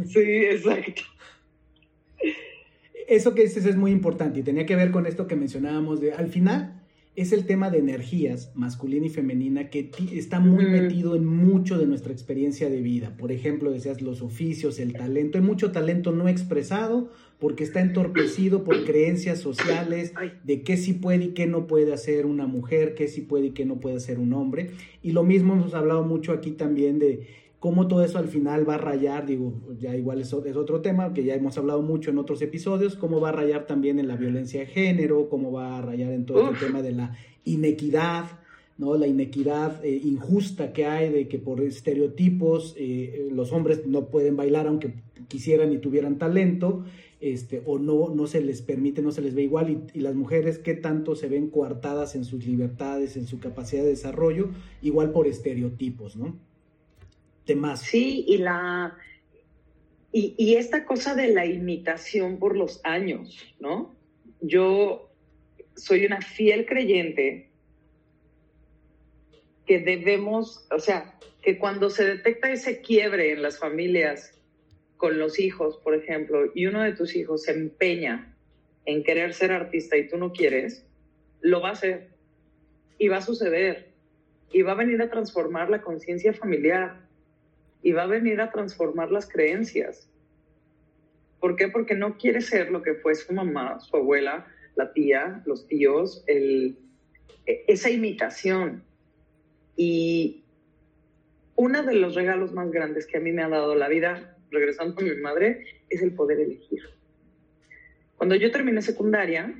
Sí, 0.06 0.20
exacto. 0.20 1.02
Eso 3.08 3.34
que 3.34 3.42
dices 3.42 3.66
es 3.66 3.76
muy 3.76 3.90
importante 3.90 4.40
y 4.40 4.42
tenía 4.42 4.64
que 4.64 4.76
ver 4.76 4.90
con 4.90 5.04
esto 5.04 5.26
que 5.26 5.36
mencionábamos 5.36 6.00
de, 6.00 6.14
al 6.14 6.28
final, 6.28 6.73
es 7.16 7.32
el 7.32 7.46
tema 7.46 7.70
de 7.70 7.78
energías 7.78 8.50
masculina 8.54 9.06
y 9.06 9.10
femenina 9.10 9.70
que 9.70 9.90
está 10.12 10.40
muy 10.40 10.64
metido 10.64 11.14
en 11.14 11.24
mucho 11.24 11.78
de 11.78 11.86
nuestra 11.86 12.12
experiencia 12.12 12.68
de 12.68 12.80
vida. 12.80 13.16
Por 13.16 13.30
ejemplo, 13.30 13.70
decías 13.70 14.02
los 14.02 14.20
oficios, 14.20 14.80
el 14.80 14.94
talento. 14.94 15.38
Hay 15.38 15.44
mucho 15.44 15.70
talento 15.70 16.10
no 16.10 16.26
expresado 16.26 17.12
porque 17.38 17.62
está 17.62 17.80
entorpecido 17.80 18.64
por 18.64 18.84
creencias 18.84 19.38
sociales 19.38 20.12
de 20.42 20.62
qué 20.62 20.76
sí 20.76 20.92
puede 20.94 21.26
y 21.26 21.28
qué 21.28 21.46
no 21.46 21.68
puede 21.68 21.92
hacer 21.92 22.26
una 22.26 22.48
mujer, 22.48 22.94
qué 22.94 23.06
sí 23.06 23.20
puede 23.20 23.46
y 23.46 23.50
qué 23.50 23.64
no 23.64 23.78
puede 23.78 23.96
hacer 23.96 24.18
un 24.18 24.32
hombre. 24.32 24.70
Y 25.00 25.12
lo 25.12 25.22
mismo 25.22 25.54
hemos 25.54 25.74
hablado 25.74 26.02
mucho 26.02 26.32
aquí 26.32 26.50
también 26.50 26.98
de 26.98 27.43
cómo 27.64 27.88
todo 27.88 28.04
eso 28.04 28.18
al 28.18 28.28
final 28.28 28.68
va 28.68 28.74
a 28.74 28.76
rayar, 28.76 29.24
digo, 29.24 29.54
ya 29.78 29.96
igual 29.96 30.20
es, 30.20 30.30
es, 30.34 30.54
otro 30.54 30.82
tema 30.82 31.14
que 31.14 31.24
ya 31.24 31.34
hemos 31.34 31.56
hablado 31.56 31.80
mucho 31.80 32.10
en 32.10 32.18
otros 32.18 32.42
episodios, 32.42 32.94
cómo 32.94 33.22
va 33.22 33.30
a 33.30 33.32
rayar 33.32 33.66
también 33.66 33.98
en 33.98 34.06
la 34.06 34.16
violencia 34.16 34.60
de 34.60 34.66
género, 34.66 35.30
cómo 35.30 35.50
va 35.50 35.78
a 35.78 35.80
rayar 35.80 36.12
en 36.12 36.26
todo 36.26 36.50
el 36.50 36.58
tema 36.58 36.82
de 36.82 36.92
la 36.92 37.16
inequidad, 37.46 38.26
¿no? 38.76 38.98
La 38.98 39.06
inequidad 39.06 39.82
eh, 39.82 39.98
injusta 40.04 40.74
que 40.74 40.84
hay 40.84 41.10
de 41.10 41.26
que 41.26 41.38
por 41.38 41.62
estereotipos 41.62 42.74
eh, 42.76 43.30
los 43.32 43.50
hombres 43.50 43.86
no 43.86 44.08
pueden 44.10 44.36
bailar 44.36 44.66
aunque 44.66 44.96
quisieran 45.28 45.72
y 45.72 45.78
tuvieran 45.78 46.18
talento, 46.18 46.84
este, 47.22 47.62
o 47.64 47.78
no, 47.78 48.10
no 48.14 48.26
se 48.26 48.42
les 48.42 48.60
permite, 48.60 49.00
no 49.00 49.10
se 49.10 49.22
les 49.22 49.34
ve 49.34 49.42
igual, 49.42 49.70
y, 49.70 49.98
y, 49.98 50.02
las 50.02 50.14
mujeres 50.14 50.58
qué 50.58 50.74
tanto 50.74 51.16
se 51.16 51.28
ven 51.28 51.48
coartadas 51.48 52.14
en 52.14 52.26
sus 52.26 52.46
libertades, 52.46 53.16
en 53.16 53.26
su 53.26 53.38
capacidad 53.38 53.84
de 53.84 53.88
desarrollo, 53.88 54.50
igual 54.82 55.12
por 55.12 55.26
estereotipos, 55.26 56.14
¿no? 56.14 56.36
Sí, 57.80 58.24
y 58.26 58.38
la 58.38 58.96
y, 60.12 60.34
y, 60.38 60.54
esta 60.54 60.84
cosa 60.84 61.16
de 61.16 61.28
la 61.28 61.44
imitación 61.44 62.38
por 62.38 62.56
los 62.56 62.80
años, 62.84 63.36
¿no? 63.58 63.96
Yo 64.40 65.10
soy 65.74 66.06
una 66.06 66.20
fiel 66.20 66.66
creyente 66.66 67.50
que 69.66 69.80
debemos, 69.80 70.66
o 70.70 70.78
sea, 70.78 71.18
que 71.42 71.58
cuando 71.58 71.90
se 71.90 72.04
detecta 72.04 72.52
ese 72.52 72.80
quiebre 72.80 73.32
en 73.32 73.42
las 73.42 73.58
familias 73.58 74.38
con 74.96 75.18
los 75.18 75.38
hijos, 75.38 75.78
por 75.78 75.94
ejemplo, 75.94 76.50
y 76.54 76.66
uno 76.66 76.82
de 76.82 76.92
tus 76.92 77.16
hijos 77.16 77.42
se 77.42 77.52
empeña 77.52 78.34
en 78.86 79.02
querer 79.02 79.34
ser 79.34 79.52
artista 79.52 79.96
y 79.96 80.08
tú 80.08 80.16
no 80.16 80.32
quieres, 80.32 80.86
lo 81.40 81.60
va 81.60 81.70
a 81.70 81.72
hacer 81.72 82.10
y 82.98 83.08
va 83.08 83.18
a 83.18 83.22
suceder 83.22 83.92
y 84.52 84.62
va 84.62 84.72
a 84.72 84.76
venir 84.76 85.02
a 85.02 85.10
transformar 85.10 85.68
la 85.68 85.82
conciencia 85.82 86.32
familiar 86.32 87.03
y 87.84 87.92
va 87.92 88.04
a 88.04 88.06
venir 88.06 88.40
a 88.40 88.50
transformar 88.50 89.12
las 89.12 89.28
creencias. 89.28 90.08
¿Por 91.38 91.54
qué? 91.54 91.68
Porque 91.68 91.94
no 91.94 92.16
quiere 92.16 92.40
ser 92.40 92.70
lo 92.70 92.80
que 92.80 92.94
fue 92.94 93.14
su 93.14 93.34
mamá, 93.34 93.78
su 93.78 93.94
abuela, 93.94 94.46
la 94.74 94.90
tía, 94.94 95.42
los 95.44 95.68
tíos, 95.68 96.24
e, 96.26 96.74
esa 97.44 97.90
imitación. 97.90 98.82
Y 99.76 100.44
uno 101.56 101.82
de 101.82 101.94
los 101.94 102.14
regalos 102.14 102.52
más 102.54 102.70
grandes 102.70 103.06
que 103.06 103.18
a 103.18 103.20
mí 103.20 103.32
me 103.32 103.42
ha 103.42 103.50
dado 103.50 103.74
la 103.74 103.88
vida, 103.88 104.34
regresando 104.50 104.94
con 104.94 105.04
mi 105.04 105.16
madre, 105.16 105.82
es 105.90 106.00
el 106.00 106.14
poder 106.14 106.40
elegir. 106.40 106.80
Cuando 108.16 108.34
yo 108.34 108.50
terminé 108.50 108.80
secundaria, 108.80 109.54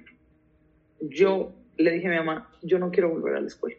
yo 0.99 1.53
le 1.77 1.91
dije 1.91 2.07
a 2.07 2.11
mi 2.11 2.17
mamá, 2.17 2.51
yo 2.63 2.79
no 2.79 2.91
quiero 2.91 3.11
volver 3.11 3.35
a 3.35 3.41
la 3.43 3.49
escuela. 3.49 3.77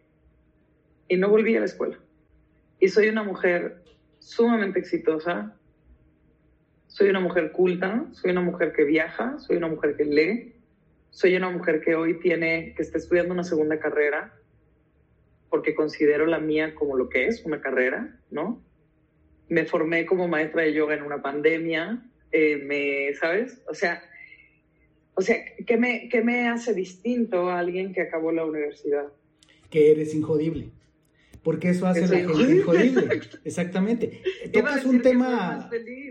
Y 1.08 1.18
no 1.18 1.30
volví 1.30 1.56
a 1.56 1.62
la 1.62 1.66
escuela. 1.66 1.98
Y 2.80 2.90
soy 2.90 3.10
una 3.10 3.24
mujer 3.24 3.82
sumamente 4.26 4.80
exitosa. 4.80 5.56
Soy 6.88 7.10
una 7.10 7.20
mujer 7.20 7.52
culta, 7.52 8.08
soy 8.12 8.32
una 8.32 8.42
mujer 8.42 8.74
que 8.74 8.84
viaja, 8.84 9.38
soy 9.38 9.58
una 9.58 9.68
mujer 9.68 9.96
que 9.96 10.06
lee, 10.06 10.56
soy 11.12 11.36
una 11.36 11.50
mujer 11.50 11.82
que 11.82 11.96
hoy 11.96 12.20
tiene, 12.20 12.74
que 12.76 12.82
está 12.82 12.98
estudiando 12.98 13.34
una 13.34 13.44
segunda 13.44 13.80
carrera, 13.80 14.34
porque 15.50 15.76
considero 15.76 16.26
la 16.26 16.40
mía 16.40 16.74
como 16.74 16.98
lo 16.98 17.08
que 17.08 17.28
es, 17.28 17.46
una 17.46 17.62
carrera, 17.62 18.20
¿no? 18.32 18.64
Me 19.48 19.66
formé 19.66 20.06
como 20.08 20.28
maestra 20.28 20.64
de 20.64 20.74
yoga 20.74 20.96
en 20.96 21.04
una 21.04 21.22
pandemia, 21.22 22.04
eh, 22.32 22.58
me, 22.58 23.14
¿sabes? 23.14 23.62
O 23.68 23.76
sea, 23.76 24.02
o 25.14 25.22
sea, 25.22 25.38
¿qué 25.68 25.78
me, 25.78 26.10
¿qué 26.10 26.22
me 26.22 26.48
hace 26.48 26.74
distinto 26.74 27.50
a 27.50 27.60
alguien 27.60 27.94
que 27.94 28.02
acabó 28.02 28.32
la 28.32 28.44
universidad? 28.44 29.06
Que 29.70 29.92
eres 29.92 30.16
injodible 30.16 30.70
porque 31.46 31.70
eso 31.70 31.86
hace 31.86 32.08
la 32.08 32.28
gente 32.28 32.56
injodible. 32.56 33.22
Exactamente. 33.46 34.24
Tocas 34.52 34.84
un 34.84 35.04
tema, 35.04 35.70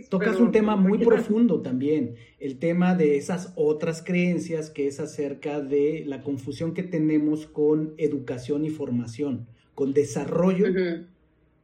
tocas 0.09 0.39
un 0.39 0.53
tema 0.53 0.77
muy 0.77 0.99
profundo 1.05 1.61
también, 1.61 2.15
el 2.39 2.61
tema 2.61 2.95
de 2.95 3.17
esas 3.17 3.53
otras 3.57 4.01
creencias 4.01 4.71
que 4.71 4.87
es 4.87 5.01
acerca 5.01 5.61
de 5.61 6.05
la 6.07 6.23
confusión 6.23 6.73
que 6.73 6.85
tenemos 6.85 7.47
con 7.47 7.95
educación 7.99 8.65
y 8.65 8.71
formación, 8.71 9.49
con 9.75 9.93
desarrollo 9.93 10.69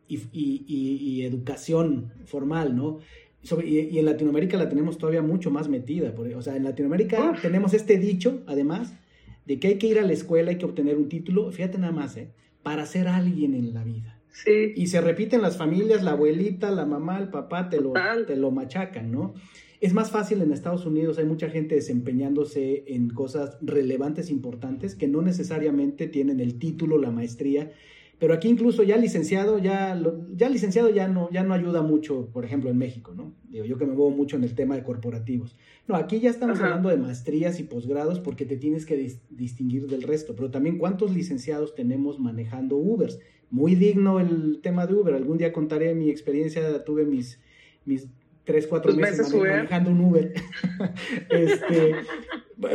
y, 0.09 1.23
educación 1.23 2.13
formal, 2.25 2.75
¿no? 2.75 2.99
y, 3.65 3.99
en 4.01 4.05
Latinoamérica 4.05 4.57
la 4.57 4.69
tenemos 4.69 4.99
todavía 4.99 5.23
mucho 5.23 5.53
más 5.53 5.69
metida. 5.69 6.13
o 6.37 6.43
sea, 6.43 6.57
en 6.57 6.65
Latinoamérica 6.65 7.39
tenemos 7.41 7.73
este 7.73 7.99
dicho, 7.99 8.43
además, 8.49 8.95
de 9.47 9.61
que 9.61 9.69
hay 9.69 9.79
que 9.79 9.87
ir 9.87 10.01
a 10.01 10.03
la 10.03 10.13
escuela, 10.13 10.51
hay 10.51 10.59
que 10.59 10.65
obtener 10.65 10.97
un 10.97 11.09
título, 11.09 11.53
fíjate 11.53 11.79
nada 11.79 11.93
más, 11.93 12.17
¿eh? 12.17 12.31
Para 12.63 12.87
ser 12.87 13.09
alguien 13.09 13.55
en 13.55 13.75
la 13.75 13.85
vida. 13.85 14.21
Sí. 14.33 14.73
Y 14.77 14.87
se 14.87 15.01
repiten 15.01 15.43
las 15.43 15.57
familias, 15.57 16.03
la 16.03 16.13
abuelita, 16.13 16.71
la 16.71 16.87
mamá, 16.87 17.19
el 17.19 17.29
papá, 17.29 17.69
te 17.69 17.81
lo, 17.81 17.93
te 18.27 18.37
lo 18.37 18.51
machacan, 18.51 19.11
¿no? 19.11 19.35
Es 19.81 19.95
más 19.95 20.11
fácil 20.11 20.43
en 20.43 20.53
Estados 20.53 20.85
Unidos, 20.85 21.19
hay 21.19 21.25
mucha 21.25 21.49
gente 21.49 21.75
desempeñándose 21.75 22.85
en 22.89 23.09
cosas 23.09 23.57
relevantes, 23.63 24.31
importantes, 24.31 24.95
que 24.95 25.09
no 25.09 25.23
necesariamente 25.23 26.07
tienen 26.07 26.39
el 26.41 26.59
título, 26.59 26.99
la 26.99 27.11
maestría, 27.11 27.73
pero 28.21 28.35
aquí 28.35 28.49
incluso 28.49 28.83
ya 28.83 28.99
licenciado, 28.99 29.59
ya, 29.59 29.99
ya 30.37 30.51
licenciado 30.51 30.91
ya 30.91 31.09
no, 31.09 31.31
ya 31.33 31.43
no 31.43 31.55
ayuda 31.55 31.81
mucho, 31.81 32.29
por 32.35 32.45
ejemplo, 32.45 32.69
en 32.69 32.77
México, 32.77 33.15
¿no? 33.17 33.33
Digo, 33.49 33.65
yo 33.65 33.79
que 33.79 33.87
me 33.87 33.95
muevo 33.95 34.11
mucho 34.11 34.37
en 34.37 34.45
el 34.45 34.55
tema 34.55 34.77
de 34.77 34.83
corporativos. 34.83 35.57
No, 35.89 35.97
aquí 35.97 36.21
ya 36.21 36.29
estamos 36.29 36.61
hablando 36.61 36.91
de 36.91 36.99
maestrías 36.99 37.59
y 37.61 37.63
posgrados 37.63 38.21
porque 38.21 38.45
te 38.45 38.59
tienes 38.59 38.85
que 38.85 39.19
distinguir 39.31 39.87
del 39.87 40.03
resto, 40.03 40.37
pero 40.37 40.51
también 40.51 40.77
cuántos 40.77 41.15
licenciados 41.15 41.75
tenemos 41.75 42.21
manejando 42.21 42.77
Ubers. 42.77 43.19
Muy 43.51 43.75
digno 43.75 44.21
el 44.21 44.61
tema 44.63 44.87
de 44.87 44.95
Uber. 44.95 45.15
Algún 45.15 45.39
día 45.39 45.55
contaré 45.55 45.95
mi 45.95 46.11
experiencia, 46.11 46.85
tuve 46.85 47.07
mis, 47.07 47.41
mis 47.87 48.07
tres, 48.45 48.67
cuatro 48.67 48.93
meses, 48.95 49.33
manejando 49.35 49.91
un 49.91 50.01
Uber. 50.01 50.33
este, 51.31 51.95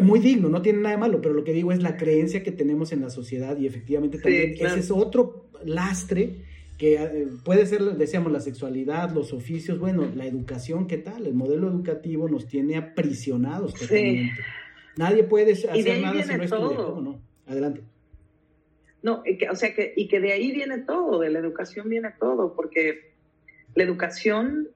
muy 0.02 0.20
digno, 0.20 0.50
no 0.50 0.62
tiene 0.62 0.80
nada 0.80 0.96
de 0.96 1.00
malo, 1.00 1.22
pero 1.22 1.34
lo 1.34 1.44
que 1.44 1.54
digo 1.54 1.72
es 1.72 1.82
la 1.82 1.98
creencia 1.98 2.44
que 2.44 2.52
tenemos 2.52 2.92
en 2.92 3.02
la 3.02 3.10
sociedad 3.10 3.58
y 3.58 3.68
efectivamente 3.68 4.20
también 4.20 4.56
ese 4.60 4.80
es 4.80 4.92
otro 4.92 5.50
lastre 5.64 6.44
que 6.78 6.96
eh, 6.96 7.28
puede 7.44 7.66
ser, 7.66 7.82
decíamos, 7.82 8.32
la 8.32 8.42
sexualidad, 8.42 9.12
los 9.12 9.32
oficios, 9.32 9.80
bueno, 9.80 10.12
la 10.14 10.26
educación, 10.26 10.88
¿qué 10.88 10.98
tal? 10.98 11.26
El 11.26 11.34
modelo 11.34 11.70
educativo 11.70 12.28
nos 12.28 12.48
tiene 12.48 12.76
aprisionados 12.78 13.74
totalmente. 13.74 14.34
Nadie 14.98 15.24
puede 15.24 15.54
hacer 15.54 16.02
nada 16.02 16.24
si 16.24 16.36
no 16.36 16.44
estudia, 16.44 16.78
¿cómo 16.78 17.02
no? 17.02 17.22
Adelante. 17.48 17.82
No, 19.04 19.24
o 19.52 19.56
sea 19.56 19.74
que, 19.74 19.94
y 19.96 20.08
que 20.08 20.20
de 20.20 20.34
ahí 20.34 20.52
viene 20.52 20.80
todo, 20.80 21.20
de 21.20 21.30
la 21.30 21.40
educación 21.40 21.90
viene 21.90 22.10
todo, 22.20 22.56
porque 22.56 23.14
la 23.76 23.84
educación 23.84 24.70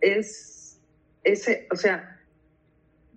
es 0.00 0.80
ese, 1.24 1.66
o 1.70 1.76
sea, 1.76 2.20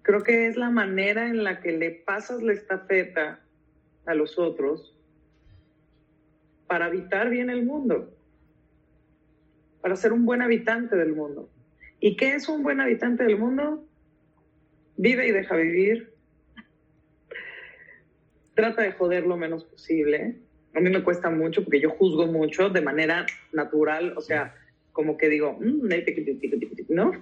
creo 0.02 0.24
que 0.24 0.48
es 0.48 0.58
la 0.58 0.70
manera 0.70 1.28
en 1.28 1.44
la 1.44 1.62
que 1.62 1.72
le 1.72 1.92
pasas 1.92 2.42
la 2.42 2.54
estafeta 2.54 3.42
a 4.06 4.14
los 4.16 4.40
otros 4.40 4.96
para 6.68 6.86
habitar 6.86 7.30
bien 7.30 7.50
el 7.50 7.66
mundo, 7.66 8.16
para 9.82 9.96
ser 9.96 10.14
un 10.14 10.26
buen 10.26 10.42
habitante 10.42 10.96
del 10.96 11.14
mundo. 11.14 11.50
¿Y 12.00 12.16
qué 12.16 12.34
es 12.34 12.48
un 12.48 12.64
buen 12.64 12.80
habitante 12.80 13.24
del 13.24 13.38
mundo? 13.38 13.86
Vive 14.98 15.28
y 15.28 15.32
deja 15.32 15.56
vivir. 15.56 16.14
Trata 18.56 18.82
de 18.82 18.94
joder 18.94 19.26
lo 19.26 19.38
menos 19.38 19.64
posible. 19.64 20.38
A 20.76 20.80
mí 20.80 20.90
me 20.90 21.04
cuesta 21.04 21.30
mucho 21.30 21.64
porque 21.64 21.82
yo 21.82 21.90
juzgo 21.90 22.28
mucho 22.28 22.70
de 22.70 22.82
manera 22.82 23.26
natural, 23.52 24.14
o 24.18 24.22
sea, 24.22 24.56
como 25.00 25.16
que 25.16 25.30
digo, 25.30 25.58
mm, 25.62 25.88
¿no? 26.90 27.14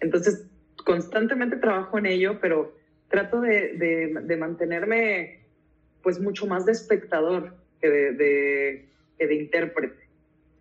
Entonces, 0.00 0.46
constantemente 0.84 1.56
trabajo 1.56 1.96
en 1.96 2.04
ello, 2.04 2.38
pero 2.38 2.76
trato 3.08 3.40
de, 3.40 4.20
de, 4.22 4.36
mantenerme 4.36 5.38
pues 6.02 6.20
mucho 6.20 6.46
más 6.46 6.66
de 6.66 6.72
espectador 6.72 7.54
que 7.80 7.88
de, 7.88 8.88
que 9.18 9.26
de 9.26 9.34
intérprete. 9.36 10.02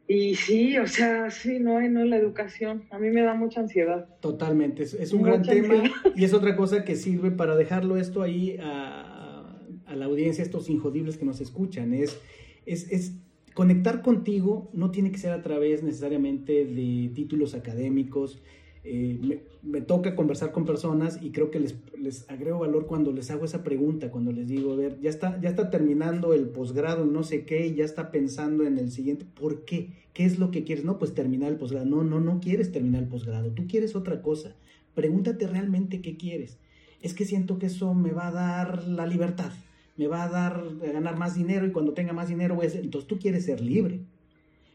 Y 0.08 0.36
sí, 0.36 0.78
o 0.78 0.88
sea, 0.88 1.30
sí, 1.32 1.60
no, 1.60 1.82
no 1.82 2.06
la 2.06 2.16
educación. 2.16 2.86
A 2.92 2.98
mí 2.98 3.10
me 3.10 3.24
da 3.24 3.34
mucha 3.34 3.60
ansiedad. 3.60 4.08
Totalmente, 4.22 4.84
es, 4.84 5.12
un 5.12 5.24
gran 5.24 5.42
tema 5.42 5.84
y 6.16 6.24
es 6.24 6.34
otra 6.34 6.56
cosa 6.56 6.86
que 6.86 6.96
sirve 6.96 7.32
para 7.32 7.58
dejarlo 7.58 7.98
esto 7.98 8.22
ahí 8.22 8.58
a, 8.62 9.60
a 9.86 9.96
la 9.98 10.06
audiencia, 10.06 10.46
estos 10.46 10.70
injodibles 10.70 11.18
que 11.18 11.26
nos 11.26 11.42
escuchan. 11.42 11.94
Es, 11.94 12.22
es, 12.66 12.90
es 12.90 13.18
conectar 13.54 14.02
contigo 14.02 14.70
no 14.74 14.92
tiene 14.92 15.12
que 15.12 15.18
ser 15.18 15.32
a 15.32 15.42
través 15.42 15.84
necesariamente 15.84 16.66
de 16.66 17.12
títulos 17.14 17.54
académicos. 17.54 18.42
Eh, 18.84 19.42
me, 19.62 19.82
toca 19.82 20.16
conversar 20.16 20.52
con 20.52 20.66
personas 20.66 21.20
y 21.22 21.30
creo 21.30 21.52
que 21.52 21.60
les, 21.60 21.76
les, 22.00 22.28
agrego 22.32 22.58
valor 22.58 22.88
cuando 22.88 23.12
les 23.12 23.30
hago 23.30 23.46
esa 23.46 23.64
pregunta, 23.64 24.10
cuando 24.10 24.32
les 24.32 24.48
digo, 24.48 24.74
a 24.74 24.76
ver, 24.76 25.00
ya 25.00 25.12
está, 25.12 25.40
ya 25.40 25.50
está 25.50 25.70
terminando 25.70 26.34
el 26.34 26.50
posgrado 26.50 27.06
no 27.06 27.22
sé 27.22 27.46
qué 27.46 27.68
y 27.68 27.76
ya 27.76 27.86
está 27.86 28.10
pensando 28.10 28.66
en 28.66 28.80
el 28.80 28.92
siguiente. 28.92 29.26
¿Por 29.40 29.66
qué? 29.66 29.90
¿Qué 30.14 30.26
es 30.26 30.40
lo 30.40 30.50
que 30.50 30.64
quieres? 30.64 30.84
No, 30.84 30.98
pues 30.98 31.14
terminar 31.14 31.52
el 31.52 31.58
posgrado. 31.58 31.86
No, 31.86 32.04
no, 32.04 32.20
no 32.20 32.40
quieres 32.40 32.72
terminar 32.72 33.04
el 33.04 33.08
posgrado. 33.08 33.52
Tú 33.52 33.68
quieres 33.68 33.96
otra 33.96 34.22
cosa. 34.24 34.56
Pregúntate 34.96 35.46
realmente 35.48 36.02
qué 36.02 36.18
quieres. 36.18 36.58
Es 37.02 37.14
que 37.14 37.26
siento 37.26 37.60
que 37.60 37.68
eso 37.68 37.94
me 37.94 38.12
va 38.12 38.28
a 38.28 38.32
dar 38.32 38.88
la 38.88 39.06
libertad 39.06 39.52
me 40.02 40.08
va 40.08 40.24
a 40.24 40.30
dar 40.30 40.64
a 40.82 40.92
ganar 40.92 41.16
más 41.16 41.36
dinero 41.36 41.68
y 41.68 41.72
cuando 41.72 41.94
tenga 41.94 42.12
más 42.12 42.28
dinero 42.28 42.58
entonces 42.64 43.08
tú 43.08 43.20
quieres 43.20 43.46
ser 43.46 43.62
libre. 43.62 44.00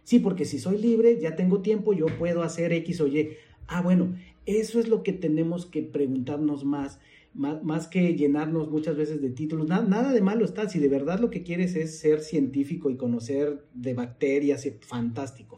Sí, 0.04 0.20
porque 0.20 0.44
si 0.44 0.60
soy 0.60 0.78
libre, 0.78 1.18
ya 1.20 1.34
tengo 1.34 1.62
tiempo, 1.62 1.92
yo 1.92 2.06
puedo 2.16 2.44
hacer 2.44 2.72
X 2.72 3.00
o 3.00 3.08
Y. 3.08 3.30
Ah, 3.66 3.82
bueno, 3.82 4.14
eso 4.46 4.78
es 4.78 4.86
lo 4.86 5.02
que 5.02 5.12
tenemos 5.12 5.66
que 5.66 5.82
preguntarnos 5.82 6.64
más, 6.64 7.00
más, 7.34 7.88
que 7.88 8.14
llenarnos 8.14 8.70
muchas 8.70 8.96
veces 8.96 9.20
de 9.20 9.30
títulos. 9.30 9.66
nada 9.66 10.12
de 10.12 10.20
malo 10.20 10.44
está, 10.44 10.68
si 10.68 10.78
de 10.78 10.88
verdad 10.88 11.18
lo 11.18 11.28
que 11.28 11.42
quieres 11.42 11.74
es 11.74 11.98
ser 11.98 12.20
científico 12.20 12.88
y 12.88 12.96
conocer 12.96 13.64
de 13.74 13.94
bacterias, 13.94 14.64
fantástico. 14.82 15.56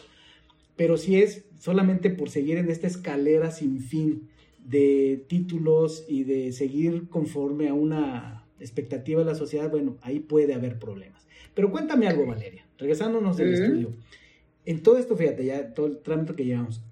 Pero 0.76 0.96
si 0.96 1.16
es 1.16 1.44
solamente 1.58 2.08
por 2.08 2.30
seguir 2.30 2.56
en 2.56 2.70
esta 2.70 2.86
escalera 2.86 3.50
sin 3.50 3.80
fin 3.80 4.28
de 4.64 5.26
títulos 5.28 6.06
y 6.08 6.24
de 6.24 6.52
seguir 6.52 7.10
conforme 7.10 7.68
a 7.68 7.74
una 7.74 8.38
expectativa 8.61 9.20
de 9.20 9.26
la 9.26 9.34
sociedad, 9.34 9.70
bueno, 9.70 9.96
ahí 10.02 10.20
puede 10.20 10.54
haber 10.54 10.78
problemas. 10.78 11.26
Pero 11.54 11.70
cuéntame 11.70 12.06
algo, 12.06 12.26
Valeria, 12.26 12.66
regresándonos 12.78 13.36
del 13.36 13.54
estudio. 13.54 13.92
En 14.64 14.82
todo 14.82 14.98
esto, 14.98 15.16
fíjate, 15.16 15.44
ya 15.44 15.74
todo 15.74 15.86
el 15.86 15.98
trámite 15.98 16.34
que 16.34 16.44
llevamos, 16.44 16.82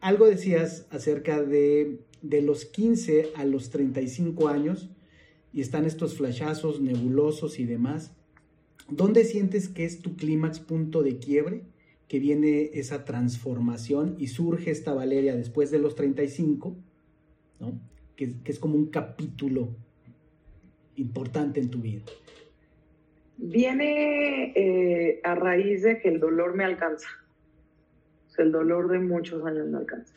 algo 0.00 0.26
decías 0.26 0.86
acerca 0.90 1.42
de, 1.42 2.00
de 2.22 2.42
los 2.42 2.64
15 2.64 3.30
a 3.36 3.44
los 3.44 3.70
35 3.70 4.48
años, 4.48 4.90
y 5.52 5.60
están 5.60 5.84
estos 5.84 6.16
flashazos 6.16 6.80
nebulosos 6.80 7.58
y 7.58 7.64
demás. 7.64 8.12
¿Dónde 8.88 9.24
sientes 9.24 9.68
que 9.68 9.84
es 9.84 10.00
tu 10.00 10.16
clímax 10.16 10.60
punto 10.60 11.02
de 11.02 11.18
quiebre? 11.18 11.62
Que 12.08 12.18
viene 12.18 12.70
esa 12.74 13.04
transformación 13.04 14.16
y 14.18 14.28
surge 14.28 14.70
esta 14.70 14.94
Valeria 14.94 15.36
después 15.36 15.70
de 15.70 15.78
los 15.78 15.94
35, 15.94 16.74
¿no? 17.60 17.80
que, 18.16 18.34
es 18.44 18.58
como 18.58 18.76
un 18.76 18.86
capítulo 18.86 19.68
importante 20.96 21.60
en 21.60 21.70
tu 21.70 21.78
vida? 21.80 22.02
Viene 23.38 24.52
eh, 24.54 25.20
a 25.24 25.34
raíz 25.34 25.82
de 25.82 26.00
que 26.00 26.08
el 26.08 26.20
dolor 26.20 26.54
me 26.54 26.64
alcanza. 26.64 27.08
O 28.38 28.42
el 28.42 28.52
dolor 28.52 28.88
de 28.88 28.98
muchos 28.98 29.44
años 29.44 29.66
me 29.68 29.78
alcanza. 29.78 30.14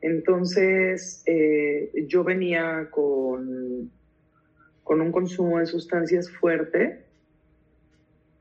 Entonces, 0.00 1.22
eh, 1.26 1.92
yo 2.08 2.24
venía 2.24 2.88
con, 2.90 3.90
con 4.82 5.00
un 5.00 5.12
consumo 5.12 5.60
de 5.60 5.66
sustancias 5.66 6.28
fuerte, 6.28 7.04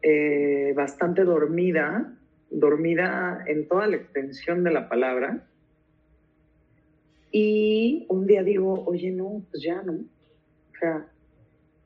eh, 0.02 0.74
bastante 0.76 1.24
dormida, 1.24 2.18
dormida 2.50 3.44
en 3.46 3.68
toda 3.68 3.86
la 3.86 3.98
extensión 3.98 4.64
de 4.64 4.72
la 4.72 4.90
palabra, 4.90 5.48
y 7.32 8.06
un 8.10 8.26
día 8.28 8.44
digo, 8.44 8.84
oye, 8.86 9.12
no, 9.12 9.44
pues 9.52 9.64
ya 9.64 9.82
no. 9.84 9.94
O 9.94 10.78
sea, 10.80 11.08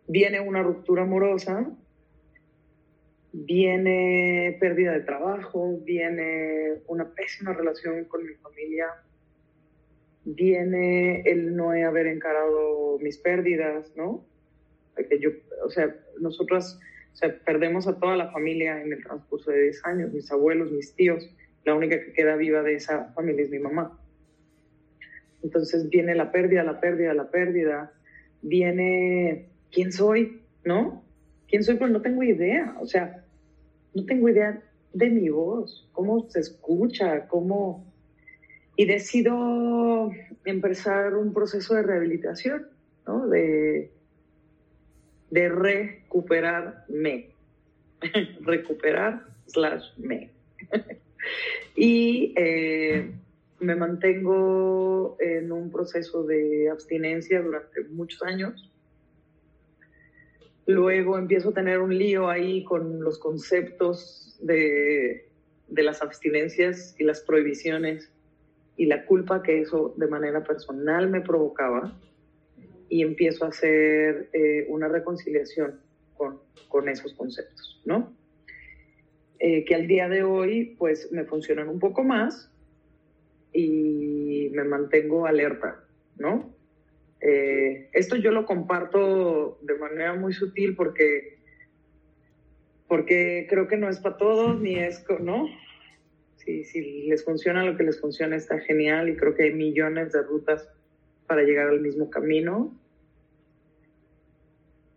viene 0.07 0.39
una 0.39 0.63
ruptura 0.63 1.03
amorosa, 1.03 1.71
viene 3.31 4.57
pérdida 4.59 4.93
de 4.93 5.01
trabajo, 5.01 5.79
viene 5.83 6.81
una 6.87 7.13
pésima 7.13 7.53
relación 7.53 8.05
con 8.05 8.25
mi 8.25 8.33
familia, 8.35 8.87
viene 10.23 11.21
el 11.21 11.55
no 11.55 11.71
haber 11.71 12.07
encarado 12.07 12.97
mis 12.99 13.17
pérdidas, 13.17 13.91
¿no? 13.95 14.25
Que 14.95 15.19
yo, 15.19 15.31
o 15.65 15.69
sea, 15.69 15.93
nosotros 16.19 16.79
o 17.15 17.17
sea, 17.17 17.33
perdemos 17.45 17.87
a 17.87 17.97
toda 17.97 18.17
la 18.17 18.29
familia 18.29 18.81
en 18.81 18.91
el 18.91 19.01
transcurso 19.01 19.49
de 19.49 19.63
10 19.63 19.85
años, 19.85 20.11
mis 20.11 20.29
abuelos, 20.33 20.69
mis 20.71 20.93
tíos, 20.95 21.29
la 21.63 21.73
única 21.73 21.97
que 21.97 22.11
queda 22.11 22.35
viva 22.35 22.61
de 22.61 22.75
esa 22.75 23.13
familia 23.13 23.43
es 23.43 23.49
mi 23.49 23.59
mamá. 23.59 23.97
Entonces 25.41 25.89
viene 25.89 26.13
la 26.13 26.33
pérdida, 26.33 26.63
la 26.63 26.81
pérdida, 26.81 27.13
la 27.13 27.31
pérdida, 27.31 27.93
viene 28.41 29.47
quién 29.75 29.91
soy, 29.91 30.41
¿no? 30.63 31.03
¿Quién 31.49 31.63
soy? 31.63 31.75
Pues 31.75 31.91
no 31.91 32.01
tengo 32.01 32.23
idea, 32.23 32.77
o 32.79 32.87
sea, 32.87 33.25
no 33.93 34.05
tengo 34.05 34.29
idea 34.29 34.63
de 34.93 35.09
mi 35.09 35.27
voz, 35.29 35.87
cómo 35.91 36.27
se 36.29 36.39
escucha, 36.39 37.27
cómo... 37.27 37.93
Y 38.77 38.85
decido 38.85 40.11
empezar 40.43 41.15
un 41.15 41.33
proceso 41.33 41.75
de 41.75 41.83
rehabilitación, 41.83 42.67
¿no? 43.05 43.27
De, 43.27 43.91
de 45.29 45.49
recuperarme, 45.49 47.29
recuperar 48.41 49.25
slash 49.47 49.97
me. 49.97 50.31
y 51.75 52.33
eh, 52.37 53.13
me 53.59 53.75
mantengo 53.75 55.17
en 55.19 55.51
un 55.51 55.71
proceso 55.71 56.23
de 56.23 56.69
abstinencia 56.69 57.41
durante 57.41 57.83
muchos 57.85 58.21
años. 58.23 58.69
Luego 60.67 61.17
empiezo 61.17 61.49
a 61.49 61.53
tener 61.53 61.79
un 61.79 61.95
lío 61.95 62.29
ahí 62.29 62.63
con 62.63 63.01
los 63.01 63.19
conceptos 63.19 64.37
de, 64.41 65.29
de 65.67 65.83
las 65.83 66.01
abstinencias 66.01 66.95
y 66.97 67.03
las 67.03 67.21
prohibiciones 67.21 68.11
y 68.77 68.85
la 68.85 69.05
culpa 69.05 69.41
que 69.41 69.61
eso 69.61 69.93
de 69.97 70.07
manera 70.07 70.43
personal 70.43 71.09
me 71.09 71.21
provocaba 71.21 71.97
y 72.89 73.01
empiezo 73.01 73.45
a 73.45 73.49
hacer 73.49 74.29
eh, 74.33 74.65
una 74.69 74.87
reconciliación 74.87 75.79
con, 76.17 76.39
con, 76.67 76.87
esos 76.89 77.13
conceptos, 77.13 77.81
¿no? 77.85 78.13
Eh, 79.39 79.65
que 79.65 79.75
al 79.75 79.87
día 79.87 80.07
de 80.07 80.23
hoy 80.23 80.75
pues 80.77 81.11
me 81.11 81.25
funcionan 81.25 81.67
un 81.67 81.79
poco 81.79 82.03
más 82.03 82.51
y 83.53 84.49
me 84.53 84.63
mantengo 84.63 85.25
alerta, 85.25 85.83
¿no? 86.17 86.53
Eh, 87.27 87.89
esto 87.93 88.17
yo 88.17 88.29
lo 88.29 88.45
comparto 88.45 89.57
de 89.63 89.73
manera 89.79 90.13
muy 90.13 90.31
sutil 90.31 90.75
porque, 90.75 91.39
porque 92.87 93.47
creo 93.49 93.67
que 93.67 93.77
no 93.77 93.89
es 93.89 93.99
para 93.99 94.17
todos, 94.17 94.61
ni 94.61 94.75
es, 94.75 95.03
¿no? 95.21 95.47
Si, 96.35 96.63
si 96.65 97.07
les 97.07 97.25
funciona 97.25 97.65
lo 97.65 97.75
que 97.77 97.83
les 97.83 97.99
funciona 97.99 98.35
está 98.35 98.59
genial 98.59 99.09
y 99.09 99.15
creo 99.15 99.33
que 99.33 99.45
hay 99.45 99.53
millones 99.53 100.11
de 100.11 100.21
rutas 100.21 100.69
para 101.25 101.41
llegar 101.41 101.69
al 101.69 101.81
mismo 101.81 102.11
camino. 102.11 102.79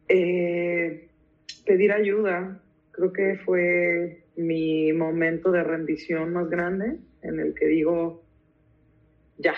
Eh, 0.09 1.09
pedir 1.65 1.93
ayuda, 1.93 2.61
creo 2.91 3.11
que 3.15 3.37
fue 3.43 4.25
mi 4.37 4.93
momento 4.93 5.51
de 5.51 5.65
rendición 5.65 6.35
más 6.35 6.51
grande, 6.51 6.99
en 7.23 7.41
el 7.41 7.55
que 7.55 7.69
digo, 7.69 8.23
ya, 9.39 9.55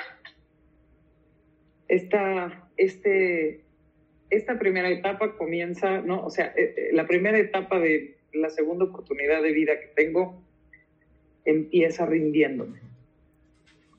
esta, 1.91 2.71
este, 2.77 3.63
esta 4.31 4.59
primera 4.61 4.89
etapa 4.89 5.37
comienza, 5.37 6.01
¿no? 6.01 6.25
O 6.25 6.31
sea, 6.31 6.55
eh, 6.57 6.75
eh, 6.77 6.91
la 6.93 7.07
primera 7.07 7.37
etapa 7.39 7.81
de 7.81 8.17
la 8.33 8.49
segunda 8.49 8.85
oportunidad 8.85 9.43
de 9.43 9.53
vida 9.53 9.73
que 9.81 9.89
tengo 9.97 10.41
empieza 11.45 12.07
rindiéndome. 12.07 12.79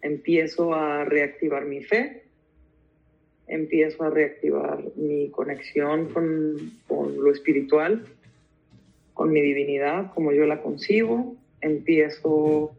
Empiezo 0.01 0.73
a 0.73 1.03
reactivar 1.03 1.65
mi 1.65 1.83
fe, 1.83 2.23
empiezo 3.47 4.03
a 4.03 4.09
reactivar 4.09 4.85
mi 4.95 5.29
conexión 5.29 6.13
con, 6.13 6.71
con 6.87 7.21
lo 7.21 7.29
espiritual, 7.29 8.05
con 9.13 9.33
mi 9.33 9.41
divinidad, 9.41 10.13
como 10.13 10.31
yo 10.31 10.45
la 10.45 10.61
concibo, 10.61 11.35
empiezo 11.59 12.71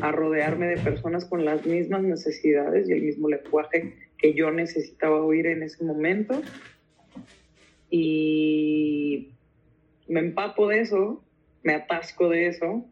a 0.00 0.12
rodearme 0.12 0.68
de 0.68 0.76
personas 0.76 1.24
con 1.24 1.44
las 1.44 1.66
mismas 1.66 2.04
necesidades 2.04 2.88
y 2.88 2.92
el 2.92 3.02
mismo 3.02 3.28
lenguaje 3.28 3.92
que 4.22 4.32
yo 4.34 4.52
necesitaba 4.52 5.20
oír 5.20 5.46
en 5.46 5.64
ese 5.64 5.84
momento. 5.84 6.40
Y 7.90 9.34
me 10.08 10.20
empapo 10.20 10.68
de 10.68 10.80
eso, 10.80 11.22
me 11.64 11.74
atasco 11.74 12.28
de 12.28 12.46
eso, 12.46 12.86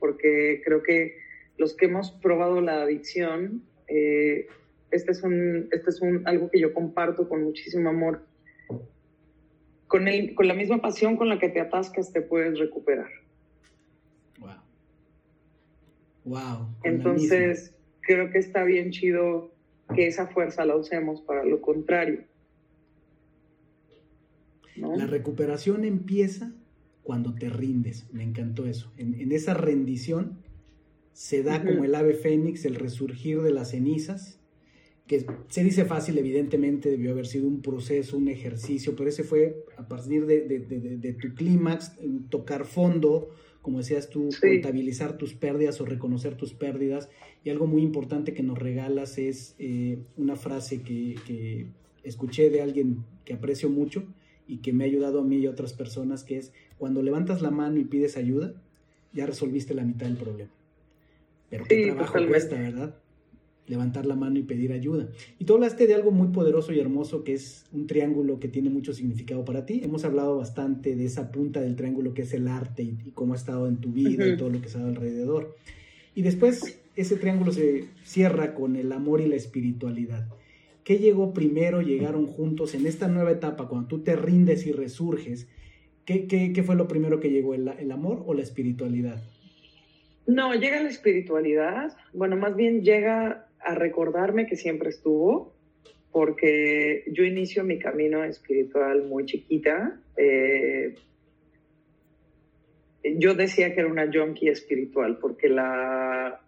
porque 0.00 0.60
creo 0.64 0.82
que 0.82 1.16
los 1.56 1.74
que 1.74 1.86
hemos 1.86 2.10
probado 2.10 2.60
la 2.60 2.82
adicción, 2.82 3.62
eh, 3.86 4.48
este 4.90 5.12
es, 5.12 5.22
un, 5.22 5.68
este 5.70 5.90
es 5.90 6.02
un, 6.02 6.26
algo 6.26 6.50
que 6.50 6.60
yo 6.60 6.74
comparto 6.74 7.28
con 7.28 7.44
muchísimo 7.44 7.88
amor. 7.88 8.26
Con, 9.86 10.08
el, 10.08 10.34
con 10.34 10.48
la 10.48 10.54
misma 10.54 10.80
pasión 10.80 11.16
con 11.16 11.28
la 11.28 11.38
que 11.38 11.48
te 11.48 11.60
atascas, 11.60 12.12
te 12.12 12.22
puedes 12.22 12.58
recuperar. 12.58 13.10
Wow. 14.38 14.50
Wow. 16.24 16.68
Entonces, 16.82 17.74
creo 18.00 18.30
que 18.30 18.38
está 18.38 18.64
bien 18.64 18.90
chido 18.90 19.51
que 19.94 20.06
esa 20.06 20.26
fuerza 20.26 20.64
la 20.64 20.76
usemos 20.76 21.20
para 21.22 21.44
lo 21.44 21.60
contrario. 21.60 22.24
La 24.76 25.06
recuperación 25.06 25.84
empieza 25.84 26.52
cuando 27.02 27.34
te 27.34 27.48
rindes. 27.48 28.06
Me 28.12 28.22
encantó 28.22 28.66
eso. 28.66 28.92
En, 28.96 29.32
esa 29.32 29.54
rendición 29.54 30.38
se 31.12 31.42
da 31.42 31.62
como 31.62 31.84
el 31.84 31.94
ave 31.94 32.14
fénix, 32.14 32.64
el 32.64 32.76
resurgir 32.76 33.42
de 33.42 33.52
las 33.52 33.70
cenizas, 33.70 34.40
que 35.06 35.26
se 35.48 35.64
dice 35.64 35.84
fácil, 35.84 36.16
evidentemente 36.16 36.88
debió 36.88 37.10
haber 37.10 37.26
sido 37.26 37.48
un 37.48 37.60
proceso, 37.60 38.16
un 38.16 38.28
ejercicio, 38.28 38.94
pero 38.96 39.10
ese 39.10 39.24
fue 39.24 39.64
a 39.76 39.86
partir 39.86 40.26
de, 40.26 41.16
tu 41.20 41.34
clímax, 41.34 41.98
tocar 42.30 42.64
fondo, 42.64 43.30
como 43.62 43.78
decías 43.78 44.10
tú, 44.10 44.28
contabilizar 44.40 45.16
tus 45.16 45.34
pérdidas 45.34 45.80
o 45.80 45.86
reconocer 45.86 46.36
tus 46.36 46.52
pérdidas. 46.52 47.08
Y 47.44 47.50
algo 47.50 47.66
muy 47.66 47.82
importante 47.82 48.34
que 48.34 48.42
nos 48.42 48.58
regalas 48.58 49.18
es 49.18 49.54
eh, 49.58 49.98
una 50.16 50.36
frase 50.36 50.82
que, 50.82 51.14
que, 51.26 51.66
escuché 52.02 52.50
de 52.50 52.60
alguien 52.60 53.04
que 53.24 53.34
aprecio 53.34 53.70
mucho 53.70 54.02
y 54.48 54.58
que 54.58 54.72
me 54.72 54.82
ha 54.82 54.88
ayudado 54.88 55.20
a 55.20 55.24
mí 55.24 55.36
y 55.36 55.46
a 55.46 55.50
otras 55.50 55.72
personas, 55.72 56.24
que 56.24 56.36
es 56.36 56.52
cuando 56.76 57.00
levantas 57.00 57.42
la 57.42 57.52
mano 57.52 57.78
y 57.78 57.84
pides 57.84 58.16
ayuda, 58.16 58.54
ya 59.12 59.24
resolviste 59.24 59.72
la 59.72 59.84
mitad 59.84 60.06
del 60.06 60.16
problema. 60.16 60.50
Pero 61.48 61.64
qué 61.64 61.84
trabajo 61.84 62.18
cuesta, 62.26 62.56
¿verdad? 62.56 62.96
Levantar 63.66 64.06
la 64.06 64.16
mano 64.16 64.38
y 64.38 64.42
pedir 64.42 64.72
ayuda. 64.72 65.08
Y 65.38 65.44
tú 65.44 65.54
hablaste 65.54 65.86
de 65.86 65.94
algo 65.94 66.10
muy 66.10 66.28
poderoso 66.28 66.72
y 66.72 66.80
hermoso 66.80 67.24
que 67.24 67.34
es 67.34 67.64
un 67.72 67.86
triángulo 67.86 68.40
que 68.40 68.48
tiene 68.48 68.70
mucho 68.70 68.92
significado 68.92 69.44
para 69.44 69.66
ti. 69.66 69.80
Hemos 69.82 70.04
hablado 70.04 70.36
bastante 70.36 70.96
de 70.96 71.04
esa 71.04 71.30
punta 71.30 71.60
del 71.60 71.76
triángulo 71.76 72.14
que 72.14 72.22
es 72.22 72.32
el 72.34 72.48
arte 72.48 72.82
y, 72.82 73.12
cómo 73.14 73.34
ha 73.34 73.36
estado 73.36 73.68
en 73.68 73.76
tu 73.76 73.90
vida 73.90 74.26
y 74.26 74.36
todo 74.36 74.50
lo 74.50 74.60
que 74.60 74.68
ha 74.68 74.78
dado 74.78 74.88
alrededor. 74.88 75.56
Y 76.14 76.22
después 76.22 76.80
ese 76.96 77.16
triángulo 77.16 77.52
se 77.52 77.86
cierra 78.04 78.54
con 78.54 78.76
el 78.76 78.92
amor 78.92 79.20
y 79.20 79.26
la 79.26 79.36
espiritualidad. 79.36 80.28
¿Qué 80.84 80.98
llegó 80.98 81.32
primero? 81.32 81.80
¿Llegaron 81.80 82.26
juntos 82.26 82.74
en 82.74 82.86
esta 82.86 83.06
nueva 83.08 83.30
etapa 83.30 83.68
cuando 83.68 83.88
tú 83.88 84.00
te 84.00 84.16
rindes 84.16 84.66
y 84.66 84.72
resurges? 84.72 85.48
¿Qué, 86.04 86.26
qué, 86.26 86.62
fue 86.64 86.74
lo 86.74 86.88
primero 86.88 87.20
que 87.20 87.30
llegó, 87.30 87.54
el, 87.54 87.68
el 87.68 87.92
amor 87.92 88.24
o 88.26 88.34
la 88.34 88.42
espiritualidad? 88.42 89.22
No, 90.26 90.54
llega 90.54 90.82
la 90.82 90.88
espiritualidad. 90.88 91.96
Bueno, 92.12 92.36
más 92.36 92.56
bien 92.56 92.82
llega 92.82 93.46
a 93.64 93.74
recordarme 93.74 94.46
que 94.46 94.56
siempre 94.56 94.90
estuvo, 94.90 95.54
porque 96.10 97.04
yo 97.10 97.24
inicio 97.24 97.64
mi 97.64 97.78
camino 97.78 98.22
espiritual 98.24 99.04
muy 99.04 99.24
chiquita. 99.24 100.00
Eh, 100.16 100.94
yo 103.16 103.34
decía 103.34 103.74
que 103.74 103.80
era 103.80 103.90
una 103.90 104.10
junkie 104.12 104.48
espiritual 104.48 105.18
porque 105.18 105.48
la 105.48 106.40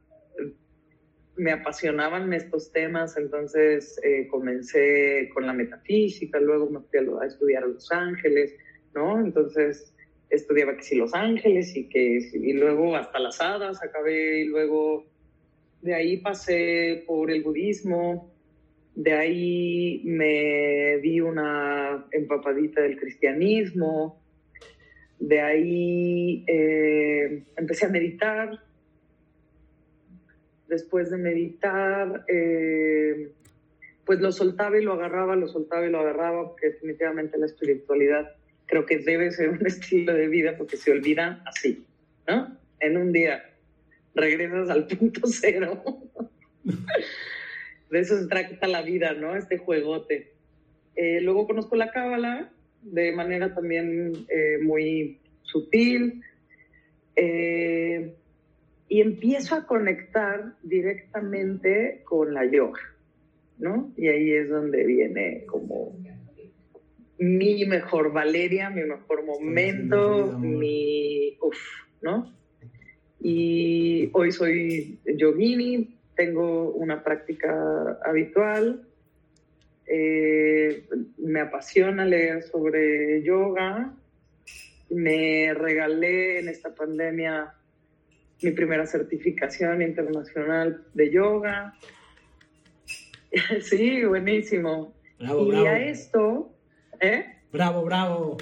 me 1.37 1.51
apasionaban 1.51 2.33
estos 2.33 2.71
temas, 2.71 3.17
entonces 3.17 4.01
eh, 4.05 4.29
comencé 4.29 5.29
con 5.35 5.47
la 5.47 5.53
metafísica, 5.53 6.39
luego 6.39 6.71
me 6.71 6.81
fui 6.81 7.01
a, 7.01 7.27
estudiar 7.27 7.65
a 7.65 7.67
Los 7.67 7.91
Ángeles, 7.91 8.55
¿no? 8.95 9.21
Entonces 9.21 9.93
estudiaba 10.31 10.77
que 10.77 10.83
sí 10.83 10.95
Los 10.95 11.13
Ángeles 11.13 11.75
y 11.77 11.89
que 11.89 12.19
y 12.33 12.53
luego 12.53 12.95
hasta 12.95 13.19
las 13.19 13.41
hadas 13.41 13.83
acabé 13.83 14.43
y 14.43 14.45
luego 14.45 15.07
de 15.85 15.95
ahí 15.95 16.17
pasé 16.17 17.05
por 17.07 17.31
el 17.31 17.43
budismo, 17.43 18.33
de 18.95 19.13
ahí 19.13 20.01
me 20.05 20.99
di 21.03 21.21
una 21.21 22.07
empapadita 22.11 22.81
del 22.81 22.99
cristianismo, 22.99 24.19
de 25.19 25.41
ahí 25.43 26.45
eh, 26.47 27.45
empecé 27.59 27.85
a 27.85 27.91
meditar. 27.91 28.61
Después 30.69 31.11
de 31.11 31.19
meditar, 31.19 32.25
eh, 32.29 33.31
pues 34.07 34.21
lo 34.21 34.33
soltaba 34.33 34.79
y 34.79 34.83
lo 34.83 34.95
agarraba, 34.95 35.37
lo 35.37 35.49
soltaba 35.49 35.87
y 35.87 35.91
lo 35.91 36.01
agarraba, 36.01 36.49
porque 36.49 36.71
definitivamente 36.71 37.37
la 37.37 37.45
espiritualidad 37.45 38.33
creo 38.65 38.87
que 38.87 39.01
debe 39.01 39.31
ser 39.33 39.51
un 39.51 39.67
estilo 39.67 40.15
de 40.15 40.29
vida 40.29 40.57
porque 40.57 40.79
se 40.79 40.93
olvida 40.93 41.43
así, 41.45 41.85
¿no? 42.27 42.57
En 42.81 42.97
un 42.97 43.13
día 43.13 43.54
regresas 44.15 44.71
al 44.71 44.87
punto 44.87 45.23
cero. 45.27 45.83
de 47.91 48.01
eso 48.01 48.19
se 48.19 48.27
trata 48.27 48.67
la 48.67 48.83
vida, 48.83 49.15
¿no? 49.15 49.37
Este 49.37 49.59
juegote. 49.59 50.33
Eh, 50.97 51.21
luego 51.21 51.47
conozco 51.47 51.77
la 51.77 51.91
cábala 51.91 52.53
de 52.83 53.13
manera 53.13 53.55
también 53.55 54.27
eh, 54.29 54.59
muy 54.63 55.19
sutil 55.43 56.23
eh, 57.17 58.15
y 58.89 59.01
empiezo 59.01 59.55
a 59.55 59.67
conectar 59.67 60.55
directamente 60.63 62.03
con 62.05 62.35
la 62.35 62.45
yoga, 62.45 62.81
¿no? 63.59 63.93
Y 63.97 64.09
ahí 64.09 64.33
es 64.33 64.49
donde 64.49 64.85
viene 64.85 65.45
como 65.47 65.97
mi 67.19 67.65
mejor 67.65 68.13
Valeria, 68.13 68.71
mi 68.71 68.83
mejor 68.83 69.25
momento, 69.25 70.39
mi, 70.39 71.39
uff, 71.41 71.57
¿no? 72.03 72.35
Y 73.25 74.11
hoy 74.13 74.33
soy 74.33 74.99
yogini, 75.17 75.97
tengo 76.15 76.73
una 76.73 77.03
práctica 77.03 77.99
habitual, 78.05 78.87
eh, 79.87 80.85
me 81.17 81.41
apasiona 81.41 82.05
leer 82.05 82.43
sobre 82.43 83.23
yoga, 83.23 83.95
me 84.91 85.55
regalé 85.55 86.41
en 86.41 86.49
esta 86.49 86.75
pandemia 86.75 87.55
mi 88.43 88.51
primera 88.51 88.87
certificación 88.87 89.81
internacional 89.81 90.85
de 90.93 91.11
yoga. 91.11 91.79
sí, 93.63 94.05
buenísimo. 94.05 94.93
Bravo, 95.19 95.47
y 95.47 95.49
bravo. 95.49 95.67
a 95.67 95.79
esto, 95.79 96.53
¿eh? 97.01 97.25
Bravo, 97.51 97.85
bravo. 97.87 98.37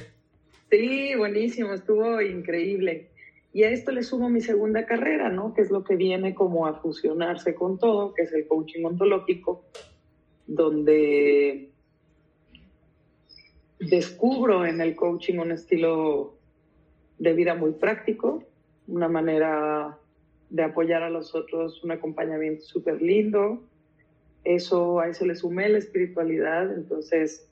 Sí, 0.73 1.15
buenísimo, 1.17 1.73
estuvo 1.73 2.21
increíble. 2.21 3.12
Y 3.53 3.65
a 3.65 3.71
esto 3.71 3.93
le 3.93 4.03
sumo 4.03 4.31
mi 4.31 4.41
segunda 4.41 4.87
carrera, 4.87 5.29
¿no? 5.29 5.53
Que 5.53 5.61
es 5.61 5.71
lo 5.71 5.85
que 5.85 5.97
viene 5.97 6.35
como 6.35 6.67
a 6.67 6.81
fusionarse 6.81 7.55
con 7.55 7.79
todo, 7.79 8.15
que 8.15 8.23
es 8.23 8.33
el 8.33 8.47
coaching 8.47 8.85
ontológico, 8.85 9.65
donde 10.47 11.71
descubro 13.79 14.65
en 14.65 14.81
el 14.81 14.97
coaching 14.97 15.39
un 15.39 15.53
estilo 15.53 16.39
de 17.19 17.35
vida 17.35 17.55
muy 17.55 17.73
práctico, 17.73 18.43
una 18.87 19.09
manera 19.09 19.99
de 20.49 20.63
apoyar 20.63 21.03
a 21.03 21.11
los 21.11 21.35
otros, 21.35 21.85
un 21.85 21.93
acompañamiento 21.93 22.65
súper 22.65 23.03
lindo. 23.03 23.63
Eso, 24.45 25.01
a 25.01 25.09
eso 25.09 25.27
le 25.27 25.37
sumé 25.37 25.69
la 25.69 25.79
espiritualidad, 25.79 26.73
entonces 26.73 27.49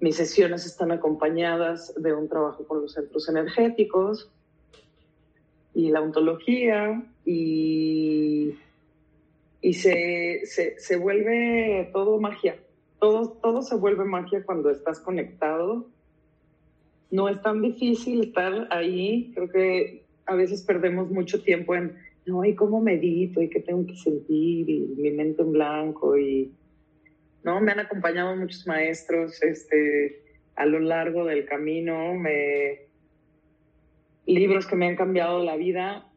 mis 0.00 0.16
sesiones 0.16 0.64
están 0.64 0.92
acompañadas 0.92 1.92
de 2.00 2.14
un 2.14 2.28
trabajo 2.28 2.64
con 2.66 2.82
los 2.82 2.92
centros 2.92 3.28
energéticos 3.28 4.30
y 5.78 5.90
la 5.90 6.00
ontología 6.00 7.00
y, 7.24 8.52
y 9.60 9.74
se, 9.74 10.40
se, 10.44 10.76
se 10.76 10.96
vuelve 10.96 11.88
todo 11.92 12.18
magia. 12.18 12.56
Todo, 12.98 13.38
todo 13.40 13.62
se 13.62 13.76
vuelve 13.76 14.04
magia 14.04 14.42
cuando 14.44 14.70
estás 14.70 14.98
conectado. 14.98 15.88
No 17.12 17.28
es 17.28 17.40
tan 17.42 17.62
difícil 17.62 18.22
estar 18.22 18.66
ahí. 18.72 19.30
Creo 19.36 19.48
que 19.50 20.02
a 20.26 20.34
veces 20.34 20.64
perdemos 20.64 21.12
mucho 21.12 21.44
tiempo 21.44 21.76
en, 21.76 21.94
no, 22.26 22.44
¿y 22.44 22.56
cómo 22.56 22.80
medito? 22.80 23.40
¿Y 23.40 23.48
qué 23.48 23.60
tengo 23.60 23.86
que 23.86 23.94
sentir? 23.94 24.68
Y 24.68 24.80
mi 24.96 25.12
mente 25.12 25.42
en 25.42 25.52
blanco 25.52 26.18
y 26.18 26.52
¿no? 27.44 27.60
Me 27.60 27.70
han 27.70 27.78
acompañado 27.78 28.34
muchos 28.34 28.66
maestros 28.66 29.40
este, 29.44 30.24
a 30.56 30.66
lo 30.66 30.80
largo 30.80 31.24
del 31.24 31.44
camino, 31.44 32.14
me, 32.14 32.87
libros 34.28 34.66
que 34.66 34.76
me 34.76 34.86
han 34.86 34.96
cambiado 34.96 35.42
la 35.42 35.56
vida, 35.56 36.12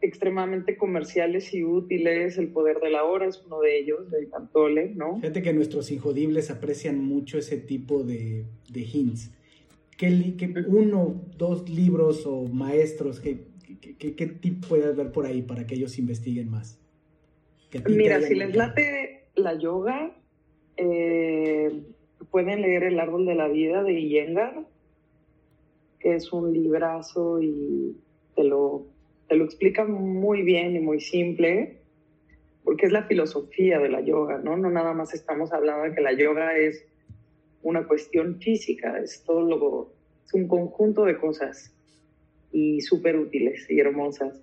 extremadamente 0.00 0.76
comerciales 0.76 1.52
y 1.52 1.64
útiles. 1.64 2.38
El 2.38 2.48
poder 2.48 2.78
de 2.80 2.90
la 2.90 3.04
hora 3.04 3.26
es 3.26 3.42
uno 3.44 3.60
de 3.60 3.78
ellos, 3.78 4.10
de 4.10 4.28
Cantole, 4.28 4.94
¿no? 4.94 5.20
Fíjate 5.20 5.42
que 5.42 5.52
nuestros 5.52 5.90
injodibles 5.90 6.50
aprecian 6.50 7.04
mucho 7.04 7.38
ese 7.38 7.58
tipo 7.58 8.04
de, 8.04 8.44
de 8.70 8.80
hints. 8.80 9.32
¿Qué, 9.96 10.34
qué 10.36 10.52
uno, 10.66 11.20
dos 11.36 11.68
libros 11.68 12.26
o 12.26 12.44
maestros, 12.44 13.20
qué, 13.20 13.44
qué, 13.98 14.14
qué 14.14 14.26
tip 14.26 14.66
puede 14.66 14.86
haber 14.86 15.12
por 15.12 15.26
ahí 15.26 15.42
para 15.42 15.66
que 15.66 15.74
ellos 15.74 15.98
investiguen 15.98 16.50
más? 16.50 16.80
Mira, 17.88 18.20
si 18.20 18.34
les 18.34 18.54
late 18.54 19.24
la 19.34 19.58
yoga, 19.58 20.16
eh, 20.76 21.82
pueden 22.30 22.62
leer 22.62 22.84
El 22.84 23.00
árbol 23.00 23.26
de 23.26 23.34
la 23.34 23.48
vida 23.48 23.82
de 23.82 23.98
Iyengar, 23.98 24.66
es 26.04 26.32
un 26.32 26.52
librazo 26.52 27.42
y 27.42 27.96
te 28.36 28.44
lo, 28.44 28.86
te 29.28 29.36
lo 29.36 29.44
explica 29.44 29.84
muy 29.84 30.42
bien 30.42 30.76
y 30.76 30.80
muy 30.80 31.00
simple, 31.00 31.78
porque 32.62 32.86
es 32.86 32.92
la 32.92 33.04
filosofía 33.04 33.78
de 33.78 33.88
la 33.88 34.00
yoga, 34.00 34.38
¿no? 34.38 34.56
No 34.56 34.70
nada 34.70 34.92
más 34.92 35.14
estamos 35.14 35.52
hablando 35.52 35.84
de 35.84 35.94
que 35.94 36.00
la 36.00 36.12
yoga 36.12 36.56
es 36.56 36.86
una 37.62 37.86
cuestión 37.86 38.38
física, 38.40 38.98
es 38.98 39.24
todo 39.24 39.42
lo, 39.42 39.92
es 40.24 40.34
un 40.34 40.46
conjunto 40.46 41.04
de 41.04 41.16
cosas 41.16 41.74
y 42.52 42.80
súper 42.82 43.16
útiles 43.16 43.66
y 43.68 43.80
hermosas. 43.80 44.40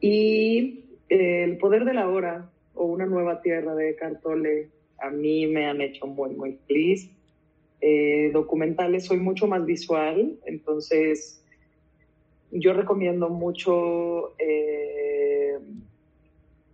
Y 0.00 0.84
El 1.08 1.58
poder 1.58 1.84
de 1.84 1.94
la 1.94 2.08
hora 2.08 2.50
o 2.74 2.86
Una 2.86 3.06
nueva 3.06 3.40
tierra 3.40 3.74
de 3.74 3.94
Cartole 3.94 4.70
a 4.98 5.10
mí 5.10 5.46
me 5.46 5.66
han 5.66 5.80
hecho 5.80 6.06
muy, 6.06 6.34
muy 6.34 6.58
feliz. 6.66 7.10
Eh, 7.86 8.30
documentales 8.32 9.04
soy 9.04 9.18
mucho 9.18 9.46
más 9.46 9.66
visual, 9.66 10.38
entonces 10.46 11.44
yo 12.50 12.72
recomiendo 12.72 13.28
mucho, 13.28 14.32
eh, 14.38 15.58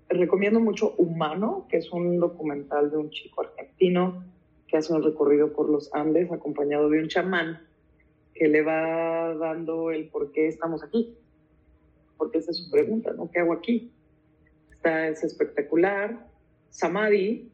recomiendo 0.09 0.61
mucho 0.61 0.95
Humano, 0.99 1.67
que 1.69 1.79
es 1.79 1.91
un 1.91 2.21
documental 2.21 2.93
de 2.93 2.99
un 2.99 3.11
chico 3.11 3.41
argentino 3.41 4.23
que 4.69 4.77
hace 4.77 4.93
un 4.93 5.03
recorrido 5.03 5.53
por 5.53 5.69
los 5.69 5.93
Andes 5.93 6.31
acompañado 6.31 6.89
de 6.89 7.01
un 7.01 7.09
chamán 7.09 7.59
que 8.33 8.47
le 8.47 8.63
va 8.63 9.35
dando 9.35 9.91
el 9.91 10.11
por 10.11 10.31
qué 10.31 10.47
estamos 10.47 10.85
aquí, 10.85 11.19
porque 12.19 12.39
esa 12.39 12.53
es 12.53 12.59
su 12.59 12.71
pregunta, 12.71 13.13
¿no? 13.15 13.29
¿Qué 13.33 13.41
hago 13.41 13.53
aquí? 13.53 13.91
Está, 14.71 15.09
es 15.09 15.25
espectacular. 15.25 16.29
Samadhi, 16.69 17.51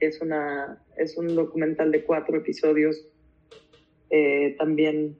es, 0.00 0.20
una, 0.20 0.83
es 0.96 1.16
un 1.16 1.34
documental 1.34 1.90
de 1.90 2.04
cuatro 2.04 2.36
episodios, 2.36 3.06
eh, 4.10 4.54
también, 4.58 5.16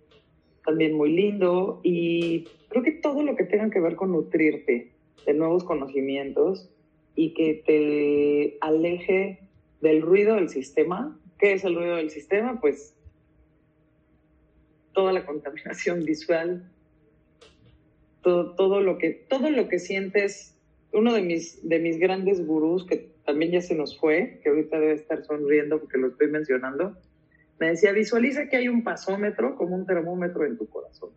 también 0.64 0.94
muy 0.94 1.12
lindo. 1.12 1.80
Y 1.82 2.44
creo 2.68 2.82
que 2.82 2.92
todo 2.92 3.22
lo 3.22 3.36
que 3.36 3.44
tenga 3.44 3.70
que 3.70 3.80
ver 3.80 3.96
con 3.96 4.12
nutrirte 4.12 4.92
de 5.26 5.34
nuevos 5.34 5.64
conocimientos 5.64 6.70
y 7.14 7.34
que 7.34 7.62
te 7.66 8.58
aleje 8.60 9.40
del 9.80 10.02
ruido 10.02 10.36
del 10.36 10.48
sistema. 10.48 11.18
¿Qué 11.38 11.52
es 11.52 11.64
el 11.64 11.74
ruido 11.74 11.96
del 11.96 12.10
sistema? 12.10 12.60
Pues 12.60 12.96
toda 14.92 15.12
la 15.12 15.26
contaminación 15.26 16.04
visual, 16.04 16.70
todo, 18.22 18.54
todo, 18.54 18.80
lo, 18.80 18.98
que, 18.98 19.10
todo 19.10 19.50
lo 19.50 19.68
que 19.68 19.78
sientes. 19.78 20.50
Uno 20.92 21.12
de 21.12 21.22
mis, 21.22 21.68
de 21.68 21.80
mis 21.80 21.98
grandes 21.98 22.46
gurús, 22.46 22.86
que 22.86 23.13
también 23.24 23.52
ya 23.52 23.60
se 23.60 23.74
nos 23.74 23.98
fue, 23.98 24.40
que 24.42 24.50
ahorita 24.50 24.78
debe 24.78 24.94
estar 24.94 25.24
sonriendo 25.24 25.80
porque 25.80 25.98
lo 25.98 26.08
estoy 26.08 26.28
mencionando, 26.28 26.96
me 27.58 27.68
decía, 27.68 27.92
visualiza 27.92 28.48
que 28.48 28.56
hay 28.56 28.68
un 28.68 28.82
pasómetro 28.82 29.56
como 29.56 29.76
un 29.76 29.86
termómetro 29.86 30.44
en 30.44 30.58
tu 30.58 30.68
corazón. 30.68 31.10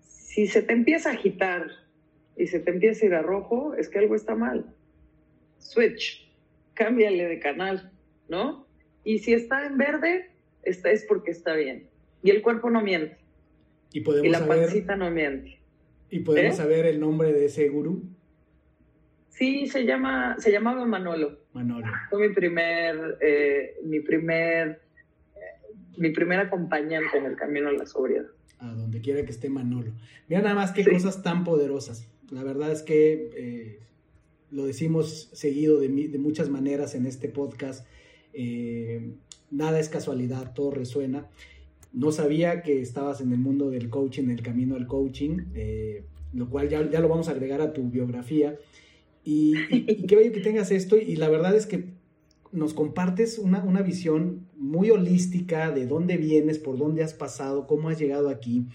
Si 0.00 0.46
se 0.46 0.62
te 0.62 0.72
empieza 0.72 1.10
a 1.10 1.12
agitar 1.12 1.66
y 2.36 2.46
se 2.46 2.60
te 2.60 2.70
empieza 2.70 3.04
a 3.04 3.08
ir 3.08 3.14
a 3.14 3.22
rojo, 3.22 3.74
es 3.74 3.88
que 3.88 3.98
algo 3.98 4.14
está 4.14 4.34
mal. 4.34 4.74
Switch, 5.58 6.32
cámbiale 6.74 7.26
de 7.26 7.38
canal, 7.38 7.92
¿no? 8.28 8.66
Y 9.04 9.18
si 9.18 9.34
está 9.34 9.66
en 9.66 9.76
verde, 9.76 10.30
está, 10.62 10.90
es 10.90 11.04
porque 11.04 11.30
está 11.30 11.54
bien. 11.54 11.88
Y 12.22 12.30
el 12.30 12.42
cuerpo 12.42 12.70
no 12.70 12.80
miente. 12.80 13.18
Y, 13.92 14.00
podemos 14.00 14.26
y 14.26 14.30
la 14.30 14.46
pancita 14.46 14.96
no 14.96 15.10
miente. 15.10 15.58
¿Y 16.10 16.20
podemos 16.20 16.54
¿Eh? 16.54 16.56
saber 16.56 16.86
el 16.86 17.00
nombre 17.00 17.32
de 17.32 17.46
ese 17.46 17.68
gurú? 17.68 18.02
Sí, 19.34 19.66
se 19.66 19.84
llama, 19.84 20.36
se 20.38 20.52
llamaba 20.52 20.86
Manolo. 20.86 21.40
Manolo. 21.52 21.88
Fue 22.08 22.28
mi 22.28 22.32
primer, 22.32 23.18
eh, 23.20 23.74
mi 23.84 23.98
primer, 23.98 24.80
eh, 25.34 25.74
mi 25.96 26.10
primer 26.10 26.38
acompañante 26.38 27.18
en 27.18 27.24
el 27.24 27.34
camino 27.34 27.68
a 27.68 27.72
la 27.72 27.84
sobriedad. 27.84 28.26
A 28.60 28.72
donde 28.72 29.00
quiera 29.00 29.24
que 29.24 29.32
esté 29.32 29.50
Manolo. 29.50 29.90
Mira 30.28 30.40
nada 30.40 30.54
más 30.54 30.70
qué 30.70 30.84
sí. 30.84 30.90
cosas 30.90 31.24
tan 31.24 31.42
poderosas. 31.42 32.08
La 32.30 32.44
verdad 32.44 32.70
es 32.70 32.84
que 32.84 33.30
eh, 33.36 33.80
lo 34.52 34.66
decimos 34.66 35.30
seguido 35.32 35.80
de, 35.80 35.88
de, 35.88 36.18
muchas 36.18 36.48
maneras 36.48 36.94
en 36.94 37.04
este 37.04 37.28
podcast. 37.28 37.84
Nada 39.50 39.80
es 39.80 39.88
casualidad, 39.88 40.54
todo 40.54 40.70
resuena. 40.70 41.26
No 41.92 42.12
sabía 42.12 42.62
que 42.62 42.80
estabas 42.80 43.20
en 43.20 43.32
el 43.32 43.38
mundo 43.38 43.70
del 43.70 43.90
coaching, 43.90 44.24
en 44.24 44.30
el 44.30 44.42
camino 44.42 44.76
al 44.76 44.86
coaching, 44.86 45.38
lo 46.32 46.48
cual 46.48 46.68
ya, 46.68 46.88
ya 46.88 47.00
lo 47.00 47.08
vamos 47.08 47.28
a 47.28 47.32
agregar 47.32 47.60
a 47.60 47.72
tu 47.72 47.90
biografía. 47.90 48.56
Y, 49.24 49.54
y, 49.70 49.84
y, 49.88 50.06
qué 50.06 50.16
bello 50.16 50.32
que 50.32 50.40
tengas 50.40 50.70
esto. 50.70 50.96
Y 50.96 51.16
la 51.16 51.28
verdad 51.28 51.56
es 51.56 51.66
que 51.66 51.94
nos 52.52 52.74
compartes 52.74 53.38
una, 53.38 53.64
una, 53.64 53.82
visión 53.82 54.46
muy 54.56 54.90
holística 54.90 55.70
de 55.70 55.86
dónde 55.86 56.16
vienes, 56.16 56.58
por 56.58 56.78
dónde 56.78 57.02
has 57.02 57.14
pasado, 57.14 57.66
cómo 57.66 57.88
has 57.88 57.98
llegado 57.98 58.28
aquí. 58.28 58.66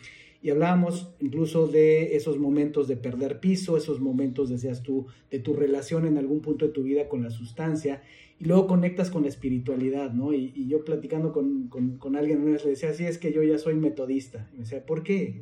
Y 0.42 0.52
hablábamos 0.52 1.14
incluso 1.20 1.68
de 1.68 2.16
esos 2.16 2.38
momentos 2.38 2.88
de 2.88 2.96
perder 2.96 3.40
piso, 3.40 3.76
esos 3.76 4.00
momentos, 4.00 4.50
decías 4.50 4.84
tú, 4.84 5.08
de 5.30 5.40
tu 5.40 5.54
relación 5.54 6.06
en 6.06 6.18
algún 6.18 6.42
punto 6.42 6.68
de 6.68 6.72
tu 6.72 6.84
vida 6.84 7.10
con 7.10 7.24
la 7.24 7.30
sustancia. 7.30 8.02
Y 8.40 8.46
luego 8.46 8.68
conectas 8.68 9.12
con 9.12 9.24
la 9.24 9.28
espiritualidad, 9.28 10.14
¿no? 10.14 10.34
Y, 10.34 10.68
yo 10.68 10.86
platicando 10.86 11.34
con, 11.34 11.68
con, 11.68 12.16
alguien 12.16 12.42
una 12.42 12.54
vez 12.54 12.64
le 12.64 12.72
decía, 12.72 12.94
sí, 12.94 13.04
es 13.04 13.18
que 13.18 13.34
yo 13.34 13.44
ya 13.44 13.58
soy 13.58 13.76
metodista. 13.76 14.50
Y 14.54 14.58
me 14.58 14.64
decía, 14.64 14.86
¿por 14.86 15.04
qué? 15.04 15.42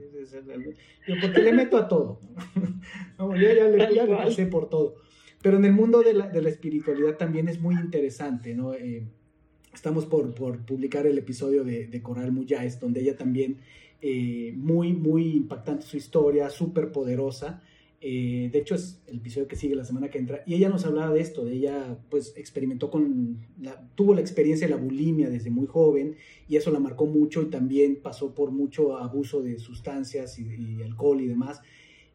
Yo, 1.08 1.14
porque 1.22 1.42
le 1.42 1.54
meto 1.54 1.78
a 1.78 1.88
todo. 1.88 2.20
ya, 3.20 3.54
ya, 3.54 3.68
le, 3.68 3.94
ya 3.94 4.06
le 4.06 4.16
pasé 4.16 4.48
por 4.48 4.68
todo. 4.68 4.96
Pero 5.44 5.58
en 5.58 5.66
el 5.66 5.74
mundo 5.74 6.02
de 6.02 6.14
la, 6.14 6.28
de 6.28 6.42
la 6.42 6.50
espiritualidad 6.50 7.18
también 7.18 7.48
es 7.48 7.62
muy 7.62 7.76
interesante, 7.76 8.56
¿no? 8.56 8.74
Eh, 8.74 9.06
estamos 9.74 10.08
por, 10.08 10.34
por, 10.34 10.66
publicar 10.66 11.06
el 11.06 11.18
episodio 11.20 11.64
de, 11.64 11.86
de 11.86 12.02
Coral 12.02 12.32
Muyáez, 12.32 12.80
donde 12.80 13.02
ella 13.02 13.16
también, 13.16 13.60
eh, 14.02 14.54
muy, 14.56 14.94
muy 14.94 15.36
impactante 15.36 15.86
su 15.86 15.98
historia, 15.98 16.50
súper 16.50 16.92
poderosa. 16.92 17.62
Eh, 18.00 18.50
de 18.52 18.60
hecho, 18.60 18.76
es 18.76 19.02
el 19.08 19.18
episodio 19.18 19.48
que 19.48 19.56
sigue 19.56 19.76
la 19.76 19.84
semana 19.84 20.10
que 20.10 20.20
entra. 20.20 20.44
Y 20.46 20.54
ella 20.54 20.70
nos 20.70 20.86
hablaba 20.86 21.14
de 21.14 21.22
esto, 21.22 21.44
de 21.44 21.54
ella, 21.54 21.98
pues, 22.10 22.34
experimentó 22.38 22.92
con, 22.92 23.46
la, 23.60 23.90
tuvo 23.96 24.14
la 24.14 24.22
experiencia 24.22 24.68
de 24.68 24.76
la 24.76 24.80
bulimia 24.80 25.30
desde 25.30 25.50
muy 25.50 25.66
joven 25.66 26.16
y 26.48 26.58
eso 26.58 26.70
la 26.72 26.80
marcó 26.80 27.08
mucho 27.08 27.42
y 27.42 27.48
también 27.48 28.00
pasó 28.02 28.36
por 28.36 28.52
mucho 28.52 28.98
abuso 28.98 29.42
de 29.42 29.58
sustancias 29.58 30.38
y, 30.38 30.44
y 30.44 30.84
alcohol 30.84 31.22
y 31.22 31.28
demás 31.28 31.62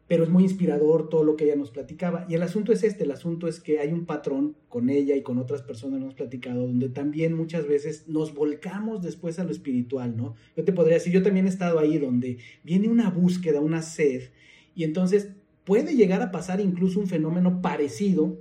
pero 0.07 0.23
es 0.23 0.29
muy 0.29 0.43
inspirador 0.43 1.09
todo 1.09 1.23
lo 1.23 1.35
que 1.35 1.45
ella 1.45 1.55
nos 1.55 1.71
platicaba. 1.71 2.25
Y 2.29 2.35
el 2.35 2.43
asunto 2.43 2.71
es 2.73 2.83
este, 2.83 3.03
el 3.05 3.11
asunto 3.11 3.47
es 3.47 3.59
que 3.59 3.79
hay 3.79 3.91
un 3.91 4.05
patrón 4.05 4.55
con 4.67 4.89
ella 4.89 5.15
y 5.15 5.23
con 5.23 5.37
otras 5.37 5.61
personas 5.61 6.01
hemos 6.01 6.13
platicado, 6.13 6.67
donde 6.67 6.89
también 6.89 7.33
muchas 7.33 7.67
veces 7.67 8.07
nos 8.07 8.33
volcamos 8.33 9.01
después 9.01 9.39
a 9.39 9.43
lo 9.43 9.51
espiritual, 9.51 10.17
¿no? 10.17 10.35
Yo 10.57 10.63
te 10.63 10.73
podría 10.73 10.95
decir, 10.95 11.13
yo 11.13 11.23
también 11.23 11.45
he 11.45 11.49
estado 11.49 11.79
ahí 11.79 11.97
donde 11.97 12.37
viene 12.63 12.89
una 12.89 13.09
búsqueda, 13.09 13.61
una 13.61 13.81
sed, 13.81 14.31
y 14.75 14.83
entonces 14.83 15.29
puede 15.63 15.95
llegar 15.95 16.21
a 16.21 16.31
pasar 16.31 16.59
incluso 16.59 16.99
un 16.99 17.07
fenómeno 17.07 17.61
parecido 17.61 18.39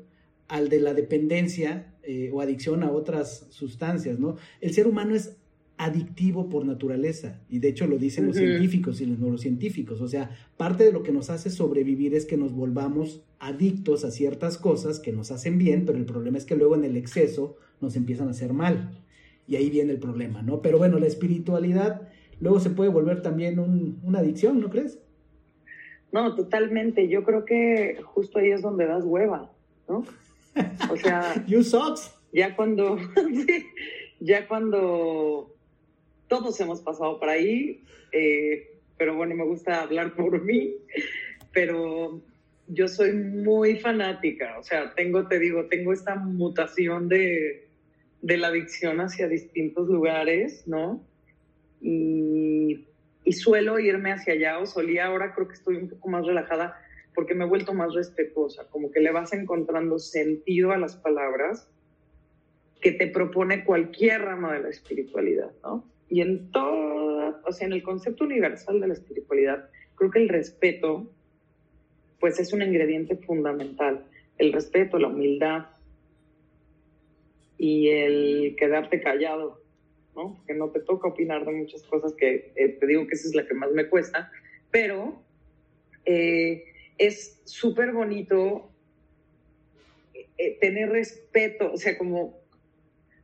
al 0.48 0.68
de 0.68 0.80
la 0.80 0.94
dependencia 0.94 1.94
eh, 2.02 2.30
o 2.32 2.40
adicción 2.40 2.82
a 2.82 2.90
otras 2.90 3.46
sustancias, 3.50 4.18
¿no? 4.18 4.36
El 4.60 4.74
ser 4.74 4.88
humano 4.88 5.14
es 5.14 5.36
adictivo 5.78 6.48
por 6.48 6.64
naturaleza, 6.64 7.40
y 7.48 7.58
de 7.58 7.68
hecho 7.68 7.86
lo 7.86 7.98
dicen 7.98 8.26
los 8.26 8.36
científicos 8.36 9.00
y 9.00 9.06
los 9.06 9.18
neurocientíficos, 9.18 10.00
o 10.00 10.08
sea, 10.08 10.30
parte 10.56 10.84
de 10.84 10.92
lo 10.92 11.02
que 11.02 11.12
nos 11.12 11.30
hace 11.30 11.50
sobrevivir 11.50 12.14
es 12.14 12.24
que 12.24 12.36
nos 12.36 12.52
volvamos 12.52 13.22
adictos 13.40 14.04
a 14.04 14.10
ciertas 14.10 14.58
cosas 14.58 15.00
que 15.00 15.12
nos 15.12 15.30
hacen 15.32 15.58
bien, 15.58 15.84
pero 15.84 15.98
el 15.98 16.04
problema 16.04 16.38
es 16.38 16.44
que 16.44 16.56
luego 16.56 16.76
en 16.76 16.84
el 16.84 16.96
exceso 16.96 17.56
nos 17.80 17.96
empiezan 17.96 18.28
a 18.28 18.32
hacer 18.32 18.52
mal, 18.52 19.02
y 19.48 19.56
ahí 19.56 19.70
viene 19.70 19.92
el 19.92 19.98
problema, 19.98 20.42
¿no? 20.42 20.62
Pero 20.62 20.78
bueno, 20.78 20.98
la 20.98 21.06
espiritualidad 21.06 22.08
luego 22.40 22.60
se 22.60 22.70
puede 22.70 22.90
volver 22.90 23.22
también 23.22 23.58
una 24.02 24.20
adicción, 24.20 24.60
¿no 24.60 24.70
crees? 24.70 24.98
No, 26.12 26.34
totalmente, 26.34 27.08
yo 27.08 27.24
creo 27.24 27.44
que 27.44 28.00
justo 28.04 28.38
ahí 28.38 28.50
es 28.50 28.62
donde 28.62 28.86
das 28.86 29.04
hueva, 29.04 29.50
¿no? 29.88 30.04
O 30.90 30.96
sea... 30.96 31.42
you 31.46 31.62
sucks. 31.62 32.14
Ya 32.32 32.54
cuando... 32.54 32.98
ya 34.20 34.46
cuando 34.46 35.54
todos 36.32 36.58
hemos 36.60 36.80
pasado 36.80 37.20
por 37.20 37.28
ahí, 37.28 37.84
eh, 38.10 38.78
pero 38.96 39.14
bueno, 39.14 39.34
me 39.34 39.44
gusta 39.44 39.82
hablar 39.82 40.14
por 40.14 40.42
mí, 40.42 40.76
pero 41.52 42.22
yo 42.68 42.88
soy 42.88 43.12
muy 43.12 43.78
fanática, 43.78 44.58
o 44.58 44.62
sea, 44.62 44.94
tengo, 44.94 45.28
te 45.28 45.38
digo, 45.38 45.66
tengo 45.66 45.92
esta 45.92 46.14
mutación 46.14 47.10
de, 47.10 47.68
de 48.22 48.36
la 48.38 48.46
adicción 48.46 49.02
hacia 49.02 49.28
distintos 49.28 49.90
lugares, 49.90 50.66
¿no? 50.66 51.04
Y, 51.82 52.86
y, 53.24 53.32
suelo 53.34 53.78
irme 53.78 54.12
hacia 54.12 54.32
allá, 54.32 54.58
o 54.58 54.64
solía, 54.64 55.08
ahora 55.08 55.34
creo 55.34 55.48
que 55.48 55.54
estoy 55.54 55.76
un 55.76 55.90
poco 55.90 56.08
más 56.08 56.24
relajada 56.24 56.80
porque 57.14 57.34
me 57.34 57.44
he 57.44 57.48
vuelto 57.48 57.74
más 57.74 57.92
respetuosa, 57.92 58.66
como 58.70 58.90
que 58.90 59.00
le 59.00 59.12
vas 59.12 59.34
encontrando 59.34 59.98
sentido 59.98 60.72
a 60.72 60.78
las 60.78 60.96
palabras 60.96 61.68
que 62.80 62.92
te 62.92 63.06
propone 63.06 63.66
cualquier 63.66 64.22
rama 64.22 64.54
de 64.54 64.60
la 64.60 64.70
espiritualidad, 64.70 65.52
¿no? 65.62 65.91
Y 66.12 66.20
en 66.20 66.50
todo, 66.50 67.40
o 67.42 67.52
sea, 67.52 67.66
en 67.66 67.72
el 67.72 67.82
concepto 67.82 68.24
universal 68.24 68.78
de 68.82 68.86
la 68.86 68.92
espiritualidad, 68.92 69.70
creo 69.94 70.10
que 70.10 70.18
el 70.18 70.28
respeto, 70.28 71.10
pues 72.20 72.38
es 72.38 72.52
un 72.52 72.60
ingrediente 72.60 73.16
fundamental. 73.16 74.04
El 74.36 74.52
respeto, 74.52 74.98
la 74.98 75.08
humildad 75.08 75.68
y 77.56 77.88
el 77.88 78.56
quedarte 78.58 79.00
callado, 79.00 79.62
¿no? 80.14 80.38
Que 80.46 80.52
no 80.52 80.68
te 80.68 80.80
toca 80.80 81.08
opinar 81.08 81.46
de 81.46 81.52
muchas 81.52 81.82
cosas 81.84 82.12
que 82.12 82.52
eh, 82.56 82.68
te 82.78 82.86
digo 82.86 83.06
que 83.06 83.14
esa 83.14 83.28
es 83.28 83.34
la 83.34 83.46
que 83.46 83.54
más 83.54 83.72
me 83.72 83.88
cuesta, 83.88 84.30
pero 84.70 85.22
eh, 86.04 86.62
es 86.98 87.40
súper 87.46 87.92
bonito 87.92 88.70
eh, 90.36 90.58
tener 90.60 90.90
respeto, 90.90 91.72
o 91.72 91.78
sea, 91.78 91.96
como 91.96 92.42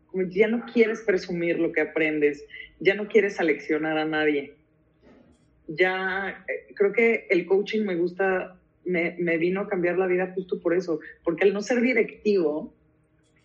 como 0.07 0.23
ya 0.23 0.49
no 0.49 0.65
quieres 0.73 1.03
presumir 1.03 1.59
lo 1.59 1.71
que 1.71 1.83
aprendes, 1.83 2.45
ya 2.81 2.95
no 2.95 3.09
quieres 3.09 3.41
aleccionar 3.41 3.99
a 3.99 4.05
nadie. 4.05 4.55
Ya 5.67 6.45
eh, 6.49 6.73
creo 6.75 6.93
que 6.93 7.27
el 7.31 7.47
coaching 7.47 7.85
me 7.85 7.97
gusta, 7.97 8.59
me, 8.85 9.17
me, 9.19 9.37
vino 9.37 9.61
a 9.61 9.69
cambiar 9.69 9.99
la 9.99 10.07
vida 10.07 10.33
justo 10.35 10.61
por 10.61 10.75
eso, 10.75 11.01
porque 11.25 11.45
al 11.45 11.53
no 11.53 11.61
ser 11.61 11.81
directivo, 11.81 12.75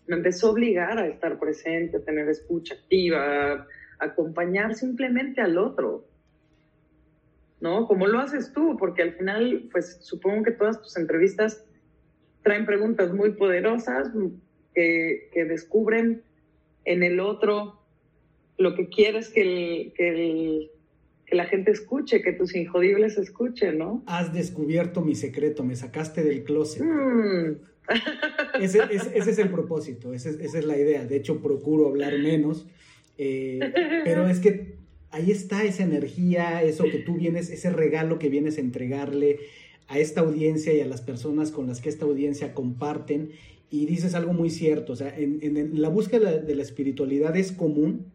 me 0.06 0.16
empezó 0.16 0.48
a 0.48 0.52
obligar 0.52 0.98
a 0.98 1.06
estar 1.06 1.38
presente, 1.38 1.96
a 1.96 2.04
tener 2.04 2.28
escucha 2.28 2.74
activa, 2.74 3.52
a 3.52 3.66
acompañar 3.98 4.74
simplemente 4.74 5.40
al 5.40 5.58
otro. 5.58 6.06
¿No? 7.60 7.86
Como 7.86 8.06
lo 8.06 8.18
haces 8.20 8.52
tú, 8.52 8.76
porque 8.78 9.02
al 9.02 9.14
final, 9.14 9.68
pues 9.72 9.98
supongo 10.02 10.42
que 10.42 10.50
todas 10.50 10.82
tus 10.82 10.98
entrevistas 10.98 11.64
traen 12.42 12.66
preguntas 12.66 13.14
muy 13.14 13.32
poderosas 13.32 14.10
que, 14.74 15.30
que 15.32 15.44
descubren 15.46 16.22
en 16.84 17.02
el 17.02 17.20
otro 17.20 17.83
lo 18.58 18.74
que 18.74 18.88
quieres 18.88 19.28
que, 19.28 19.92
que, 19.96 20.70
la 21.30 21.46
gente 21.46 21.72
escuche, 21.72 22.22
que 22.22 22.32
tus 22.32 22.54
injodibles 22.54 23.18
escuchen, 23.18 23.78
¿no? 23.78 24.04
Has 24.06 24.32
descubierto 24.32 25.00
mi 25.00 25.14
secreto, 25.14 25.64
me 25.64 25.74
sacaste 25.74 26.22
del 26.22 26.44
closet. 26.44 26.82
Mm. 26.82 27.56
ese, 28.60 28.80
es 29.14 29.38
el 29.38 29.50
propósito, 29.50 30.14
esa 30.14 30.30
es 30.30 30.64
la 30.64 30.76
idea. 30.76 31.04
De 31.04 31.16
hecho, 31.16 31.40
procuro 31.40 31.88
hablar 31.88 32.18
menos, 32.18 32.66
eh, 33.18 33.58
pero 34.04 34.28
es 34.28 34.38
que 34.38 34.76
ahí 35.10 35.30
está 35.30 35.64
esa 35.64 35.82
energía, 35.82 36.62
eso 36.62 36.84
que 36.84 36.98
tú 36.98 37.16
vienes, 37.16 37.50
ese 37.50 37.70
regalo 37.70 38.18
que 38.18 38.28
vienes 38.28 38.58
a 38.58 38.60
entregarle 38.60 39.38
a 39.88 39.98
esta 39.98 40.20
audiencia 40.20 40.72
y 40.72 40.80
a 40.80 40.86
las 40.86 41.02
personas 41.02 41.50
con 41.50 41.66
las 41.66 41.80
que 41.80 41.88
esta 41.88 42.04
audiencia 42.04 42.54
comparten 42.54 43.30
y 43.70 43.86
dices 43.86 44.14
algo 44.14 44.32
muy 44.32 44.50
cierto, 44.50 44.92
o 44.92 44.96
sea, 44.96 45.12
en, 45.16 45.80
la 45.80 45.88
búsqueda 45.88 46.38
de 46.38 46.54
la 46.54 46.62
espiritualidad 46.62 47.36
es 47.36 47.52
común 47.52 48.06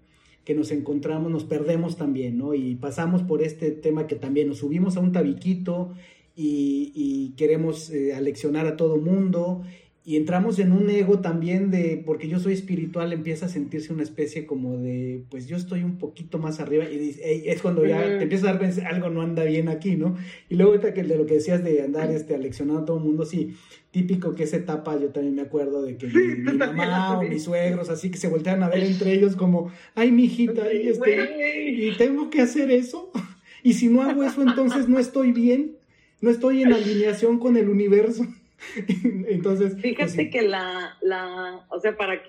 que 0.49 0.55
nos 0.55 0.71
encontramos, 0.71 1.31
nos 1.31 1.43
perdemos 1.43 1.95
también, 1.95 2.39
¿no? 2.39 2.55
Y 2.55 2.73
pasamos 2.73 3.21
por 3.21 3.43
este 3.43 3.69
tema 3.69 4.07
que 4.07 4.15
también 4.15 4.47
nos 4.47 4.57
subimos 4.57 4.97
a 4.97 4.99
un 4.99 5.11
tabiquito 5.11 5.91
y, 6.35 7.35
queremos 7.37 7.91
eh, 7.91 8.15
aleccionar 8.15 8.65
a 8.65 8.75
todo 8.75 8.97
mundo 8.97 9.61
y 10.09 10.15
entramos 10.15 10.57
en 10.57 10.71
un 10.71 10.89
ego 10.89 11.19
también 11.19 11.69
de, 11.69 12.01
porque 12.03 12.27
yo 12.27 12.39
soy 12.39 12.53
espiritual, 12.53 13.13
empieza 13.13 13.45
a 13.45 13.49
sentirse 13.49 13.93
una 13.93 14.01
especie 14.01 14.47
como 14.47 14.75
de, 14.75 15.21
pues 15.29 15.45
yo 15.45 15.55
estoy 15.55 15.83
un 15.83 15.99
poquito 15.99 16.39
más 16.39 16.59
arriba 16.59 16.85
y 16.89 17.15
es 17.45 17.61
cuando 17.61 17.85
ya 17.85 18.01
te 18.17 18.23
empiezas 18.23 18.49
a 18.49 18.53
dar 18.53 18.87
algo 18.87 19.11
no 19.11 19.21
anda 19.21 19.43
bien 19.43 19.69
aquí, 19.69 19.97
¿no? 19.97 20.17
Y 20.49 20.55
luego 20.55 20.79
que 20.79 21.03
de 21.03 21.15
lo 21.15 21.27
que 21.27 21.35
decías 21.35 21.63
de 21.63 21.83
andar 21.83 22.09
este, 22.09 22.33
aleccionando 22.33 22.81
a 22.81 22.85
todo 22.85 22.97
el 22.97 23.03
mundo, 23.03 23.23
sí, 23.23 23.53
típico 23.91 24.33
que 24.33 24.45
esa 24.45 24.57
etapa 24.57 24.99
yo 24.99 25.09
también 25.09 25.35
me 25.35 25.43
acuerdo 25.43 25.83
de 25.83 25.95
que 25.95 26.07
mi, 26.07 26.53
mamá 26.53 27.19
o 27.19 27.21
mis 27.21 27.43
suegros 27.43 27.91
así 27.91 28.09
que 28.09 28.17
se 28.17 28.29
voltean 28.29 28.63
a 28.63 28.69
ver 28.69 28.81
entre 28.81 29.13
ellos 29.13 29.35
como, 29.35 29.71
ay, 29.93 30.11
mi 30.11 30.23
hijita, 30.23 30.73
y, 30.73 30.87
este, 30.87 31.69
y 31.69 31.95
tengo 31.97 32.31
que 32.31 32.41
hacer 32.41 32.71
eso, 32.71 33.11
y 33.61 33.73
si 33.73 33.89
no 33.89 34.01
hago 34.01 34.23
eso 34.23 34.41
entonces 34.41 34.89
no 34.89 34.97
estoy 34.97 35.33
bien, 35.33 35.75
no 36.19 36.31
estoy 36.31 36.63
en 36.63 36.73
alineación 36.73 37.37
con 37.37 37.57
el 37.57 37.69
universo. 37.69 38.25
Entonces, 39.27 39.71
pues 39.71 39.81
fíjate 39.81 40.29
que 40.29 40.41
la, 40.41 40.97
la, 41.01 41.65
o 41.69 41.79
sea, 41.79 41.95
para 41.95 42.21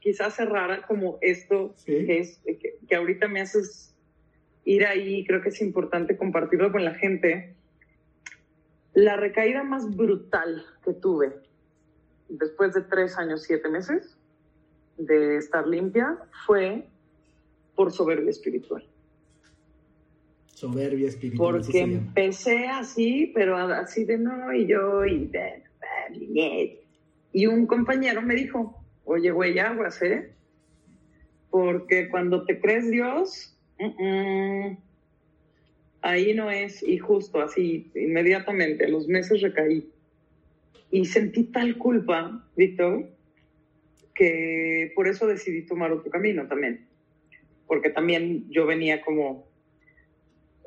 quizás 0.00 0.34
cerrar 0.34 0.86
como 0.86 1.18
esto, 1.20 1.74
que, 1.84 2.18
es, 2.18 2.40
que, 2.88 2.94
ahorita 2.94 3.28
me 3.28 3.40
haces 3.40 3.94
ir 4.64 4.86
ahí, 4.86 5.24
creo 5.26 5.42
que 5.42 5.48
es 5.48 5.60
importante 5.60 6.16
compartirlo 6.16 6.70
con 6.70 6.84
la 6.84 6.94
gente. 6.94 7.56
La 8.94 9.16
recaída 9.16 9.62
más 9.62 9.94
brutal 9.96 10.64
que 10.84 10.92
tuve 10.92 11.32
después 12.28 12.74
de 12.74 12.82
tres 12.82 13.16
años, 13.18 13.42
siete 13.42 13.68
meses 13.68 14.16
de 14.96 15.36
estar 15.36 15.66
limpia 15.66 16.18
fue 16.46 16.86
por 17.74 17.92
soberbia 17.92 18.30
espiritual. 18.30 18.86
Soberbia 20.46 21.08
espiritual. 21.08 21.56
Porque 21.56 21.80
empecé 21.80 22.66
así, 22.68 23.32
pero 23.34 23.56
así 23.56 24.04
de 24.04 24.18
no, 24.18 24.52
y 24.52 24.66
yo, 24.66 25.04
y 25.04 25.26
de, 25.26 25.64
y 27.32 27.46
un 27.46 27.66
compañero 27.66 28.22
me 28.22 28.34
dijo, 28.34 28.82
oye, 29.04 29.30
güey, 29.30 29.58
aguas, 29.58 30.00
¿eh? 30.02 30.32
Porque 31.50 32.08
cuando 32.08 32.44
te 32.44 32.60
crees 32.60 32.90
Dios, 32.90 33.56
ahí 36.02 36.34
no 36.34 36.50
es, 36.50 36.82
y 36.82 36.98
justo 36.98 37.40
así, 37.40 37.90
inmediatamente, 37.94 38.84
a 38.84 38.88
los 38.88 39.08
meses 39.08 39.40
recaí. 39.40 39.88
Y 40.90 41.06
sentí 41.06 41.44
tal 41.44 41.78
culpa, 41.78 42.46
Víctor, 42.56 43.08
que 44.14 44.92
por 44.94 45.08
eso 45.08 45.26
decidí 45.26 45.62
tomar 45.62 45.92
otro 45.92 46.10
camino 46.10 46.46
también. 46.46 46.86
Porque 47.66 47.90
también 47.90 48.50
yo 48.50 48.66
venía 48.66 49.00
como, 49.00 49.46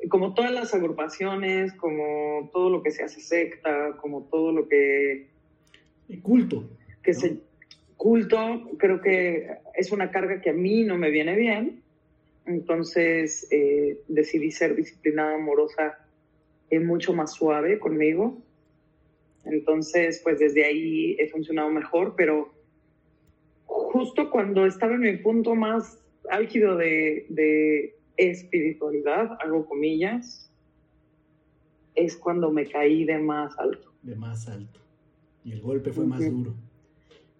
como 0.08 0.34
todas 0.34 0.52
las 0.52 0.74
agrupaciones, 0.74 1.72
como 1.74 2.50
todo 2.52 2.70
lo 2.70 2.82
que 2.82 2.90
se 2.90 3.02
hace 3.02 3.20
secta, 3.20 3.96
como 4.00 4.22
todo 4.24 4.52
lo 4.52 4.68
que 4.68 5.28
culto. 6.22 6.68
Que 7.02 7.14
se, 7.14 7.38
culto, 7.96 8.70
creo 8.78 9.00
que 9.00 9.48
es 9.74 9.92
una 9.92 10.10
carga 10.10 10.40
que 10.40 10.50
a 10.50 10.54
mí 10.54 10.84
no 10.84 10.98
me 10.98 11.10
viene 11.10 11.34
bien. 11.34 11.82
Entonces 12.46 13.48
eh, 13.50 13.98
decidí 14.08 14.50
ser 14.50 14.76
disciplinada, 14.76 15.34
amorosa, 15.34 15.98
y 16.70 16.78
mucho 16.78 17.12
más 17.12 17.32
suave 17.34 17.78
conmigo. 17.78 18.38
Entonces, 19.44 20.20
pues 20.22 20.38
desde 20.38 20.64
ahí 20.64 21.16
he 21.18 21.28
funcionado 21.28 21.70
mejor, 21.70 22.14
pero 22.16 22.52
justo 23.64 24.30
cuando 24.30 24.66
estaba 24.66 24.94
en 24.94 25.00
mi 25.00 25.16
punto 25.18 25.54
más 25.54 26.00
álgido 26.28 26.76
de, 26.76 27.26
de 27.28 27.95
espiritualidad, 28.16 29.36
hago 29.40 29.66
comillas, 29.66 30.50
es 31.94 32.16
cuando 32.16 32.50
me 32.50 32.66
caí 32.66 33.04
de 33.04 33.18
más 33.18 33.58
alto. 33.58 33.92
De 34.02 34.16
más 34.16 34.48
alto. 34.48 34.80
Y 35.44 35.52
el 35.52 35.60
golpe 35.60 35.92
fue 35.92 36.06
más 36.06 36.20
duro. 36.30 36.54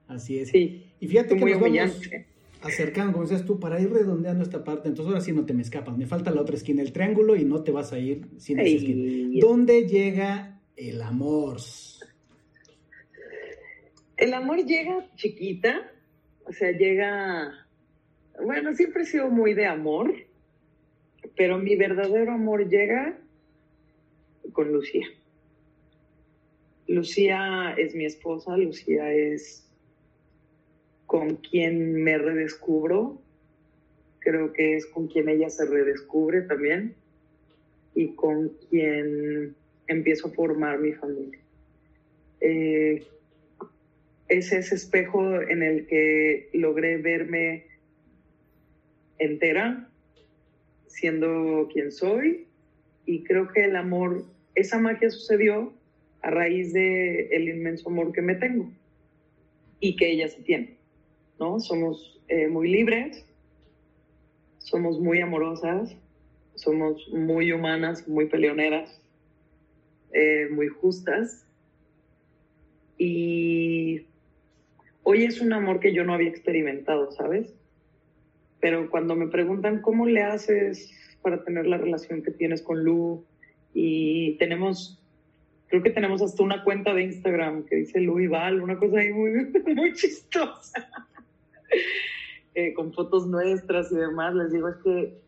Así 0.08 0.38
es. 0.38 0.50
Sí. 0.50 0.86
Y 1.00 1.08
fíjate 1.08 1.36
que 1.36 1.44
nos 1.44 1.60
vamos 1.60 2.00
acercando, 2.62 3.12
como 3.12 3.24
decías 3.24 3.44
tú, 3.44 3.60
para 3.60 3.80
ir 3.80 3.90
redondeando 3.90 4.42
esta 4.42 4.64
parte. 4.64 4.88
Entonces 4.88 5.12
ahora 5.12 5.20
sí 5.20 5.32
no 5.32 5.44
te 5.44 5.52
me 5.52 5.62
escapas. 5.62 5.96
Me 5.96 6.06
falta 6.06 6.30
la 6.30 6.40
otra 6.40 6.56
esquina, 6.56 6.82
el 6.82 6.92
triángulo, 6.92 7.36
y 7.36 7.44
no 7.44 7.62
te 7.62 7.72
vas 7.72 7.92
a 7.92 7.98
ir 7.98 8.28
sin 8.38 8.60
esa 8.60 8.76
esquina. 8.76 9.40
¿Dónde 9.40 9.86
llega 9.86 10.60
el 10.76 11.02
amor? 11.02 11.58
El 14.16 14.32
amor 14.32 14.64
llega 14.64 15.10
chiquita, 15.16 15.92
o 16.44 16.52
sea, 16.52 16.72
llega, 16.72 17.66
bueno, 18.42 18.72
siempre 18.74 19.02
he 19.02 19.06
sido 19.06 19.28
muy 19.28 19.52
de 19.52 19.66
amor, 19.66 20.14
pero 21.36 21.58
mi 21.58 21.76
verdadero 21.76 22.32
amor 22.32 22.68
llega 22.68 23.18
con 24.52 24.72
Lucía. 24.72 25.06
Lucía 26.88 27.74
es 27.76 27.94
mi 27.94 28.04
esposa, 28.04 28.56
Lucía 28.56 29.12
es 29.12 29.68
con 31.06 31.36
quien 31.36 32.02
me 32.02 32.18
redescubro, 32.18 33.20
creo 34.20 34.52
que 34.52 34.76
es 34.76 34.86
con 34.86 35.08
quien 35.08 35.28
ella 35.28 35.50
se 35.50 35.66
redescubre 35.66 36.42
también 36.42 36.94
y 37.94 38.08
con 38.14 38.50
quien 38.68 39.54
empiezo 39.86 40.28
a 40.28 40.30
formar 40.32 40.78
mi 40.78 40.92
familia. 40.92 41.38
Eh, 42.40 43.06
es 44.28 44.52
ese 44.52 44.74
espejo 44.74 45.40
en 45.40 45.62
el 45.62 45.86
que 45.86 46.50
logré 46.52 46.96
verme 46.98 47.66
entera, 49.18 49.88
siendo 50.96 51.68
quien 51.72 51.92
soy, 51.92 52.46
y 53.04 53.22
creo 53.22 53.48
que 53.52 53.64
el 53.64 53.76
amor, 53.76 54.24
esa 54.54 54.78
magia 54.78 55.10
sucedió 55.10 55.74
a 56.22 56.30
raíz 56.30 56.72
de 56.72 57.28
el 57.28 57.48
inmenso 57.48 57.90
amor 57.90 58.12
que 58.12 58.22
me 58.22 58.34
tengo 58.34 58.70
y 59.78 59.94
que 59.96 60.10
ella 60.10 60.28
se 60.28 60.42
tiene, 60.42 60.78
¿no? 61.38 61.60
Somos 61.60 62.20
eh, 62.28 62.48
muy 62.48 62.70
libres, 62.70 63.26
somos 64.58 64.98
muy 64.98 65.20
amorosas, 65.20 65.94
somos 66.54 67.06
muy 67.10 67.52
humanas, 67.52 68.08
muy 68.08 68.26
peleoneras, 68.26 68.98
eh, 70.12 70.48
muy 70.50 70.68
justas 70.68 71.46
y 72.96 74.06
hoy 75.02 75.24
es 75.24 75.42
un 75.42 75.52
amor 75.52 75.78
que 75.78 75.92
yo 75.92 76.04
no 76.04 76.14
había 76.14 76.30
experimentado, 76.30 77.12
¿sabes? 77.12 77.54
Pero 78.60 78.90
cuando 78.90 79.14
me 79.14 79.28
preguntan 79.28 79.82
cómo 79.82 80.06
le 80.06 80.22
haces 80.22 80.92
para 81.22 81.44
tener 81.44 81.66
la 81.66 81.78
relación 81.78 82.22
que 82.22 82.30
tienes 82.30 82.62
con 82.62 82.84
Lu, 82.84 83.24
y 83.78 84.38
tenemos, 84.38 84.98
creo 85.68 85.82
que 85.82 85.90
tenemos 85.90 86.22
hasta 86.22 86.42
una 86.42 86.64
cuenta 86.64 86.94
de 86.94 87.02
Instagram 87.02 87.64
que 87.66 87.76
dice 87.76 88.00
Lu 88.00 88.18
y 88.20 88.26
Val, 88.26 88.62
una 88.62 88.78
cosa 88.78 89.00
ahí 89.00 89.12
muy, 89.12 89.52
muy 89.74 89.92
chistosa, 89.92 90.88
eh, 92.54 92.72
con 92.72 92.94
fotos 92.94 93.26
nuestras 93.26 93.92
y 93.92 93.96
demás, 93.96 94.34
les 94.34 94.50
digo, 94.50 94.70
es 94.70 94.76
que 94.76 95.18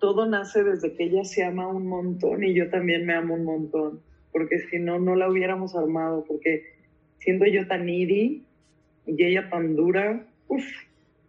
todo 0.00 0.26
nace 0.26 0.64
desde 0.64 0.94
que 0.94 1.04
ella 1.04 1.22
se 1.22 1.44
ama 1.44 1.68
un 1.68 1.86
montón 1.86 2.42
y 2.42 2.54
yo 2.54 2.68
también 2.70 3.06
me 3.06 3.14
amo 3.14 3.34
un 3.34 3.44
montón, 3.44 4.00
porque 4.32 4.58
si 4.58 4.80
no, 4.80 4.98
no 4.98 5.14
la 5.14 5.30
hubiéramos 5.30 5.76
armado, 5.76 6.24
porque 6.26 6.64
siendo 7.18 7.46
yo 7.46 7.68
tan 7.68 7.86
needy, 7.86 8.44
y 9.06 9.24
ella 9.24 9.48
tan 9.48 9.76
dura, 9.76 10.26
uff, 10.48 10.64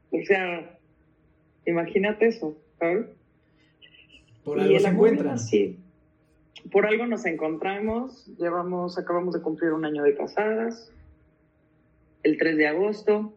o 0.09 0.21
sea, 0.25 0.79
imagínate 1.65 2.27
eso, 2.27 2.57
¿sabes? 2.79 3.07
Por 4.43 4.59
algo 4.59 4.79
se 4.79 4.87
encuentran. 4.87 5.39
Sí, 5.39 5.79
por 6.71 6.85
algo 6.85 7.05
nos 7.05 7.25
encontramos, 7.25 8.25
llevamos, 8.37 8.97
acabamos 8.97 9.33
de 9.33 9.41
cumplir 9.41 9.73
un 9.73 9.85
año 9.85 10.03
de 10.03 10.15
casadas, 10.15 10.91
el 12.23 12.37
3 12.37 12.57
de 12.57 12.67
agosto. 12.67 13.33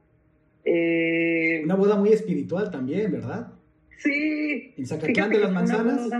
Eh, 0.64 1.62
una 1.64 1.74
boda 1.74 1.96
muy 1.96 2.10
espiritual 2.10 2.70
también, 2.70 3.10
¿verdad? 3.12 3.52
Sí. 3.98 4.74
¿En 4.76 4.86
Zacatlán 4.86 5.30
de 5.30 5.38
las 5.38 5.52
Manzanas? 5.52 6.10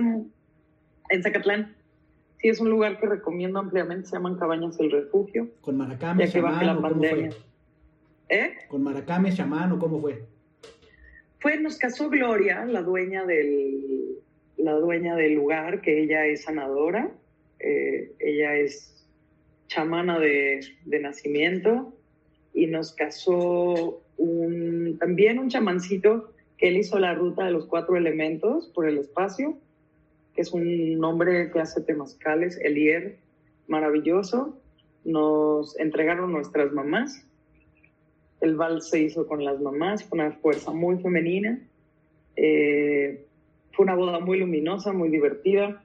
en 1.08 1.22
Zacatlán. 1.22 1.76
Sí, 2.38 2.48
es 2.48 2.60
un 2.60 2.68
lugar 2.68 2.98
que 2.98 3.06
recomiendo 3.06 3.58
ampliamente, 3.58 4.08
se 4.08 4.16
llaman 4.16 4.36
Cabañas 4.36 4.76
del 4.76 4.90
Refugio. 4.90 5.48
Con 5.60 5.76
Maracame, 5.76 6.28
chamán, 6.28 6.76
¿cómo 6.76 6.94
fue? 6.98 7.30
¿Eh? 8.28 8.54
¿Con 8.68 8.82
Maracame, 8.82 9.32
chamán 9.32 9.72
o 9.72 9.78
cómo 9.78 10.00
fue? 10.00 10.24
Fue, 11.38 11.58
nos 11.58 11.78
casó 11.78 12.08
Gloria, 12.08 12.64
la 12.64 12.82
dueña 12.82 13.24
del, 13.24 14.18
la 14.56 14.72
dueña 14.72 15.14
del 15.16 15.34
lugar, 15.34 15.80
que 15.80 16.02
ella 16.02 16.26
es 16.26 16.42
sanadora, 16.44 17.10
eh, 17.58 18.12
ella 18.18 18.56
es 18.56 19.04
chamana 19.68 20.18
de, 20.18 20.60
de, 20.84 21.00
nacimiento, 21.00 21.92
y 22.54 22.66
nos 22.66 22.92
casó 22.92 24.02
un, 24.16 24.96
también 24.98 25.38
un 25.38 25.48
chamancito 25.48 26.32
que 26.56 26.68
él 26.68 26.78
hizo 26.78 26.98
la 26.98 27.14
ruta 27.14 27.44
de 27.44 27.50
los 27.50 27.66
cuatro 27.66 27.96
elementos 27.96 28.68
por 28.68 28.88
el 28.88 28.98
espacio, 28.98 29.58
que 30.34 30.42
es 30.42 30.52
un 30.52 31.02
hombre 31.04 31.50
que 31.50 31.60
hace 31.60 31.80
temazcales, 31.82 32.58
Elier, 32.62 33.16
maravilloso. 33.68 34.58
Nos 35.04 35.78
entregaron 35.78 36.32
nuestras 36.32 36.72
mamás 36.72 37.25
el 38.40 38.56
vals 38.56 38.90
se 38.90 39.00
hizo 39.00 39.26
con 39.26 39.44
las 39.44 39.60
mamás, 39.60 40.04
fue 40.04 40.18
una 40.18 40.32
fuerza 40.32 40.72
muy 40.72 40.98
femenina. 40.98 41.60
Eh, 42.36 43.24
fue 43.72 43.84
una 43.84 43.94
boda 43.94 44.20
muy 44.20 44.38
luminosa, 44.38 44.92
muy 44.92 45.10
divertida, 45.10 45.82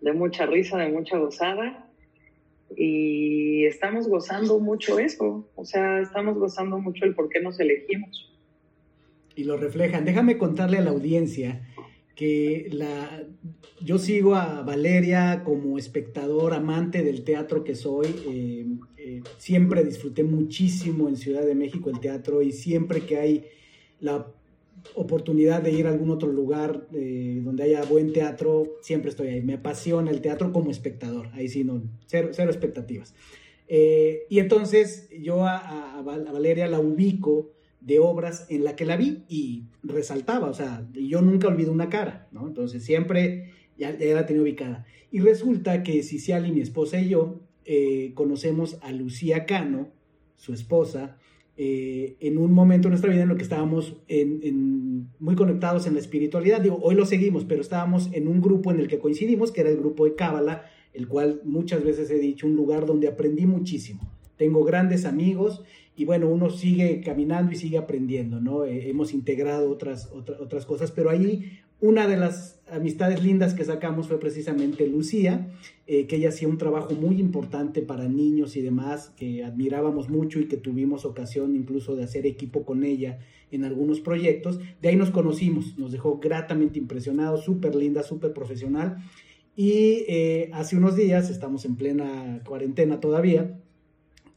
de 0.00 0.12
mucha 0.12 0.46
risa, 0.46 0.78
de 0.78 0.88
mucha 0.88 1.18
gozada. 1.18 1.88
Y 2.76 3.66
estamos 3.66 4.08
gozando 4.08 4.58
mucho 4.58 4.98
eso, 4.98 5.46
o 5.54 5.64
sea, 5.64 6.00
estamos 6.00 6.36
gozando 6.38 6.78
mucho 6.78 7.04
el 7.04 7.14
por 7.14 7.28
qué 7.28 7.40
nos 7.40 7.60
elegimos. 7.60 8.32
Y 9.36 9.44
lo 9.44 9.56
reflejan. 9.56 10.04
Déjame 10.04 10.38
contarle 10.38 10.78
a 10.78 10.80
la 10.80 10.90
audiencia 10.90 11.60
que 12.14 12.68
la, 12.70 13.26
yo 13.80 13.98
sigo 13.98 14.34
a 14.34 14.62
Valeria 14.62 15.42
como 15.44 15.78
espectador, 15.78 16.54
amante 16.54 17.02
del 17.02 17.24
teatro 17.24 17.64
que 17.64 17.74
soy. 17.74 18.06
Eh, 18.28 18.66
eh, 18.96 19.22
siempre 19.38 19.84
disfruté 19.84 20.22
muchísimo 20.22 21.08
en 21.08 21.16
Ciudad 21.16 21.44
de 21.44 21.54
México 21.54 21.90
el 21.90 22.00
teatro 22.00 22.42
y 22.42 22.52
siempre 22.52 23.00
que 23.00 23.18
hay 23.18 23.44
la 24.00 24.32
oportunidad 24.94 25.62
de 25.62 25.72
ir 25.72 25.86
a 25.86 25.90
algún 25.90 26.10
otro 26.10 26.30
lugar 26.30 26.86
eh, 26.92 27.40
donde 27.42 27.64
haya 27.64 27.82
buen 27.84 28.12
teatro, 28.12 28.76
siempre 28.80 29.10
estoy 29.10 29.28
ahí. 29.28 29.42
Me 29.42 29.54
apasiona 29.54 30.10
el 30.10 30.20
teatro 30.20 30.52
como 30.52 30.70
espectador. 30.70 31.28
Ahí 31.32 31.48
sí, 31.48 31.64
no, 31.64 31.82
cero, 32.06 32.30
expectativas. 32.30 33.14
y 33.66 34.38
entonces 34.38 35.08
yo 35.20 35.46
a 35.46 36.02
Valeria 36.02 36.68
la 36.68 36.80
ubico 36.80 37.53
de 37.84 37.98
obras 37.98 38.46
en 38.48 38.64
la 38.64 38.76
que 38.76 38.86
la 38.86 38.96
vi 38.96 39.24
y 39.28 39.64
resaltaba, 39.82 40.48
o 40.48 40.54
sea, 40.54 40.88
yo 40.92 41.20
nunca 41.20 41.48
olvido 41.48 41.70
una 41.70 41.88
cara, 41.90 42.28
¿no? 42.32 42.46
Entonces 42.46 42.82
siempre 42.82 43.52
ya, 43.76 43.96
ya 43.96 44.14
la 44.14 44.26
tenía 44.26 44.42
ubicada. 44.42 44.86
Y 45.10 45.20
resulta 45.20 45.82
que 45.82 46.02
Ciciali, 46.02 46.50
mi 46.50 46.60
esposa 46.60 47.00
y 47.00 47.10
yo, 47.10 47.40
eh, 47.66 48.12
conocemos 48.14 48.78
a 48.82 48.92
Lucía 48.92 49.46
Cano, 49.46 49.88
su 50.36 50.52
esposa, 50.52 51.18
eh, 51.56 52.16
en 52.20 52.36
un 52.36 52.52
momento 52.52 52.88
de 52.88 52.90
nuestra 52.90 53.12
vida 53.12 53.22
en 53.22 53.28
lo 53.28 53.36
que 53.36 53.44
estábamos 53.44 53.96
en, 54.08 55.08
muy 55.20 55.36
conectados 55.36 55.86
en 55.86 55.94
la 55.94 56.00
espiritualidad. 56.00 56.60
Digo, 56.60 56.78
hoy 56.82 56.94
lo 56.94 57.06
seguimos, 57.06 57.44
pero 57.44 57.60
estábamos 57.60 58.10
en 58.12 58.28
un 58.28 58.40
grupo 58.40 58.70
en 58.70 58.80
el 58.80 58.88
que 58.88 58.98
coincidimos, 58.98 59.52
que 59.52 59.60
era 59.60 59.70
el 59.70 59.76
grupo 59.76 60.04
de 60.04 60.14
Cábala, 60.14 60.64
el 60.92 61.06
cual 61.06 61.40
muchas 61.44 61.84
veces 61.84 62.10
he 62.10 62.18
dicho, 62.18 62.46
un 62.46 62.56
lugar 62.56 62.86
donde 62.86 63.08
aprendí 63.08 63.46
muchísimo. 63.46 64.13
Tengo 64.36 64.64
grandes 64.64 65.04
amigos 65.04 65.62
y 65.96 66.04
bueno, 66.04 66.28
uno 66.28 66.50
sigue 66.50 67.00
caminando 67.02 67.52
y 67.52 67.56
sigue 67.56 67.78
aprendiendo, 67.78 68.40
¿no? 68.40 68.64
Eh, 68.64 68.88
hemos 68.88 69.12
integrado 69.12 69.70
otras, 69.70 70.10
otras 70.12 70.66
cosas, 70.66 70.90
pero 70.90 71.10
ahí 71.10 71.60
una 71.80 72.06
de 72.06 72.16
las 72.16 72.60
amistades 72.70 73.22
lindas 73.22 73.52
que 73.52 73.64
sacamos 73.64 74.08
fue 74.08 74.18
precisamente 74.18 74.86
Lucía, 74.86 75.48
eh, 75.86 76.06
que 76.06 76.16
ella 76.16 76.30
hacía 76.30 76.48
un 76.48 76.56
trabajo 76.56 76.94
muy 76.94 77.20
importante 77.20 77.82
para 77.82 78.08
niños 78.08 78.56
y 78.56 78.62
demás, 78.62 79.12
que 79.16 79.44
admirábamos 79.44 80.08
mucho 80.08 80.40
y 80.40 80.46
que 80.46 80.56
tuvimos 80.56 81.04
ocasión 81.04 81.54
incluso 81.54 81.94
de 81.94 82.04
hacer 82.04 82.26
equipo 82.26 82.64
con 82.64 82.84
ella 82.84 83.18
en 83.50 83.64
algunos 83.64 84.00
proyectos. 84.00 84.60
De 84.80 84.88
ahí 84.88 84.96
nos 84.96 85.10
conocimos, 85.10 85.76
nos 85.76 85.92
dejó 85.92 86.18
gratamente 86.20 86.78
impresionados, 86.78 87.44
súper 87.44 87.74
linda, 87.74 88.02
súper 88.02 88.32
profesional. 88.32 88.96
Y 89.54 90.04
eh, 90.08 90.50
hace 90.54 90.76
unos 90.76 90.96
días, 90.96 91.28
estamos 91.28 91.64
en 91.66 91.76
plena 91.76 92.40
cuarentena 92.46 92.98
todavía, 92.98 93.60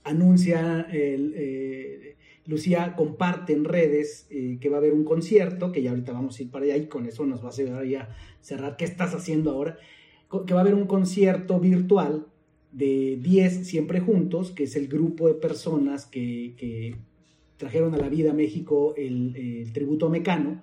anuncia, 0.10 0.88
eh, 0.92 2.16
Lucía 2.48 2.96
comparte 2.96 3.52
en 3.52 3.66
redes 3.66 4.26
eh, 4.30 4.58
que 4.62 4.70
va 4.70 4.78
a 4.78 4.80
haber 4.80 4.94
un 4.94 5.04
concierto, 5.04 5.74
que 5.74 5.82
ya 5.82 5.90
ahorita 5.90 6.14
vamos 6.14 6.40
a 6.40 6.44
ir 6.44 6.50
para 6.50 6.64
allá 6.64 6.78
y 6.78 6.88
con 6.88 7.06
eso 7.06 7.26
nos 7.26 7.44
va 7.44 7.50
a 7.50 7.52
ayudar 7.52 8.08
a 8.08 8.16
cerrar. 8.42 8.78
¿Qué 8.78 8.86
estás 8.86 9.14
haciendo 9.14 9.52
ahora? 9.52 9.78
Que 10.46 10.54
va 10.54 10.62
a 10.62 10.64
haber 10.64 10.74
un 10.74 10.88
concierto 10.88 11.60
virtual 11.60 12.26
de 12.72 13.20
10 13.22 13.68
siempre 13.68 14.00
juntos, 14.00 14.52
que 14.52 14.64
es 14.64 14.78
el 14.78 14.88
grupo 14.88 15.28
de 15.28 15.34
personas 15.34 16.06
que, 16.06 16.96
trajeron 17.58 17.96
a 17.96 17.98
la 17.98 18.08
vida 18.08 18.32
a 18.32 18.34
México 18.36 18.94
el, 18.96 19.72
tributo 19.74 20.10
mecano 20.10 20.62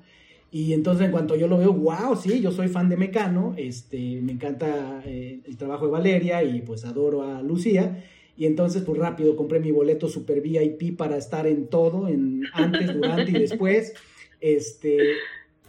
Y 0.53 0.75
entonces 0.75 1.07
en 1.07 1.11
cuanto 1.11 1.35
yo 1.35 1.49
lo 1.49 1.59
veo, 1.59 1.73
wow, 1.73 2.15
sí, 2.17 2.41
yo 2.41 2.53
soy 2.53 2.69
fan 2.69 2.89
de 2.89 2.97
Mecano, 2.97 3.55
este, 3.57 4.23
me 4.23 4.33
encanta 4.33 5.03
eh, 5.05 5.41
el 5.45 5.57
trabajo 5.57 5.87
de 5.87 5.91
Valeria 5.91 6.43
y 6.45 6.63
pues 6.63 6.85
adoro 6.85 7.23
a 7.23 7.43
Lucía. 7.43 8.05
Y 8.37 8.47
entonces, 8.47 8.83
pues 8.83 8.99
rápido, 8.99 9.37
compré 9.37 9.61
mi 9.61 9.71
boleto 9.71 10.09
Super 10.09 10.41
VIP 10.41 10.97
para 10.97 11.17
estar 11.17 11.47
en 11.47 11.69
todo, 11.69 12.09
en 12.09 12.43
antes, 12.53 12.93
durante 12.95 13.31
y 13.31 13.35
después. 13.35 13.95
Este, 14.41 14.99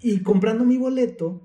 y 0.02 0.20
comprando 0.20 0.66
mi 0.66 0.78
boleto, 0.78 1.42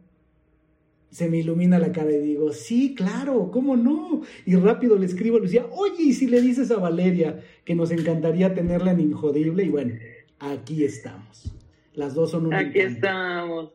se 1.10 1.28
me 1.28 1.38
ilumina 1.38 1.78
la 1.78 1.92
cara 1.92 2.12
y 2.12 2.20
digo, 2.20 2.52
sí, 2.52 2.94
claro, 2.94 3.50
¿cómo 3.52 3.76
no? 3.76 4.22
Y 4.46 4.56
rápido 4.56 4.96
le 4.96 5.06
escribo 5.06 5.36
a 5.36 5.40
Lucía, 5.40 5.66
oye, 5.72 6.04
y 6.04 6.12
si 6.12 6.26
le 6.26 6.40
dices 6.40 6.70
a 6.70 6.78
Valeria 6.78 7.40
que 7.64 7.74
nos 7.74 7.90
encantaría 7.90 8.54
tenerla 8.54 8.92
en 8.92 9.00
Injodible, 9.00 9.64
y 9.64 9.68
bueno, 9.68 9.94
aquí 10.38 10.84
estamos. 10.84 11.52
Las 11.94 12.14
dos 12.14 12.30
son 12.30 12.46
un 12.46 12.54
Aquí 12.54 12.78
estamos. 12.78 13.72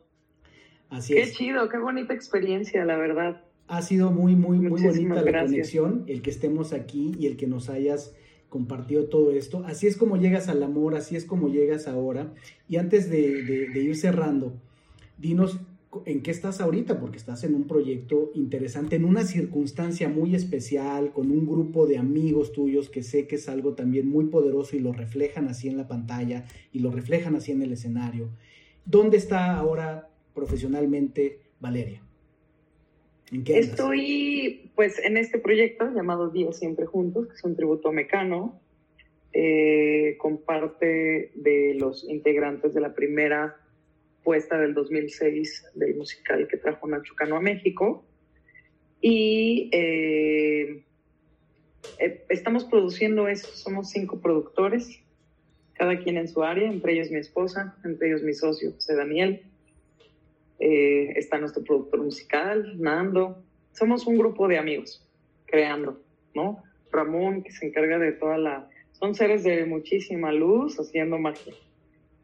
Así 0.88 1.14
qué 1.14 1.22
es. 1.22 1.28
Qué 1.30 1.34
chido, 1.36 1.68
qué 1.68 1.78
bonita 1.78 2.14
experiencia, 2.14 2.84
la 2.84 2.96
verdad. 2.96 3.45
Ha 3.68 3.82
sido 3.82 4.10
muy, 4.10 4.36
muy, 4.36 4.58
muy 4.58 4.82
bonita 4.82 5.22
la 5.22 5.42
conexión, 5.42 6.04
el 6.06 6.22
que 6.22 6.30
estemos 6.30 6.72
aquí 6.72 7.14
y 7.18 7.26
el 7.26 7.36
que 7.36 7.46
nos 7.46 7.68
hayas 7.68 8.14
compartido 8.48 9.06
todo 9.06 9.32
esto. 9.32 9.64
Así 9.66 9.86
es 9.86 9.96
como 9.96 10.16
llegas 10.16 10.48
al 10.48 10.62
amor, 10.62 10.94
así 10.94 11.16
es 11.16 11.24
como 11.24 11.48
llegas 11.48 11.88
ahora. 11.88 12.32
Y 12.68 12.76
antes 12.76 13.10
de, 13.10 13.42
de, 13.42 13.68
de 13.68 13.80
ir 13.80 13.96
cerrando, 13.96 14.54
dinos 15.18 15.58
en 16.04 16.22
qué 16.22 16.30
estás 16.30 16.60
ahorita, 16.60 17.00
porque 17.00 17.16
estás 17.16 17.44
en 17.44 17.54
un 17.54 17.66
proyecto 17.66 18.30
interesante, 18.34 18.96
en 18.96 19.04
una 19.04 19.24
circunstancia 19.24 20.08
muy 20.08 20.34
especial, 20.34 21.12
con 21.12 21.30
un 21.30 21.46
grupo 21.46 21.86
de 21.86 21.98
amigos 21.98 22.52
tuyos 22.52 22.90
que 22.90 23.02
sé 23.02 23.26
que 23.26 23.36
es 23.36 23.48
algo 23.48 23.74
también 23.74 24.08
muy 24.08 24.26
poderoso 24.26 24.76
y 24.76 24.80
lo 24.80 24.92
reflejan 24.92 25.48
así 25.48 25.68
en 25.68 25.76
la 25.76 25.88
pantalla 25.88 26.44
y 26.72 26.80
lo 26.80 26.90
reflejan 26.90 27.36
así 27.36 27.52
en 27.52 27.62
el 27.62 27.72
escenario. 27.72 28.28
¿Dónde 28.84 29.16
está 29.16 29.56
ahora 29.56 30.10
profesionalmente 30.34 31.40
Valeria? 31.60 32.05
¿En 33.32 33.44
qué 33.44 33.58
Estoy 33.58 34.70
pues 34.74 34.98
en 34.98 35.16
este 35.16 35.38
proyecto 35.38 35.90
llamado 35.92 36.30
Días 36.30 36.58
Siempre 36.58 36.86
Juntos, 36.86 37.28
que 37.28 37.34
es 37.34 37.44
un 37.44 37.56
tributo 37.56 37.90
mecano, 37.92 38.60
eh, 39.32 40.16
con 40.18 40.38
parte 40.38 41.32
de 41.34 41.74
los 41.78 42.08
integrantes 42.08 42.72
de 42.72 42.80
la 42.80 42.94
primera 42.94 43.56
puesta 44.22 44.58
del 44.58 44.74
2006 44.74 45.72
del 45.74 45.94
musical 45.96 46.48
que 46.48 46.56
trajo 46.56 46.86
Nacho 46.86 47.14
Cano 47.14 47.36
a 47.36 47.40
México. 47.40 48.04
Y 49.00 49.68
eh, 49.72 50.84
eh, 51.98 52.24
estamos 52.28 52.64
produciendo 52.64 53.28
eso, 53.28 53.48
somos 53.48 53.90
cinco 53.90 54.20
productores, 54.20 55.00
cada 55.74 55.98
quien 55.98 56.16
en 56.16 56.28
su 56.28 56.42
área, 56.42 56.68
entre 56.68 56.94
ellos 56.94 57.10
mi 57.10 57.18
esposa, 57.18 57.76
entre 57.84 58.08
ellos 58.08 58.22
mi 58.22 58.32
socio 58.32 58.72
José 58.72 58.96
Daniel. 58.96 59.42
Eh, 60.58 61.12
está 61.16 61.38
nuestro 61.38 61.62
productor 61.62 62.02
musical, 62.02 62.80
Nando. 62.80 63.42
Somos 63.72 64.06
un 64.06 64.16
grupo 64.18 64.48
de 64.48 64.58
amigos 64.58 65.06
creando, 65.46 66.00
¿no? 66.34 66.62
Ramón, 66.90 67.42
que 67.42 67.52
se 67.52 67.66
encarga 67.66 67.98
de 67.98 68.12
toda 68.12 68.38
la... 68.38 68.68
Son 68.92 69.14
seres 69.14 69.44
de 69.44 69.66
muchísima 69.66 70.32
luz 70.32 70.78
haciendo 70.78 71.18
magia 71.18 71.54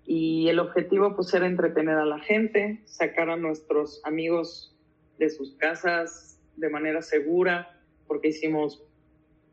y 0.04 0.48
el 0.48 0.58
objetivo 0.58 1.14
pues 1.14 1.32
era 1.34 1.46
entretener 1.46 1.96
a 1.96 2.04
la 2.04 2.18
gente, 2.18 2.80
sacar 2.84 3.30
a 3.30 3.36
nuestros 3.36 4.00
amigos 4.04 4.76
de 5.18 5.30
sus 5.30 5.54
casas 5.54 6.40
de 6.56 6.68
manera 6.68 7.02
segura, 7.02 7.80
porque 8.06 8.28
hicimos 8.28 8.84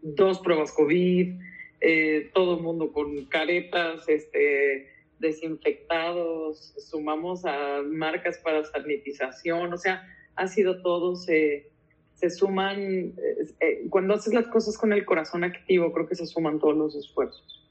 dos 0.01 0.39
pruebas 0.39 0.71
COVID, 0.71 1.39
eh, 1.81 2.31
todo 2.33 2.57
el 2.57 2.63
mundo 2.63 2.91
con 2.91 3.25
caretas, 3.25 4.07
este, 4.09 4.89
desinfectados, 5.19 6.73
sumamos 6.77 7.45
a 7.45 7.81
marcas 7.83 8.37
para 8.39 8.63
sanitización, 8.63 9.73
o 9.73 9.77
sea, 9.77 10.07
ha 10.35 10.47
sido 10.47 10.81
todo, 10.81 11.15
se, 11.15 11.69
se 12.13 12.29
suman, 12.29 12.79
eh, 12.79 13.13
eh, 13.59 13.85
cuando 13.89 14.13
haces 14.13 14.33
las 14.33 14.47
cosas 14.47 14.77
con 14.77 14.93
el 14.93 15.05
corazón 15.05 15.43
activo, 15.43 15.91
creo 15.91 16.07
que 16.07 16.15
se 16.15 16.25
suman 16.25 16.59
todos 16.59 16.75
los 16.75 16.95
esfuerzos. 16.95 17.69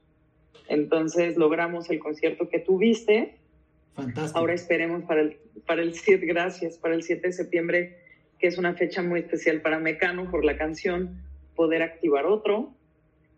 Entonces 0.69 1.37
logramos 1.37 1.91
el 1.91 1.99
concierto 1.99 2.49
que 2.49 2.59
tuviste. 2.59 3.39
Fantástico. 3.95 4.39
Ahora 4.39 4.55
esperemos 4.55 5.03
para 5.05 5.23
el, 5.23 5.39
para 5.67 5.83
el 5.83 5.95
7, 5.95 6.25
gracias, 6.27 6.79
para 6.79 6.95
el 6.95 7.03
7 7.03 7.27
de 7.27 7.33
septiembre, 7.33 7.99
que 8.39 8.47
es 8.47 8.59
una 8.59 8.75
fecha 8.75 9.03
muy 9.03 9.21
especial 9.21 9.63
para 9.63 9.79
Mecano 9.79 10.31
por 10.31 10.45
la 10.45 10.57
canción, 10.57 11.23
poder 11.57 11.83
activar 11.83 12.27
otro. 12.27 12.75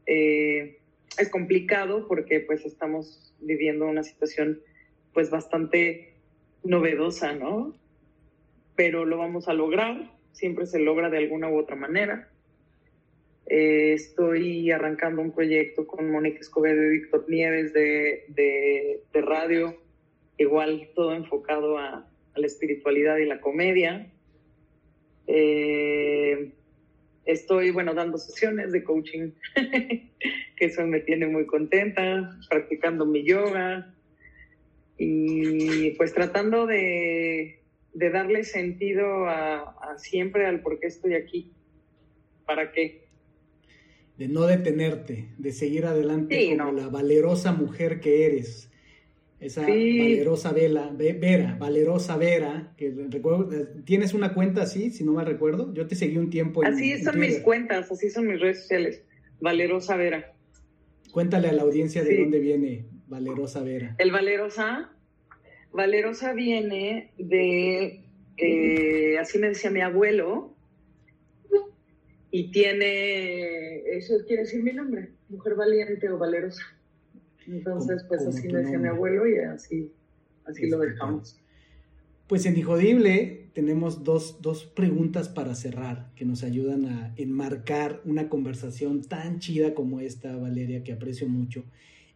Eh, 0.07 0.80
es 1.19 1.29
complicado 1.29 2.07
porque 2.07 2.41
pues 2.41 2.65
estamos 2.65 3.35
viviendo 3.41 3.87
una 3.87 4.03
situación 4.03 4.61
pues 5.13 5.31
bastante 5.31 6.15
novedosa, 6.63 7.33
¿no? 7.33 7.75
Pero 8.77 9.05
lo 9.05 9.19
vamos 9.19 9.49
a 9.49 9.55
lograr, 9.55 10.13
siempre 10.33 10.67
se 10.67 10.79
logra 10.79 11.11
de 11.11 11.19
alguna 11.19 11.49
u 11.49 11.59
otra 11.59 11.77
manera. 11.77 12.29
Eh, 13.47 13.95
estoy 13.95 14.71
arrancando 14.71 15.21
un 15.23 15.33
proyecto 15.33 15.87
con 15.87 16.11
Mónica 16.11 16.39
Escobedo 16.39 16.85
y 16.85 16.99
Víctor 17.01 17.25
Nieves 17.29 17.73
de, 17.73 18.25
de, 18.29 19.21
radio, 19.21 19.77
igual 20.39 20.89
todo 20.95 21.15
enfocado 21.15 21.77
a, 21.77 22.09
a, 22.35 22.39
la 22.39 22.47
espiritualidad 22.47 23.17
y 23.17 23.27
la 23.27 23.41
comedia. 23.41 24.11
Eh, 25.27 26.53
estoy, 27.33 27.71
bueno, 27.71 27.95
dando 27.95 28.19
sesiones 28.19 28.73
de 28.73 28.85
coaching, 28.85 29.33
que 29.55 30.65
eso 30.65 30.87
me 30.87 31.01
tiene 31.01 31.27
muy 31.27 31.47
contenta, 31.47 32.39
practicando 32.49 33.07
mi 33.07 33.25
yoga 33.25 33.95
y 34.99 35.91
pues 35.93 36.13
tratando 36.13 36.67
de, 36.67 37.61
de 37.95 38.11
darle 38.11 38.45
sentido 38.45 39.27
a, 39.27 39.61
a 39.61 39.99
siempre 39.99 40.47
al 40.47 40.61
por 40.61 40.79
qué 40.79 40.89
estoy 40.89 41.15
aquí, 41.15 41.53
para 42.45 42.73
qué 42.73 43.11
de 44.21 44.29
no 44.29 44.43
detenerte, 44.43 45.29
de 45.39 45.51
seguir 45.51 45.87
adelante 45.87 46.39
sí, 46.39 46.51
como 46.51 46.73
no. 46.73 46.79
la 46.83 46.89
valerosa 46.89 47.53
mujer 47.53 48.01
que 48.01 48.27
eres. 48.27 48.70
Esa 49.41 49.65
sí. 49.65 49.99
valerosa 49.99 50.53
Vela, 50.53 50.93
Vera, 50.95 51.57
valerosa 51.59 52.19
Vera, 52.19 52.75
que 52.77 52.93
recuerdo, 53.09 53.49
tienes 53.85 54.13
una 54.13 54.35
cuenta 54.35 54.63
así, 54.63 54.91
si 54.91 55.03
no 55.03 55.13
mal 55.13 55.25
recuerdo. 55.25 55.73
Yo 55.73 55.87
te 55.87 55.95
seguí 55.95 56.19
un 56.19 56.29
tiempo. 56.29 56.63
En, 56.63 56.75
así 56.75 57.03
son 57.03 57.15
en 57.15 57.21
mis 57.21 57.39
cuentas, 57.39 57.91
así 57.91 58.11
son 58.11 58.27
mis 58.27 58.39
redes 58.39 58.61
sociales. 58.61 59.03
Valerosa 59.41 59.97
Vera. 59.97 60.35
Cuéntale 61.11 61.49
a 61.49 61.53
la 61.53 61.63
audiencia 61.63 62.05
de 62.05 62.21
dónde 62.21 62.39
viene 62.39 62.85
Valerosa 63.09 63.63
Vera. 63.63 63.97
El 63.99 64.13
Valerosa, 64.13 64.93
Valerosa 65.73 66.35
viene 66.35 67.13
de, 67.17 68.05
eh, 68.37 69.19
así 69.19 69.39
me 69.39 69.49
decía 69.49 69.71
mi 69.71 69.81
abuelo, 69.81 70.55
y 72.31 72.53
tiene, 72.53 73.81
eso 73.97 74.15
quiere 74.27 74.43
decir 74.43 74.63
mi 74.63 74.73
nombre, 74.73 75.11
mujer 75.29 75.55
valiente 75.57 76.09
o 76.11 76.19
valerosa. 76.19 76.63
Entonces, 77.47 78.05
pues 78.09 78.27
así 78.27 78.49
me 78.49 78.61
decía 78.61 78.79
mi 78.79 78.89
abuelo 78.89 79.27
y 79.29 79.39
así, 79.39 79.93
así 80.45 80.69
lo 80.69 80.79
dejamos. 80.79 81.39
Pues 82.27 82.47
en 82.47 82.57
Hijodible 82.57 83.51
tenemos 83.55 84.05
dos, 84.05 84.41
dos 84.41 84.65
preguntas 84.65 85.29
para 85.29 85.55
cerrar 85.55 86.13
que 86.15 86.25
nos 86.25 86.45
ayudan 86.45 86.87
a 86.87 87.15
enmarcar 87.17 88.01
una 88.05 88.29
conversación 88.29 89.03
tan 89.03 89.41
chida 89.41 89.75
como 89.75 90.01
esta, 90.01 90.37
Valeria, 90.37 90.85
que 90.85 90.93
aprecio 90.93 91.29
mucho. 91.29 91.65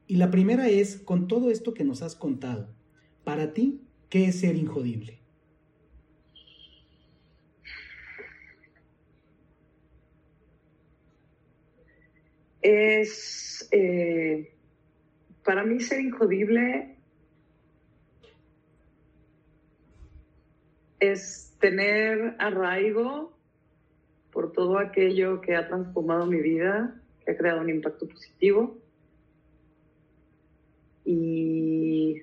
Y 0.07 0.17
la 0.17 0.31
primera 0.31 0.69
es, 0.69 0.97
con 0.97 1.27
todo 1.27 1.51
esto 1.51 1.75
que 1.75 1.85
nos 1.85 2.03
has 2.03 2.15
contado, 2.15 2.69
para 3.25 3.53
ti, 3.55 3.81
¿qué 4.09 4.27
es 4.27 4.41
ser 4.41 4.55
injodible? 4.55 5.25
es, 12.65 13.69
eh, 13.73 14.54
para 15.45 15.65
mí 15.65 15.81
ser 15.81 16.01
injodible 16.01 16.97
es 21.01 21.57
tener 21.61 22.37
arraigo 22.39 23.37
por 24.33 24.53
todo 24.53 24.79
aquello 24.79 25.41
que 25.41 25.55
ha 25.55 25.69
transformado 25.69 26.27
mi 26.27 26.41
vida, 26.41 27.01
que 27.25 27.33
ha 27.33 27.37
creado 27.37 27.61
un 27.61 27.71
impacto 27.71 28.09
positivo 28.09 28.79
y 31.05 32.23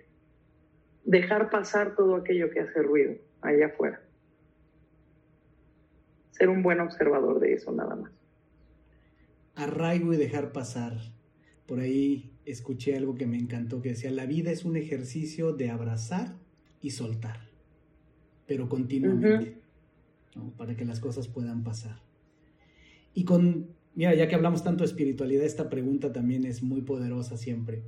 dejar 1.06 1.50
pasar 1.50 1.96
todo 1.96 2.16
aquello 2.16 2.50
que 2.50 2.62
hace 2.62 2.82
ruido 2.82 3.16
allá 3.42 3.68
afuera. 3.68 4.02
Ser 6.32 6.50
un 6.50 6.64
buen 6.64 6.80
observador 6.80 7.40
de 7.40 7.54
eso 7.54 7.72
nada 7.72 7.96
más 7.96 8.12
arraigo 9.56 10.14
y 10.14 10.18
dejar 10.18 10.52
pasar. 10.52 10.98
Por 11.68 11.80
ahí 11.80 12.31
escuché 12.46 12.96
algo 12.96 13.16
que 13.16 13.28
me 13.28 13.38
encantó, 13.38 13.82
que 13.82 13.90
decía, 13.90 14.12
la 14.12 14.26
vida 14.26 14.52
es 14.52 14.66
un 14.66 14.76
ejercicio 14.76 15.54
de 15.54 15.70
abrazar 15.70 16.36
y 16.82 16.92
soltar, 16.92 17.50
pero 18.48 18.68
continuamente, 18.70 19.60
uh 20.36 20.42
-huh. 20.42 20.44
¿no? 20.44 20.52
para 20.58 20.76
que 20.76 20.86
las 20.86 21.00
cosas 21.00 21.28
puedan 21.28 21.64
pasar. 21.64 22.02
Y 23.14 23.26
con, 23.26 23.68
mira, 23.94 24.16
ya 24.16 24.28
que 24.28 24.36
hablamos 24.36 24.64
tanto 24.64 24.84
de 24.84 24.90
espiritualidad, 24.90 25.46
esta 25.46 25.70
pregunta 25.70 26.12
también 26.12 26.46
es 26.46 26.64
muy 26.64 26.82
poderosa 26.82 27.38
siempre. 27.38 27.84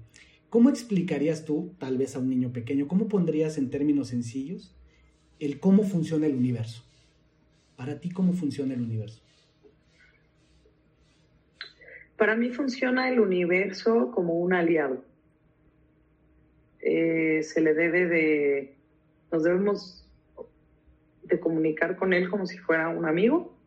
¿Cómo 0.50 0.70
explicarías 0.70 1.46
tú, 1.46 1.74
tal 1.80 1.98
vez 1.98 2.16
a 2.16 2.20
un 2.20 2.30
niño 2.30 2.54
pequeño, 2.54 2.88
cómo 2.88 3.08
pondrías 3.08 3.58
en 3.58 3.72
términos 3.72 4.10
sencillos 4.10 4.76
el 5.40 5.60
cómo 5.60 5.84
funciona 5.84 6.28
el 6.28 6.36
universo? 6.36 6.84
Para 7.76 8.00
ti, 8.00 8.12
¿cómo 8.12 8.34
funciona 8.34 8.76
el 8.76 8.82
universo? 8.82 9.23
Para 12.18 12.36
mí 12.36 12.52
funciona 12.52 13.10
el 13.10 13.20
universo 13.20 14.12
como 14.12 14.34
un 14.34 14.54
aliado. 14.54 15.04
Eh, 16.80 17.42
se 17.44 17.62
le 17.62 17.74
debe 17.74 18.08
de, 18.08 18.76
nos 19.32 19.44
debemos 19.44 20.06
de 21.24 21.40
comunicar 21.40 21.96
con 21.96 22.14
él 22.14 22.30
como 22.30 22.46
si 22.46 22.58
fuera 22.58 22.90
un 22.90 23.06
amigo, 23.06 23.58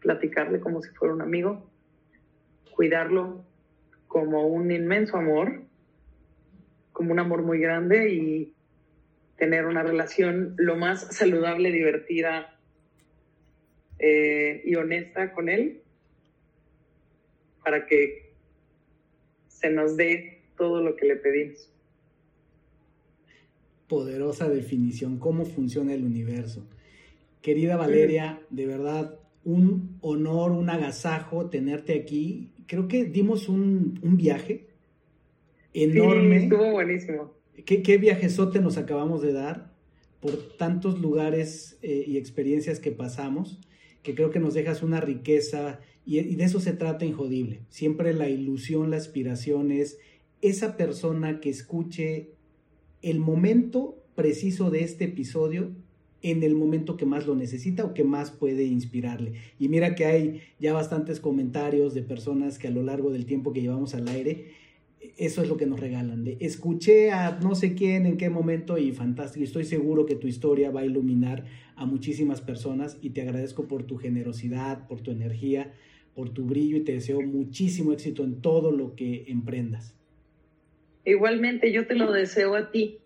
platicarle 0.00 0.60
como 0.60 0.82
si 0.82 0.90
fuera 0.90 1.14
un 1.14 1.22
amigo, 1.22 1.68
cuidarlo 2.70 3.44
como 4.06 4.46
un 4.46 4.70
inmenso 4.70 5.16
amor, 5.16 5.62
como 6.92 7.12
un 7.12 7.18
amor 7.18 7.42
muy 7.42 7.58
grande 7.58 8.10
y 8.10 8.54
tener 9.36 9.66
una 9.66 9.82
relación 9.82 10.54
lo 10.58 10.76
más 10.76 11.16
saludable, 11.16 11.72
divertida 11.72 12.56
eh, 13.98 14.62
y 14.64 14.74
honesta 14.76 15.32
con 15.32 15.48
él 15.48 15.81
para 17.64 17.86
que 17.86 18.32
se 19.48 19.70
nos 19.70 19.96
dé 19.96 20.42
todo 20.56 20.82
lo 20.82 20.96
que 20.96 21.06
le 21.06 21.16
pedimos. 21.16 21.70
Poderosa 23.88 24.48
definición, 24.48 25.18
cómo 25.18 25.44
funciona 25.44 25.92
el 25.94 26.04
universo. 26.04 26.66
Querida 27.42 27.76
Valeria, 27.76 28.40
de 28.50 28.66
verdad, 28.66 29.18
un 29.44 29.98
honor, 30.00 30.52
un 30.52 30.70
agasajo 30.70 31.50
tenerte 31.50 31.94
aquí. 31.94 32.52
Creo 32.66 32.88
que 32.88 33.04
dimos 33.04 33.48
un, 33.48 33.98
viaje 34.02 34.68
enorme. 35.74 36.38
Sí, 36.38 36.44
estuvo 36.44 36.70
buenísimo. 36.70 37.34
¿Qué, 37.66 37.82
¿Qué, 37.82 37.98
viajezote 37.98 38.60
nos 38.60 38.78
acabamos 38.78 39.20
de 39.22 39.32
dar 39.32 39.72
por 40.20 40.56
tantos 40.56 41.00
lugares 41.00 41.78
eh, 41.82 42.04
y 42.06 42.16
experiencias 42.16 42.78
que 42.78 42.92
pasamos, 42.92 43.60
que 44.02 44.14
creo 44.14 44.30
que 44.30 44.40
nos 44.40 44.54
dejas 44.54 44.82
una 44.82 45.00
riqueza 45.00 45.80
y, 46.04 46.34
de 46.34 46.44
eso 46.44 46.60
se 46.60 46.72
trata 46.72 47.04
Injodible. 47.04 47.60
Siempre 47.68 48.12
la 48.12 48.28
ilusión, 48.28 48.90
la 48.90 48.96
aspiración 48.96 49.70
es 49.70 49.98
esa 50.40 50.76
persona 50.76 51.40
que 51.40 51.50
escuche 51.50 52.30
el 53.02 53.20
momento 53.20 54.02
preciso 54.14 54.70
de 54.70 54.82
este 54.82 55.04
episodio 55.04 55.70
en 56.22 56.42
el 56.42 56.54
momento 56.54 56.96
que 56.96 57.06
más 57.06 57.26
lo 57.26 57.34
necesita 57.34 57.84
o 57.84 57.94
que 57.94 58.04
más 58.04 58.30
puede 58.30 58.64
inspirarle. 58.64 59.34
Y 59.58 59.68
mira 59.68 59.94
que 59.94 60.04
hay 60.04 60.40
ya 60.60 60.72
bastantes 60.72 61.18
comentarios 61.20 61.94
de 61.94 62.02
personas 62.02 62.58
que 62.58 62.68
a 62.68 62.72
lo 62.72 62.82
largo 62.82 63.10
del 63.10 63.26
tiempo 63.26 63.52
que 63.52 63.60
llevamos 63.60 63.94
al 63.94 64.08
aire, 64.08 64.52
eso 65.16 65.42
es 65.42 65.48
lo 65.48 65.56
que 65.56 65.66
nos 65.66 65.80
regalan. 65.80 66.24
De 66.24 66.36
escuché 66.40 67.10
a 67.10 67.38
no 67.42 67.54
sé 67.54 67.74
quién 67.74 68.06
en 68.06 68.16
qué 68.16 68.30
momento 68.30 68.78
y 68.78 68.92
fantástico. 68.92 69.44
Estoy 69.44 69.64
seguro 69.64 70.06
que 70.06 70.14
tu 70.14 70.26
historia 70.26 70.70
va 70.70 70.80
a 70.80 70.84
iluminar 70.84 71.44
a 71.76 71.86
muchísimas 71.86 72.40
personas 72.40 72.98
y 73.00 73.10
te 73.10 73.22
agradezco 73.22 73.68
por 73.68 73.84
tu 73.84 73.96
generosidad, 73.96 74.86
por 74.88 75.00
tu 75.00 75.10
energía, 75.10 75.72
por 76.14 76.30
tu 76.30 76.44
brillo 76.44 76.76
y 76.76 76.80
te 76.80 76.92
deseo 76.92 77.20
muchísimo 77.20 77.92
éxito 77.92 78.24
en 78.24 78.40
todo 78.40 78.70
lo 78.70 78.94
que 78.94 79.24
emprendas. 79.28 79.94
Igualmente, 81.04 81.72
yo 81.72 81.86
te 81.86 81.94
lo 81.94 82.12
deseo 82.12 82.54
a 82.54 82.70
ti 82.70 82.98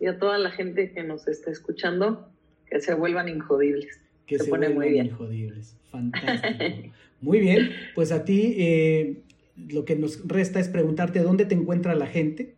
y 0.00 0.06
a 0.06 0.18
toda 0.18 0.38
la 0.38 0.50
gente 0.50 0.92
que 0.92 1.02
nos 1.02 1.28
está 1.28 1.50
escuchando, 1.50 2.28
que 2.70 2.80
se 2.80 2.94
vuelvan 2.94 3.28
injodibles. 3.28 4.00
Que 4.26 4.38
se, 4.38 4.48
vuelvan 4.48 4.74
muy 4.74 4.88
bien. 4.88 5.06
injodibles. 5.06 5.76
Fantástico. 5.90 6.92
muy 7.20 7.40
bien, 7.40 7.70
pues 7.94 8.12
a 8.12 8.24
ti 8.24 8.54
eh, 8.56 9.22
lo 9.56 9.84
que 9.84 9.96
nos 9.96 10.26
resta 10.26 10.60
es 10.60 10.68
preguntarte 10.68 11.20
dónde 11.20 11.44
te 11.44 11.54
encuentra 11.54 11.94
la 11.94 12.06
gente 12.06 12.54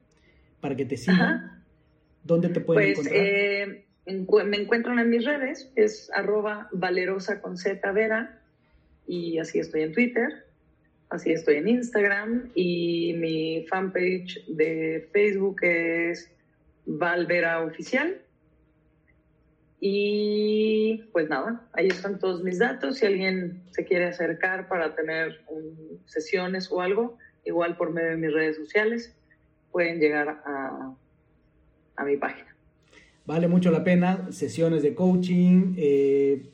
para 0.60 0.77
que 0.77 0.85
te 0.85 0.97
sigan. 0.97 1.64
¿Dónde 2.24 2.48
te 2.48 2.60
pueden 2.60 2.94
pues, 2.94 3.06
encontrar? 3.06 3.27
Eh, 3.27 3.85
me 4.06 4.56
encuentran 4.56 4.98
en 4.98 5.10
mis 5.10 5.24
redes, 5.24 5.70
es 5.77 6.10
arroba 6.12 6.68
valerosa 6.73 7.40
con 7.40 7.56
Z 7.56 7.93
Vera 7.93 8.40
y 9.06 9.39
así 9.39 9.59
estoy 9.59 9.82
en 9.82 9.93
Twitter, 9.93 10.44
así 11.09 11.32
estoy 11.32 11.56
en 11.56 11.68
Instagram 11.68 12.51
y 12.55 13.14
mi 13.14 13.66
fanpage 13.68 14.44
de 14.48 15.09
Facebook 15.12 15.62
es 15.62 16.31
Valvera 16.86 17.64
Oficial. 17.64 18.20
Y 19.88 21.04
pues 21.12 21.28
nada, 21.28 21.64
ahí 21.72 21.86
están 21.86 22.18
todos 22.18 22.42
mis 22.42 22.58
datos. 22.58 22.98
Si 22.98 23.06
alguien 23.06 23.62
se 23.70 23.84
quiere 23.84 24.06
acercar 24.06 24.66
para 24.66 24.96
tener 24.96 25.44
sesiones 26.06 26.72
o 26.72 26.80
algo, 26.80 27.18
igual 27.44 27.76
por 27.76 27.92
medio 27.92 28.10
de 28.10 28.16
mis 28.16 28.32
redes 28.32 28.56
sociales, 28.56 29.14
pueden 29.70 30.00
llegar 30.00 30.28
a, 30.44 30.92
a 31.94 32.04
mi 32.04 32.16
página. 32.16 32.56
Vale 33.26 33.46
mucho 33.46 33.70
la 33.70 33.84
pena, 33.84 34.32
sesiones 34.32 34.82
de 34.82 34.96
coaching, 34.96 35.74
eh, 35.76 36.50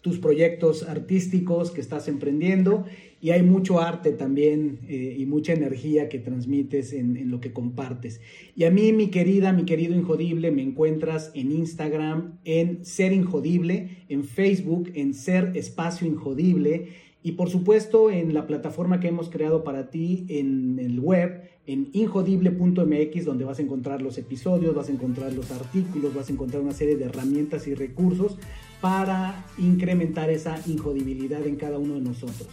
tus 0.00 0.20
proyectos 0.20 0.88
artísticos 0.88 1.72
que 1.72 1.80
estás 1.80 2.06
emprendiendo 2.06 2.86
y 3.20 3.30
hay 3.30 3.42
mucho 3.42 3.80
arte 3.80 4.12
también 4.12 4.80
eh, 4.88 5.16
y 5.18 5.26
mucha 5.26 5.52
energía 5.52 6.08
que 6.08 6.18
transmites 6.18 6.92
en, 6.92 7.30
lo 7.30 7.40
que 7.40 7.52
compartes. 7.52 8.20
Y 8.56 8.64
a 8.64 8.70
mí, 8.70 8.92
mi 8.92 9.08
querida, 9.08 9.52
mi 9.52 9.64
querido 9.64 9.94
Injodible, 9.94 10.50
me 10.50 10.62
encuentras 10.62 11.30
en 11.34 11.52
Instagram 11.52 12.38
en 12.44 12.84
Ser 12.84 13.12
Injodible, 13.12 14.04
en 14.08 14.24
Facebook 14.24 14.90
en 14.94 15.12
Ser 15.12 15.52
Espacio 15.54 16.06
Injodible 16.06 16.88
y 17.22 17.32
por 17.32 17.50
supuesto 17.50 18.10
en 18.10 18.32
la 18.32 18.46
plataforma 18.46 18.98
que 18.98 19.08
hemos 19.08 19.28
creado 19.28 19.62
para 19.62 19.90
ti 19.90 20.24
en 20.28 20.78
el 20.78 20.98
web, 21.00 21.42
en 21.66 21.90
injodible.mx, 21.92 23.24
donde 23.26 23.44
vas 23.44 23.58
a 23.58 23.62
encontrar 23.62 24.00
los 24.00 24.16
episodios, 24.16 24.74
vas 24.74 24.88
a 24.88 24.92
encontrar 24.92 25.34
los 25.34 25.50
artículos, 25.50 26.14
vas 26.14 26.30
a 26.30 26.32
encontrar 26.32 26.62
una 26.62 26.72
serie 26.72 26.96
de 26.96 27.04
herramientas 27.04 27.66
y 27.68 27.74
recursos 27.74 28.38
para 28.80 29.44
incrementar 29.58 30.30
esa 30.30 30.58
injodibilidad 30.66 31.46
en 31.46 31.56
cada 31.56 31.78
uno 31.78 31.94
de 31.94 32.00
nosotros. 32.00 32.48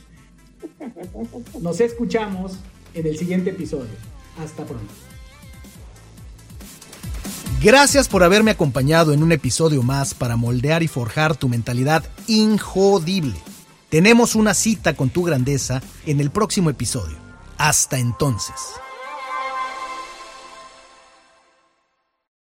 Nos 1.62 1.80
escuchamos 1.80 2.54
en 2.94 3.08
el 3.08 3.18
siguiente 3.18 3.52
episodio. 3.52 3.92
Hasta 4.40 4.66
pronto. 4.66 4.94
Gracias 7.62 8.08
por 8.08 8.24
haberme 8.24 8.52
acompañado 8.52 9.14
en 9.14 9.24
un 9.24 9.32
episodio 9.32 9.82
más 9.82 10.14
para 10.14 10.36
moldear 10.36 10.84
y 10.84 10.88
forjar 10.88 11.36
tu 11.36 11.50
mentalidad 11.50 12.04
injodible. 12.28 13.36
Tenemos 13.90 14.36
una 14.36 14.54
cita 14.54 14.96
con 14.96 15.10
tu 15.10 15.24
grandeza 15.24 15.82
en 16.06 16.20
el 16.20 16.30
próximo 16.30 16.70
episodio. 16.70 17.18
Hasta 17.58 17.98
entonces. 17.98 18.54